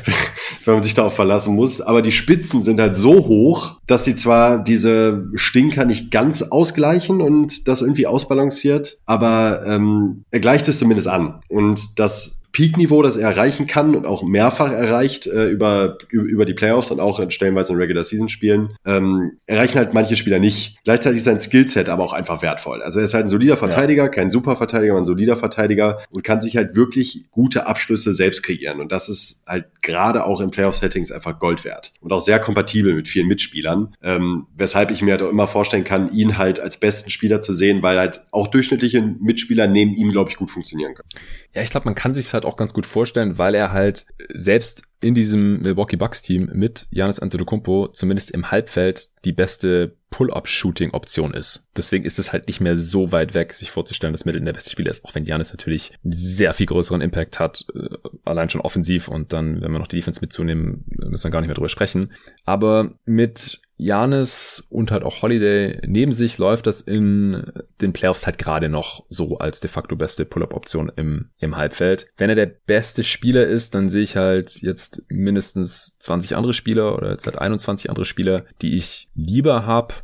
[0.64, 1.80] wenn man sich darauf verlassen muss.
[1.80, 7.20] Aber die Spitzen sind halt so hoch, dass sie zwar diese Stinker nicht ganz ausgleichen
[7.20, 11.40] und das irgendwie ausbalanciert, aber ähm, er gleicht es zumindest an.
[11.48, 16.54] Und das Peak-Niveau, das er erreichen kann und auch mehrfach erreicht äh, über, über die
[16.54, 20.78] Playoffs und auch stellenweise in Regular-Season-Spielen, ähm, erreichen halt manche Spieler nicht.
[20.84, 22.82] Gleichzeitig ist sein Skillset aber auch einfach wertvoll.
[22.82, 24.08] Also er ist halt ein solider Verteidiger, ja.
[24.08, 28.80] kein Superverteidiger, sondern ein solider Verteidiger und kann sich halt wirklich gute Abschlüsse selbst kreieren.
[28.80, 32.94] Und das ist halt gerade auch in Playoff-Settings einfach Gold wert und auch sehr kompatibel
[32.94, 36.78] mit vielen Mitspielern, ähm, weshalb ich mir halt auch immer vorstellen kann, ihn halt als
[36.78, 40.94] besten Spieler zu sehen, weil halt auch durchschnittliche Mitspieler neben ihm, glaube ich, gut funktionieren
[40.94, 41.08] können.
[41.54, 44.84] Ja, ich glaube, man kann sich halt auch ganz gut vorstellen, weil er halt selbst
[45.00, 51.68] in diesem Milwaukee Bucks Team mit Giannis Antetokounmpo zumindest im Halbfeld die beste Pull-up-Shooting-Option ist.
[51.76, 54.70] Deswegen ist es halt nicht mehr so weit weg, sich vorzustellen, dass Mittel der beste
[54.70, 57.88] Spieler ist, auch wenn Giannis natürlich sehr viel größeren Impact hat, äh,
[58.24, 61.48] allein schon offensiv und dann, wenn wir noch die Defense mitzunehmen, müssen wir gar nicht
[61.48, 62.12] mehr drüber sprechen.
[62.44, 68.38] Aber mit Janis und halt auch Holiday neben sich läuft das in den Playoffs halt
[68.38, 72.08] gerade noch so als de facto beste Pull-up-Option im, im Halbfeld.
[72.16, 76.96] Wenn er der beste Spieler ist, dann sehe ich halt jetzt mindestens 20 andere Spieler
[76.96, 79.94] oder jetzt halt 21 andere Spieler, die ich lieber habe.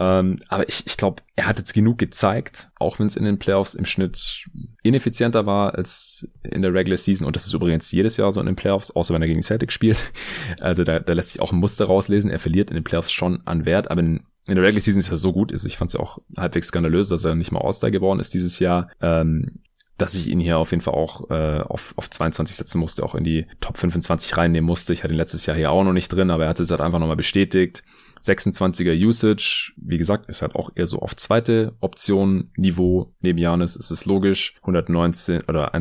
[0.00, 3.38] Ähm, aber ich, ich glaube, er hat jetzt genug gezeigt, auch wenn es in den
[3.38, 4.46] Playoffs im Schnitt
[4.82, 7.26] ineffizienter war als in der Regular Season.
[7.26, 9.72] Und das ist übrigens jedes Jahr so in den Playoffs, außer wenn er gegen Celtic
[9.72, 9.98] spielt.
[10.60, 12.30] Also da, da lässt sich auch ein Muster rauslesen.
[12.30, 15.10] Er verliert in den Playoffs schon an Wert, aber in, in der Regular Season ist
[15.10, 15.52] er so gut.
[15.52, 15.64] Ist.
[15.64, 18.58] Ich fand es ja auch halbwegs skandalös, dass er nicht mal All-Star geworden ist dieses
[18.58, 18.90] Jahr.
[19.00, 19.60] Ähm,
[19.96, 23.14] dass ich ihn hier auf jeden Fall auch äh, auf, auf 22 setzen musste, auch
[23.14, 24.92] in die Top 25 reinnehmen musste.
[24.92, 26.80] Ich hatte ihn letztes Jahr hier auch noch nicht drin, aber er hat es halt
[26.80, 27.84] einfach nochmal bestätigt.
[28.24, 33.12] 26er Usage, wie gesagt, ist halt auch eher so auf zweite Option Niveau.
[33.20, 34.56] Neben Janis ist es logisch.
[34.62, 35.74] 119 oder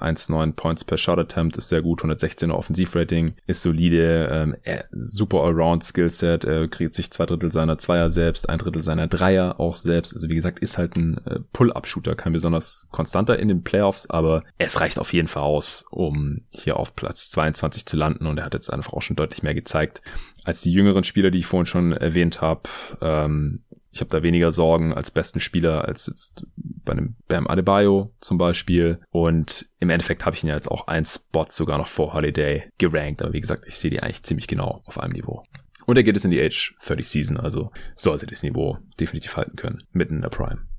[0.00, 2.02] 1,19 Points per Shot Attempt ist sehr gut.
[2.02, 4.28] 116er Offensivrating ist solide.
[4.30, 4.56] Ähm,
[4.92, 6.44] super Allround Skillset.
[6.44, 10.14] Er kriegt sich zwei Drittel seiner Zweier selbst, ein Drittel seiner Dreier auch selbst.
[10.14, 12.14] Also wie gesagt, ist halt ein äh, Pull-Up-Shooter.
[12.14, 16.76] Kein besonders konstanter in den Playoffs, aber es reicht auf jeden Fall aus, um hier
[16.76, 18.26] auf Platz 22 zu landen.
[18.26, 20.02] Und er hat jetzt einfach auch schon deutlich mehr gezeigt
[20.44, 22.62] als die jüngeren Spieler, die ich vorhin schon erwähnt habe.
[23.00, 28.12] Ähm, ich habe da weniger Sorgen als besten Spieler als jetzt bei einem Bam Adebayo
[28.20, 29.00] zum Beispiel.
[29.10, 32.70] Und im Endeffekt habe ich ihn ja jetzt auch ein Spot sogar noch vor Holiday
[32.78, 33.22] gerankt.
[33.22, 35.44] Aber wie gesagt, ich sehe die eigentlich ziemlich genau auf einem Niveau.
[35.86, 39.56] Und er geht jetzt in die Age 30 Season, also sollte das Niveau definitiv halten
[39.56, 40.69] können, mitten in der Prime.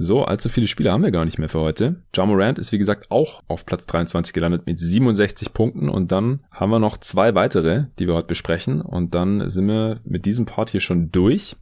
[0.00, 1.96] So, allzu viele Spiele haben wir gar nicht mehr für heute.
[2.14, 6.38] Ja Morant ist wie gesagt auch auf Platz 23 gelandet mit 67 Punkten und dann
[6.52, 10.46] haben wir noch zwei weitere, die wir heute besprechen und dann sind wir mit diesem
[10.46, 11.56] Part hier schon durch.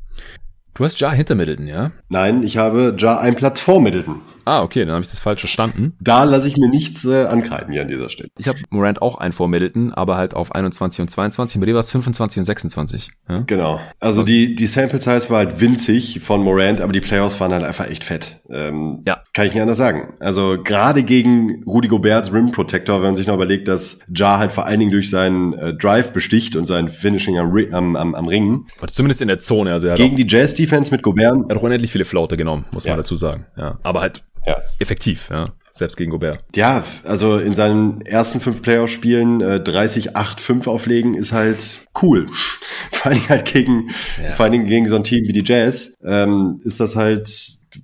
[0.77, 1.93] Du hast Ja hinter Middleton, ja?
[2.11, 4.21] Nein, ich habe Ja einen Platz vor Middleton.
[4.45, 5.97] Ah, okay, dann habe ich das falsch verstanden.
[6.01, 8.29] Da lasse ich mir nichts äh, ankreiden hier an dieser Stelle.
[8.37, 11.59] Ich habe Morant auch einen vor Middleton, aber halt auf 21 und 22.
[11.61, 13.11] Bei dir war es 25 und 26.
[13.27, 13.43] Ja?
[13.47, 13.81] Genau.
[14.01, 17.65] Also die, die Sample Size war halt winzig von Morant, aber die Playoffs waren halt
[17.65, 18.43] einfach echt fett.
[18.51, 19.23] Ähm, ja.
[19.33, 20.15] Kann ich nicht anders sagen.
[20.21, 24.53] Also gerade gegen Rudy Goberts Rim Protector, wenn man sich noch überlegt, dass Ja halt
[24.53, 28.29] vor allen Dingen durch seinen äh, Drive besticht und sein Finishing am, am, am, am
[28.29, 28.67] Ringen.
[28.81, 29.73] Oder zumindest in der Zone.
[29.73, 31.37] Also gegen die Jazz Defense mit Gobert.
[31.37, 32.93] Er hat auch unendlich viele Flaute genommen, muss ja.
[32.93, 33.47] man dazu sagen.
[33.57, 33.79] Ja.
[33.83, 34.57] Aber halt ja.
[34.79, 35.53] effektiv, ja.
[35.73, 36.43] Selbst gegen Gobert.
[36.55, 42.29] Ja, also in seinen ersten fünf Playoff-Spielen äh, 30-8-5 auflegen ist halt cool.
[42.93, 43.91] vor allem halt gegen,
[44.23, 44.33] ja.
[44.33, 47.29] vor allem gegen so ein Team wie die Jazz, ähm, ist das halt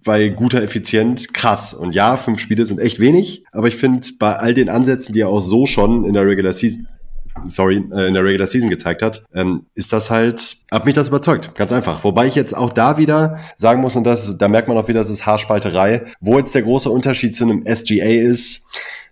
[0.05, 1.75] bei guter Effizienz krass.
[1.75, 5.21] Und ja, fünf Spiele sind echt wenig, aber ich finde, bei all den Ansätzen, die
[5.21, 6.87] er auch so schon in der Regular Season
[7.49, 11.09] sorry, äh, in der Regular Season gezeigt hat, ähm, ist das halt, hat mich das
[11.09, 11.55] überzeugt.
[11.55, 12.05] Ganz einfach.
[12.05, 15.01] Wobei ich jetzt auch da wieder sagen muss, und das, da merkt man auch wieder,
[15.01, 18.67] das ist Haarspalterei, wo jetzt der große Unterschied zu einem SGA ist,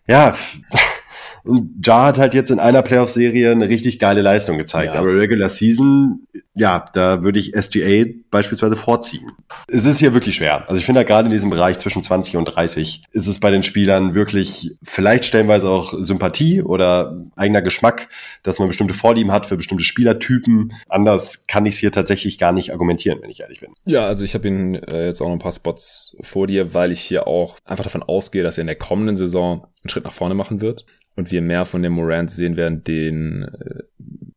[0.06, 0.34] ja,
[1.44, 4.94] und Ja hat halt jetzt in einer Playoff-Serie eine richtig geile Leistung gezeigt.
[4.94, 5.00] Ja.
[5.00, 9.30] Aber Regular Season, ja, da würde ich SGA beispielsweise vorziehen.
[9.68, 10.68] Es ist hier wirklich schwer.
[10.68, 13.62] Also ich finde gerade in diesem Bereich zwischen 20 und 30 ist es bei den
[13.62, 18.08] Spielern wirklich vielleicht stellenweise auch Sympathie oder eigener Geschmack,
[18.42, 20.72] dass man bestimmte Vorlieben hat für bestimmte Spielertypen.
[20.88, 23.70] Anders kann ich es hier tatsächlich gar nicht argumentieren, wenn ich ehrlich bin.
[23.86, 26.92] Ja, also ich habe ihn äh, jetzt auch noch ein paar Spots vor dir, weil
[26.92, 30.12] ich hier auch einfach davon ausgehe, dass er in der kommenden Saison einen Schritt nach
[30.12, 30.84] vorne machen wird
[31.16, 33.82] und wir mehr von dem Morant sehen werden, den äh,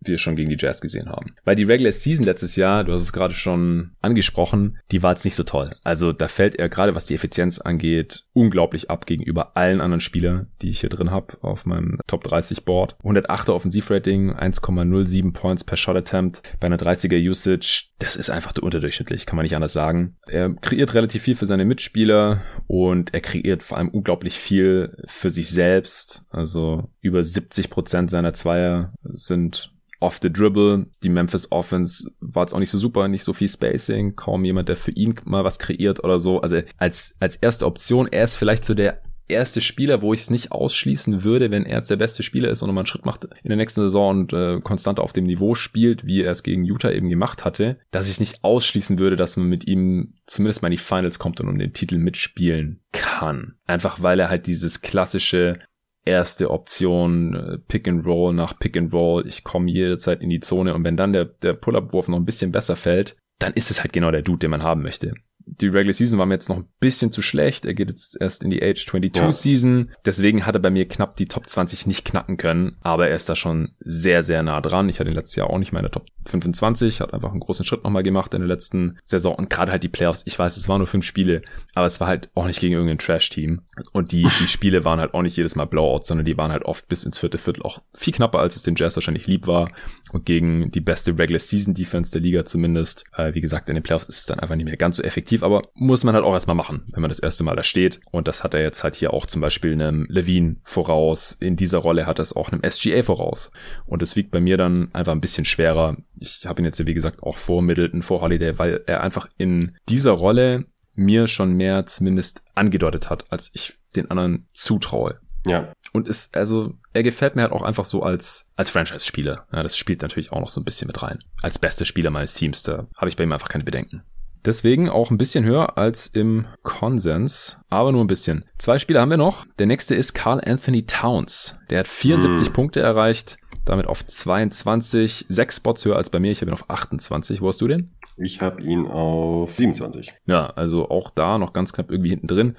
[0.08, 1.36] wir schon gegen die Jazz gesehen haben.
[1.44, 5.26] Weil die Regular Season letztes Jahr, du hast es gerade schon angesprochen, die war jetzt
[5.26, 5.76] nicht so toll.
[5.84, 10.48] Also da fällt er gerade, was die Effizienz angeht, unglaublich ab gegenüber allen anderen Spielern,
[10.62, 12.96] die ich hier drin habe auf meinem Top 30 Board.
[13.04, 17.86] 108er Offensivrating, 1,07 Points per Shot Attempt bei einer 30er Usage.
[18.00, 20.18] Das ist einfach unterdurchschnittlich, kann man nicht anders sagen.
[20.28, 25.30] Er kreiert relativ viel für seine Mitspieler und er kreiert vor allem unglaublich viel für
[25.30, 26.24] sich selbst.
[26.30, 29.73] Also über 70 Prozent seiner Zweier sind
[30.04, 30.86] off the dribble.
[31.02, 34.70] Die Memphis Offense war jetzt auch nicht so super, nicht so viel Spacing, kaum jemand,
[34.70, 36.42] der für ihn mal was kreiert oder so.
[36.42, 40.30] Also als, als erste Option, er ist vielleicht so der erste Spieler, wo ich es
[40.30, 43.24] nicht ausschließen würde, wenn er jetzt der beste Spieler ist und nochmal einen Schritt macht
[43.26, 46.66] in der nächsten Saison und äh, konstant auf dem Niveau spielt, wie er es gegen
[46.66, 50.68] Utah eben gemacht hatte, dass ich nicht ausschließen würde, dass man mit ihm zumindest mal
[50.68, 53.56] in die Finals kommt und um den Titel mitspielen kann.
[53.66, 55.60] Einfach weil er halt dieses klassische
[56.06, 59.28] erste Option, äh, Pick and Roll nach Pick and Roll.
[59.28, 62.52] Ich komme jederzeit in die Zone und wenn dann der, der Pull-Up-Wurf noch ein bisschen
[62.52, 65.14] besser fällt, dann ist es halt genau der Dude, den man haben möchte
[65.46, 67.66] die Regular Season war mir jetzt noch ein bisschen zu schlecht.
[67.66, 69.32] Er geht jetzt erst in die Age 22 ja.
[69.32, 69.92] Season.
[70.06, 72.78] Deswegen hat er bei mir knapp die Top 20 nicht knacken können.
[72.82, 74.90] Aber er ist da schon sehr, sehr nah dran.
[74.90, 77.02] Ich hatte ihn letztes Jahr auch nicht mehr in der Top 25.
[77.02, 79.36] Hat einfach einen großen Schritt nochmal gemacht in der letzten Saison.
[79.36, 80.24] Und gerade halt die Playoffs.
[80.26, 81.42] Ich weiß, es waren nur fünf Spiele.
[81.74, 83.62] Aber es war halt auch nicht gegen irgendein Trash-Team.
[83.92, 86.64] Und die, die Spiele waren halt auch nicht jedes Mal Blowouts, sondern die waren halt
[86.64, 89.72] oft bis ins vierte Viertel auch viel knapper, als es den Jazz wahrscheinlich lieb war.
[90.12, 93.06] Und gegen die beste Regular Season Defense der Liga zumindest.
[93.16, 95.33] Äh, wie gesagt, in den Playoffs ist es dann einfach nicht mehr ganz so effektiv
[95.34, 98.00] effektiv, aber muss man halt auch erstmal machen, wenn man das erste Mal da steht.
[98.12, 101.34] Und das hat er jetzt halt hier auch zum Beispiel einem Levine voraus.
[101.40, 103.52] In dieser Rolle hat er es auch einem SGA voraus.
[103.86, 105.98] Und das wiegt bei mir dann einfach ein bisschen schwerer.
[106.20, 109.76] Ich habe ihn jetzt, wie gesagt, auch vor Middleton, vor Holiday, weil er einfach in
[109.90, 110.66] dieser Rolle
[110.96, 115.20] mir schon mehr zumindest angedeutet hat, als ich den anderen zutraue.
[115.46, 115.74] Ja.
[115.92, 119.46] Und ist, also, er gefällt mir halt auch einfach so als, als Franchise-Spieler.
[119.52, 121.20] Ja, das spielt natürlich auch noch so ein bisschen mit rein.
[121.42, 124.04] Als bester Spieler meines Teams, da habe ich bei ihm einfach keine Bedenken.
[124.46, 128.44] Deswegen auch ein bisschen höher als im Konsens, aber nur ein bisschen.
[128.58, 129.46] Zwei Spieler haben wir noch.
[129.58, 131.58] Der nächste ist Carl Anthony Towns.
[131.70, 132.54] Der hat 74 hm.
[132.54, 136.32] Punkte erreicht, damit auf 22, sechs Spots höher als bei mir.
[136.32, 137.42] Ich habe ihn auf 28.
[137.42, 137.94] Wo hast du den?
[138.18, 140.14] Ich habe ihn auf 27.
[140.26, 142.56] Ja, also auch da noch ganz knapp irgendwie hinten drin.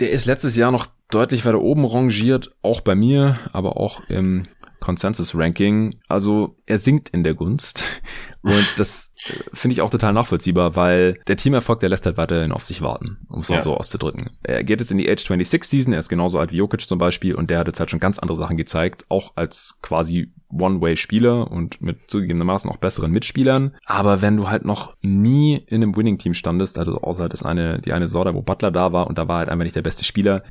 [0.00, 4.48] Der ist letztes Jahr noch deutlich weiter oben rangiert, auch bei mir, aber auch im
[4.80, 6.00] Consensus Ranking.
[6.08, 7.84] Also er sinkt in der Gunst.
[8.42, 9.13] Und das
[9.52, 13.18] finde ich auch total nachvollziehbar, weil der Teamerfolg, der lässt halt weiterhin auf sich warten,
[13.28, 13.62] um es mal ja.
[13.62, 14.30] so auszudrücken.
[14.42, 16.98] Er geht jetzt in die Age 26 Season, er ist genauso alt wie Jokic zum
[16.98, 21.50] Beispiel und der hat jetzt halt schon ganz andere Sachen gezeigt, auch als quasi One-Way-Spieler
[21.50, 23.74] und mit zugegebenermaßen auch besseren Mitspielern.
[23.86, 27.80] Aber wenn du halt noch nie in einem Winning-Team standest, also außer halt das eine,
[27.80, 30.04] die eine Sorte, wo Butler da war und da war halt einfach nicht der beste
[30.04, 30.44] Spieler,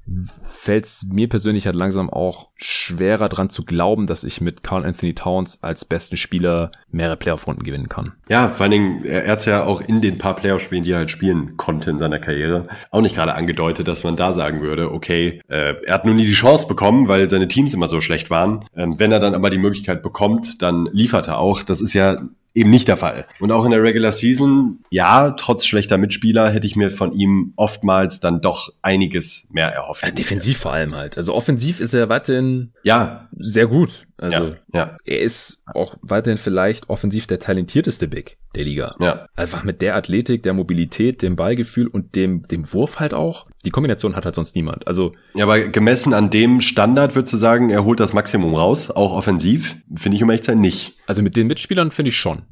[0.43, 4.85] fällt es mir persönlich halt langsam auch schwerer dran zu glauben, dass ich mit Carl
[4.85, 8.13] Anthony Towns als besten Spieler mehrere Playoff-Runden gewinnen kann.
[8.27, 11.11] Ja, vor allen Dingen, er hat ja auch in den paar Playoff-Spielen, die er halt
[11.11, 15.41] spielen konnte in seiner Karriere, auch nicht gerade angedeutet, dass man da sagen würde, okay,
[15.49, 18.65] äh, er hat nur nie die Chance bekommen, weil seine Teams immer so schlecht waren.
[18.75, 21.63] Ähm, wenn er dann aber die Möglichkeit Möglichkeit bekommt, dann liefert er auch.
[21.63, 22.21] Das ist ja
[22.53, 23.25] eben nicht der Fall.
[23.39, 27.53] Und auch in der Regular Season, ja, trotz schlechter Mitspieler hätte ich mir von ihm
[27.55, 30.03] oftmals dann doch einiges mehr erhofft.
[30.03, 31.17] Ja, defensiv vor allem halt.
[31.17, 34.05] Also offensiv ist er weiterhin ja sehr gut.
[34.17, 34.97] Also ja, ja.
[35.05, 38.95] er ist auch weiterhin vielleicht offensiv der talentierteste Big der Liga.
[38.99, 39.27] Ja.
[39.35, 43.47] Einfach mit der Athletik, der Mobilität, dem Ballgefühl und dem, dem Wurf halt auch.
[43.65, 44.87] Die Kombination hat halt sonst niemand.
[44.87, 45.13] Also.
[45.33, 49.13] Ja, aber gemessen an dem Standard würdest du sagen, er holt das Maximum raus, auch
[49.13, 50.97] offensiv, finde ich um echt sein nicht.
[51.07, 52.43] Also mit den Mitspielern finde ich schon.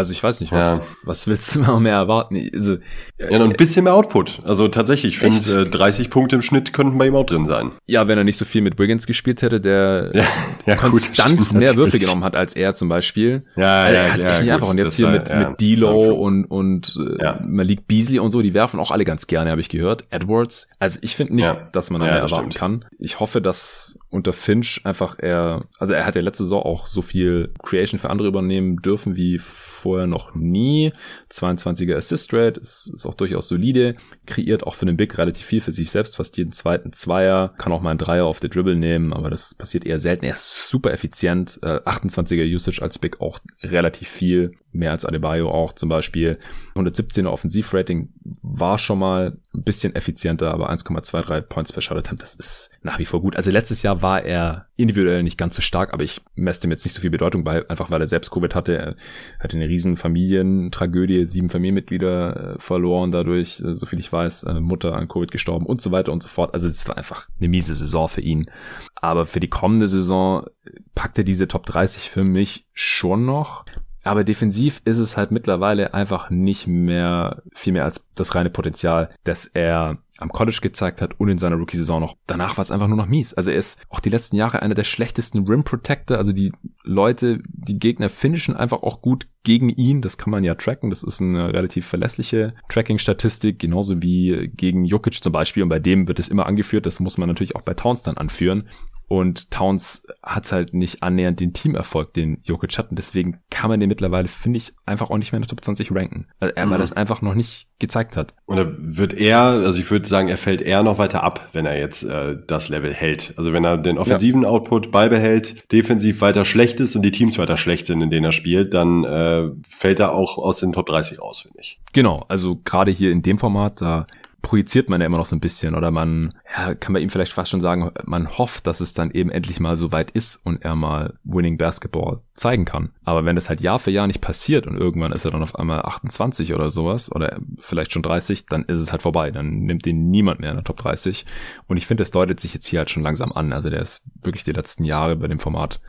[0.00, 0.84] Also ich weiß nicht, was, ja.
[1.02, 2.42] was willst du noch mehr erwarten?
[2.54, 2.78] Also,
[3.18, 4.40] ja, noch ein bisschen mehr Output.
[4.46, 7.72] Also tatsächlich, ich finde, äh, 30 Punkte im Schnitt könnten bei ihm auch drin sein.
[7.86, 10.24] Ja, wenn er nicht so viel mit Wiggins gespielt hätte, der ja,
[10.64, 13.44] ja, konstant gut, mehr Würfe genommen hat als er zum Beispiel.
[13.56, 14.68] Ja, also, ja, er hat ja, echt nicht einfach.
[14.70, 17.38] Und jetzt hier war, mit, ja, mit D-Lo und, und äh, ja.
[17.46, 20.04] Malik Beasley und so, die werfen auch alle ganz gerne, habe ich gehört.
[20.08, 20.66] Edwards.
[20.78, 22.54] Also ich finde nicht, dass man da mehr erwarten stimmt.
[22.54, 22.84] kann.
[22.98, 27.00] Ich hoffe, dass unter Finch einfach er, also er hat ja letzte Saison auch so
[27.00, 30.92] viel Creation für andere übernehmen dürfen wie vorher noch nie.
[31.30, 33.94] 22er Assist Rate ist, ist auch durchaus solide.
[34.26, 37.54] Kreiert auch für den Big relativ viel für sich selbst, fast jeden zweiten Zweier.
[37.56, 40.24] Kann auch mal einen Dreier auf der Dribble nehmen, aber das passiert eher selten.
[40.24, 41.60] Er ist super effizient.
[41.62, 46.38] Äh, 28er Usage als Big auch relativ viel mehr als Adebayo auch zum Beispiel.
[46.76, 48.08] 117er Offensivrating
[48.42, 52.98] war schon mal ein bisschen effizienter, aber 1,23 Points per Shot Attempt, das ist nach
[52.98, 53.36] wie vor gut.
[53.36, 56.84] Also letztes Jahr war er individuell nicht ganz so stark, aber ich messe dem jetzt
[56.84, 58.78] nicht so viel Bedeutung bei, einfach weil er selbst Covid hatte.
[58.78, 58.96] Er
[59.40, 64.60] hatte eine riesen Familientragödie, sieben Familienmitglieder äh, verloren dadurch, äh, so viel ich weiß, äh,
[64.60, 66.54] Mutter an Covid gestorben und so weiter und so fort.
[66.54, 68.50] Also es war einfach eine miese Saison für ihn.
[68.94, 70.46] Aber für die kommende Saison
[70.94, 73.64] packt er diese Top 30 für mich schon noch.
[74.02, 79.10] Aber defensiv ist es halt mittlerweile einfach nicht mehr viel mehr als das reine Potenzial,
[79.24, 82.16] das er am College gezeigt hat und in seiner Rookie-Saison noch.
[82.26, 83.34] Danach war es einfach nur noch mies.
[83.34, 86.18] Also er ist auch die letzten Jahre einer der schlechtesten Rim Protector.
[86.18, 86.52] Also die
[86.82, 90.02] Leute, die Gegner finishen einfach auch gut gegen ihn.
[90.02, 90.90] Das kann man ja tracken.
[90.90, 95.62] Das ist eine relativ verlässliche Tracking-Statistik, genauso wie gegen Jokic zum Beispiel.
[95.62, 96.86] Und bei dem wird es immer angeführt.
[96.86, 98.68] Das muss man natürlich auch bei Towns dann anführen.
[99.12, 102.90] Und Towns hat halt nicht annähernd den Teamerfolg, den Jokic hat.
[102.90, 105.64] Und deswegen kann man den mittlerweile, finde ich, einfach auch nicht mehr in der Top
[105.64, 106.28] 20 ranken.
[106.38, 106.78] Weil er mhm.
[106.78, 108.34] das einfach noch nicht gezeigt hat.
[108.46, 111.66] Und er wird eher, also ich würde sagen, er fällt eher noch weiter ab, wenn
[111.66, 113.34] er jetzt äh, das Level hält.
[113.36, 114.48] Also wenn er den offensiven ja.
[114.48, 118.32] Output beibehält, defensiv weiter schlecht ist und die Teams weiter schlecht sind, in denen er
[118.32, 119.29] spielt, dann äh,
[119.68, 121.80] fällt er auch aus den Top 30 raus, finde ich.
[121.92, 124.06] Genau, also gerade hier in dem Format, da
[124.42, 127.32] projiziert man ja immer noch so ein bisschen oder man ja, kann bei ihm vielleicht
[127.32, 130.62] fast schon sagen, man hofft, dass es dann eben endlich mal so weit ist und
[130.62, 132.90] er mal Winning Basketball zeigen kann.
[133.04, 135.56] Aber wenn das halt Jahr für Jahr nicht passiert und irgendwann ist er dann auf
[135.56, 139.30] einmal 28 oder sowas oder vielleicht schon 30, dann ist es halt vorbei.
[139.30, 141.26] Dann nimmt ihn niemand mehr in der Top 30.
[141.66, 143.52] Und ich finde, das deutet sich jetzt hier halt schon langsam an.
[143.52, 145.80] Also der ist wirklich die letzten Jahre bei dem Format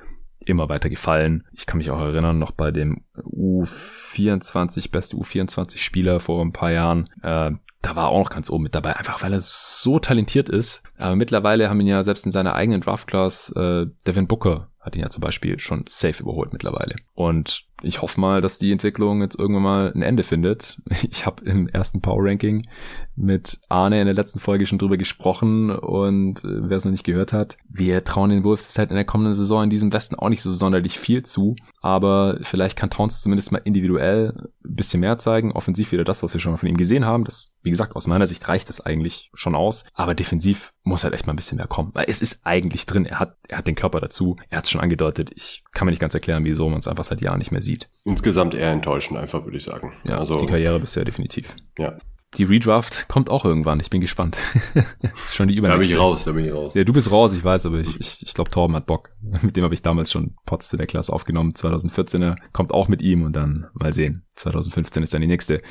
[0.51, 1.45] immer weiter gefallen.
[1.51, 7.09] Ich kann mich auch erinnern, noch bei dem U24, beste U24-Spieler vor ein paar Jahren,
[7.23, 7.51] äh,
[7.81, 10.83] da war er auch noch ganz oben mit dabei, einfach weil er so talentiert ist.
[10.97, 15.01] Aber mittlerweile haben ihn ja selbst in seiner eigenen Draft-Class äh, Devin Booker hat ihn
[15.01, 16.95] ja zum Beispiel schon safe überholt mittlerweile.
[17.13, 20.77] Und ich hoffe mal, dass die Entwicklung jetzt irgendwann mal ein Ende findet.
[21.11, 22.67] Ich habe im ersten Power Ranking
[23.15, 27.03] mit Arne in der letzten Folge schon drüber gesprochen und äh, wer es noch nicht
[27.03, 30.29] gehört hat, wir trauen den Wolves halt in der kommenden Saison in diesem Westen auch
[30.29, 35.17] nicht so sonderlich viel zu, aber vielleicht kann Towns zumindest mal individuell ein bisschen mehr
[35.17, 37.25] zeigen, offensiv wieder das, was wir schon mal von ihm gesehen haben.
[37.25, 41.13] Das, wie gesagt, aus meiner Sicht reicht das eigentlich schon aus, aber defensiv muss halt
[41.13, 43.05] echt mal ein bisschen mehr kommen, weil es ist eigentlich drin.
[43.05, 44.37] Er hat, er hat den Körper dazu.
[44.49, 45.31] Er hat es schon angedeutet.
[45.35, 47.70] Ich kann mir nicht ganz erklären, wieso man es einfach seit Jahren nicht mehr sieht
[47.71, 47.89] sieht.
[48.03, 49.93] Insgesamt eher enttäuschend, einfach würde ich sagen.
[50.03, 51.55] Ja, also, die Karriere bisher definitiv.
[51.77, 51.97] Ja.
[52.37, 53.81] Die Redraft kommt auch irgendwann.
[53.81, 54.37] Ich bin gespannt.
[54.73, 55.95] das ist schon die Übernächste.
[55.95, 56.73] Da bin ich raus, da bin ich raus.
[56.75, 59.09] Ja, du bist raus, ich weiß, aber ich, ich, ich glaube, Torben hat Bock.
[59.41, 61.51] Mit dem habe ich damals schon Pots zu der Klasse aufgenommen.
[61.51, 64.23] 2014er kommt auch mit ihm und dann mal sehen.
[64.35, 65.61] 2015 ist dann die nächste.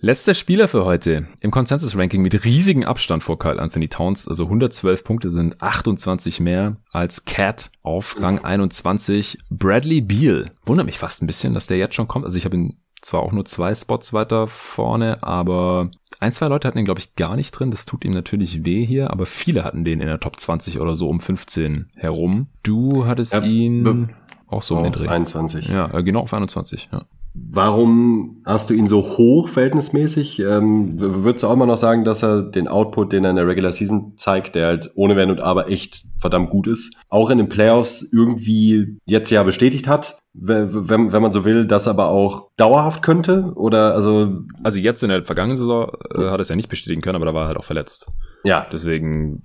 [0.00, 4.28] Letzter Spieler für heute im Consensus-Ranking mit riesigem Abstand vor Kyle Anthony Towns.
[4.28, 9.38] Also 112 Punkte sind 28 mehr als Cat auf Rang 21.
[9.48, 10.52] Bradley Beal.
[10.66, 12.26] Wundert mich fast ein bisschen, dass der jetzt schon kommt.
[12.26, 16.68] Also ich habe ihn zwar auch nur zwei Spots weiter vorne, aber ein, zwei Leute
[16.68, 17.70] hatten ihn, glaube ich, gar nicht drin.
[17.70, 20.94] Das tut ihm natürlich weh hier, aber viele hatten den in der Top 20 oder
[20.94, 22.48] so um 15 herum.
[22.62, 24.10] Du hattest ja, ihn
[24.46, 25.08] auch so um den Dreh.
[25.08, 25.68] 21.
[25.68, 27.02] Ja, äh, genau auf 21, ja.
[27.32, 30.40] Warum hast du ihn so hoch verhältnismäßig?
[30.40, 33.46] Ähm, würdest du auch mal noch sagen, dass er den Output, den er in der
[33.46, 37.38] Regular Season zeigt, der halt ohne Wenn und Aber echt verdammt gut ist, auch in
[37.38, 40.18] den Playoffs irgendwie jetzt ja bestätigt hat?
[40.32, 43.52] Wenn, wenn man so will, das aber auch dauerhaft könnte?
[43.54, 44.44] Oder also.
[44.62, 47.26] Also jetzt in der vergangenen Saison äh, hat er es ja nicht bestätigen können, aber
[47.26, 48.06] da war er halt auch verletzt.
[48.44, 48.66] Ja.
[48.72, 49.42] Deswegen.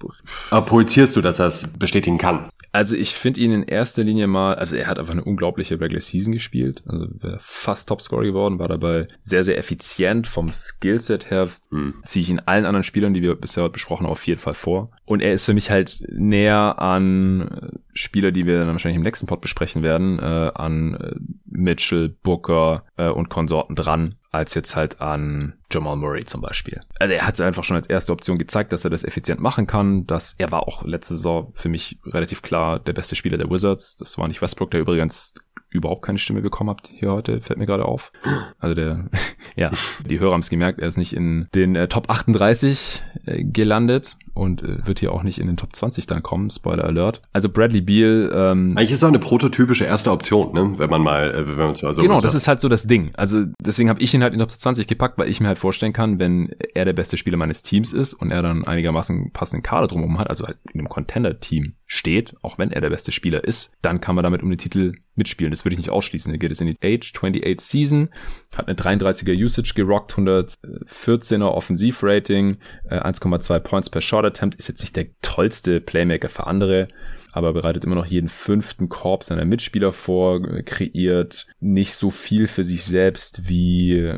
[0.50, 2.50] Projizierst du, dass er es bestätigen kann?
[2.72, 6.02] Also ich finde ihn in erster Linie mal, also er hat einfach eine unglaubliche Regular
[6.02, 6.84] Season gespielt.
[6.86, 11.48] Also wäre fast Topscorer geworden, war dabei sehr, sehr effizient vom Skillset her.
[11.72, 11.96] Hm.
[12.04, 14.92] Ziehe ich ihn allen anderen Spielern, die wir bisher besprochen, auf jeden Fall vor.
[15.06, 19.26] Und er ist für mich halt näher an Spieler, die wir dann wahrscheinlich im nächsten
[19.26, 21.16] Pod besprechen werden, äh, an äh,
[21.46, 26.82] Mitchell, Booker äh, und Konsorten dran, als jetzt halt an Jamal Murray zum Beispiel.
[27.00, 30.06] Also er hat einfach schon als erste Option gezeigt, dass er das effizient machen kann.
[30.06, 33.98] Dass er war auch letzte Saison für mich relativ klar der beste Spieler der Wizards.
[33.98, 35.34] Das war nicht Westbrook, der übrigens
[35.70, 38.12] überhaupt keine Stimme bekommen habt hier heute, fällt mir gerade auf.
[38.60, 39.10] Also der,
[39.56, 39.72] ja,
[40.08, 44.18] die Hörer haben es gemerkt, er ist nicht in den äh, Top 38 äh, gelandet
[44.36, 47.22] und äh, wird hier auch nicht in den Top 20 dann kommen, Spoiler Alert.
[47.34, 48.32] Also Bradley Beal.
[48.34, 50.78] Ähm, Eigentlich ist er eine prototypische erste Option, ne?
[50.78, 52.86] wenn man mal, äh, wenn man es mal so Genau, das ist halt so das
[52.86, 53.12] Ding.
[53.16, 55.58] Also deswegen habe ich ihn halt in den Top 20 gepackt, weil ich mir halt
[55.58, 59.64] vorstellen kann, wenn er der beste Spieler meines Teams ist und er dann einigermaßen passenden
[59.64, 63.44] Kader drumherum hat, also halt in einem Contender-Team steht, auch wenn er der beste Spieler
[63.44, 65.52] ist, dann kann man damit um den Titel mitspielen.
[65.52, 66.32] Das würde ich nicht ausschließen.
[66.32, 68.10] Er geht es in die Age 28 Season,
[68.56, 72.58] hat eine 33er Usage gerockt, 114er Offensivrating,
[72.90, 76.88] 1,2 äh, Points per Shot Attempt, ist jetzt nicht der tollste Playmaker für andere,
[77.32, 82.64] aber bereitet immer noch jeden fünften Korb seiner Mitspieler vor, kreiert nicht so viel für
[82.64, 84.14] sich selbst wie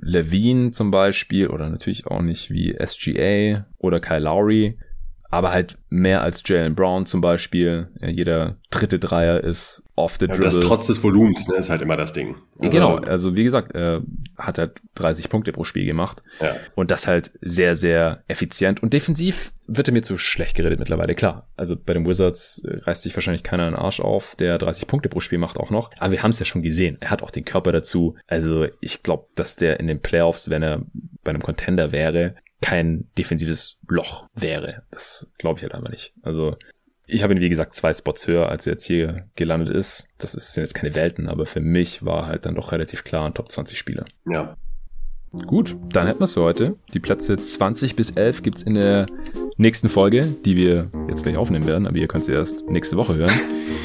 [0.00, 4.78] Levine zum Beispiel oder natürlich auch nicht wie SGA oder Kyle Lowry
[5.30, 7.88] aber halt mehr als Jalen Brown zum Beispiel.
[8.00, 10.44] Ja, jeder dritte Dreier ist off the dribble.
[10.44, 12.36] Ja, das trotz des Volumens, ne, ist halt immer das Ding.
[12.58, 14.02] Also, genau, also wie gesagt, er
[14.36, 16.22] hat halt 30 Punkte pro Spiel gemacht.
[16.40, 16.56] Ja.
[16.74, 18.82] Und das halt sehr, sehr effizient.
[18.82, 21.46] Und defensiv wird er mir zu schlecht geredet mittlerweile, klar.
[21.56, 25.08] Also bei den Wizards äh, reißt sich wahrscheinlich keiner einen Arsch auf, der 30 Punkte
[25.08, 25.90] pro Spiel macht auch noch.
[25.98, 26.98] Aber wir haben es ja schon gesehen.
[27.00, 28.16] Er hat auch den Körper dazu.
[28.26, 30.82] Also ich glaube, dass der in den Playoffs, wenn er
[31.24, 34.82] bei einem Contender wäre, kein defensives Loch wäre.
[34.90, 36.12] Das glaube ich halt einfach nicht.
[36.22, 36.56] Also
[37.06, 40.08] ich habe ihn, wie gesagt, zwei Spots höher, als er jetzt hier gelandet ist.
[40.18, 43.34] Das sind jetzt keine Welten, aber für mich war halt dann doch relativ klar ein
[43.34, 44.04] Top 20 Spieler.
[44.28, 44.56] Ja.
[45.46, 46.76] Gut, dann hätten wir es für heute.
[46.94, 49.06] Die Plätze 20 bis 11 gibt's in der
[49.56, 53.16] nächsten Folge, die wir jetzt gleich aufnehmen werden, aber ihr könnt sie erst nächste Woche
[53.16, 53.38] hören.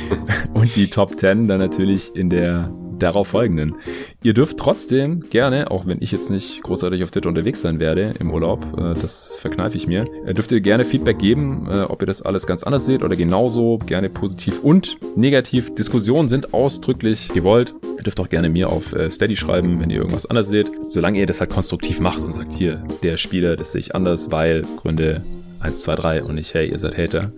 [0.54, 2.72] Und die Top 10 dann natürlich in der
[3.02, 3.76] darauf folgenden.
[4.24, 8.14] Ihr dürft trotzdem gerne, auch wenn ich jetzt nicht großartig auf Twitter unterwegs sein werde
[8.20, 12.02] im Urlaub, äh, das verkneife ich mir, äh, dürft ihr gerne Feedback geben, äh, ob
[12.02, 15.74] ihr das alles ganz anders seht oder genauso, gerne positiv und negativ.
[15.74, 17.74] Diskussionen sind ausdrücklich gewollt.
[17.98, 21.26] Ihr dürft auch gerne mir auf Steady schreiben, wenn ihr irgendwas anders seht, solange ihr
[21.26, 25.24] das halt konstruktiv macht und sagt, hier, der Spieler, das sehe ich anders, weil Gründe
[25.62, 27.32] 1, 2, 3 und nicht, hey, ihr seid Hater.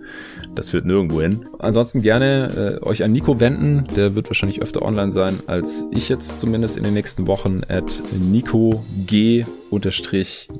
[0.54, 1.46] Das führt nirgendwo hin.
[1.58, 3.86] Ansonsten gerne äh, euch an Nico wenden.
[3.96, 8.02] Der wird wahrscheinlich öfter online sein als ich jetzt zumindest in den nächsten Wochen at
[8.18, 9.44] Nico G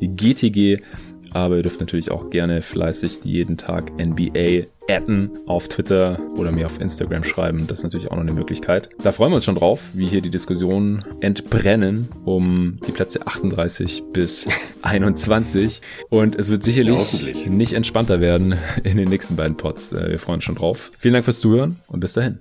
[0.00, 0.82] GTG
[1.34, 6.66] aber ihr dürft natürlich auch gerne fleißig jeden Tag NBA adden auf Twitter oder mir
[6.66, 7.66] auf Instagram schreiben.
[7.66, 8.90] Das ist natürlich auch noch eine Möglichkeit.
[9.02, 14.04] Da freuen wir uns schon drauf, wie hier die Diskussionen entbrennen um die Plätze 38
[14.12, 14.46] bis
[14.82, 15.80] 21.
[16.10, 19.92] Und es wird sicherlich ja, nicht entspannter werden in den nächsten beiden Pods.
[19.92, 20.92] Äh, wir freuen uns schon drauf.
[20.98, 22.38] Vielen Dank fürs Zuhören und bis dahin.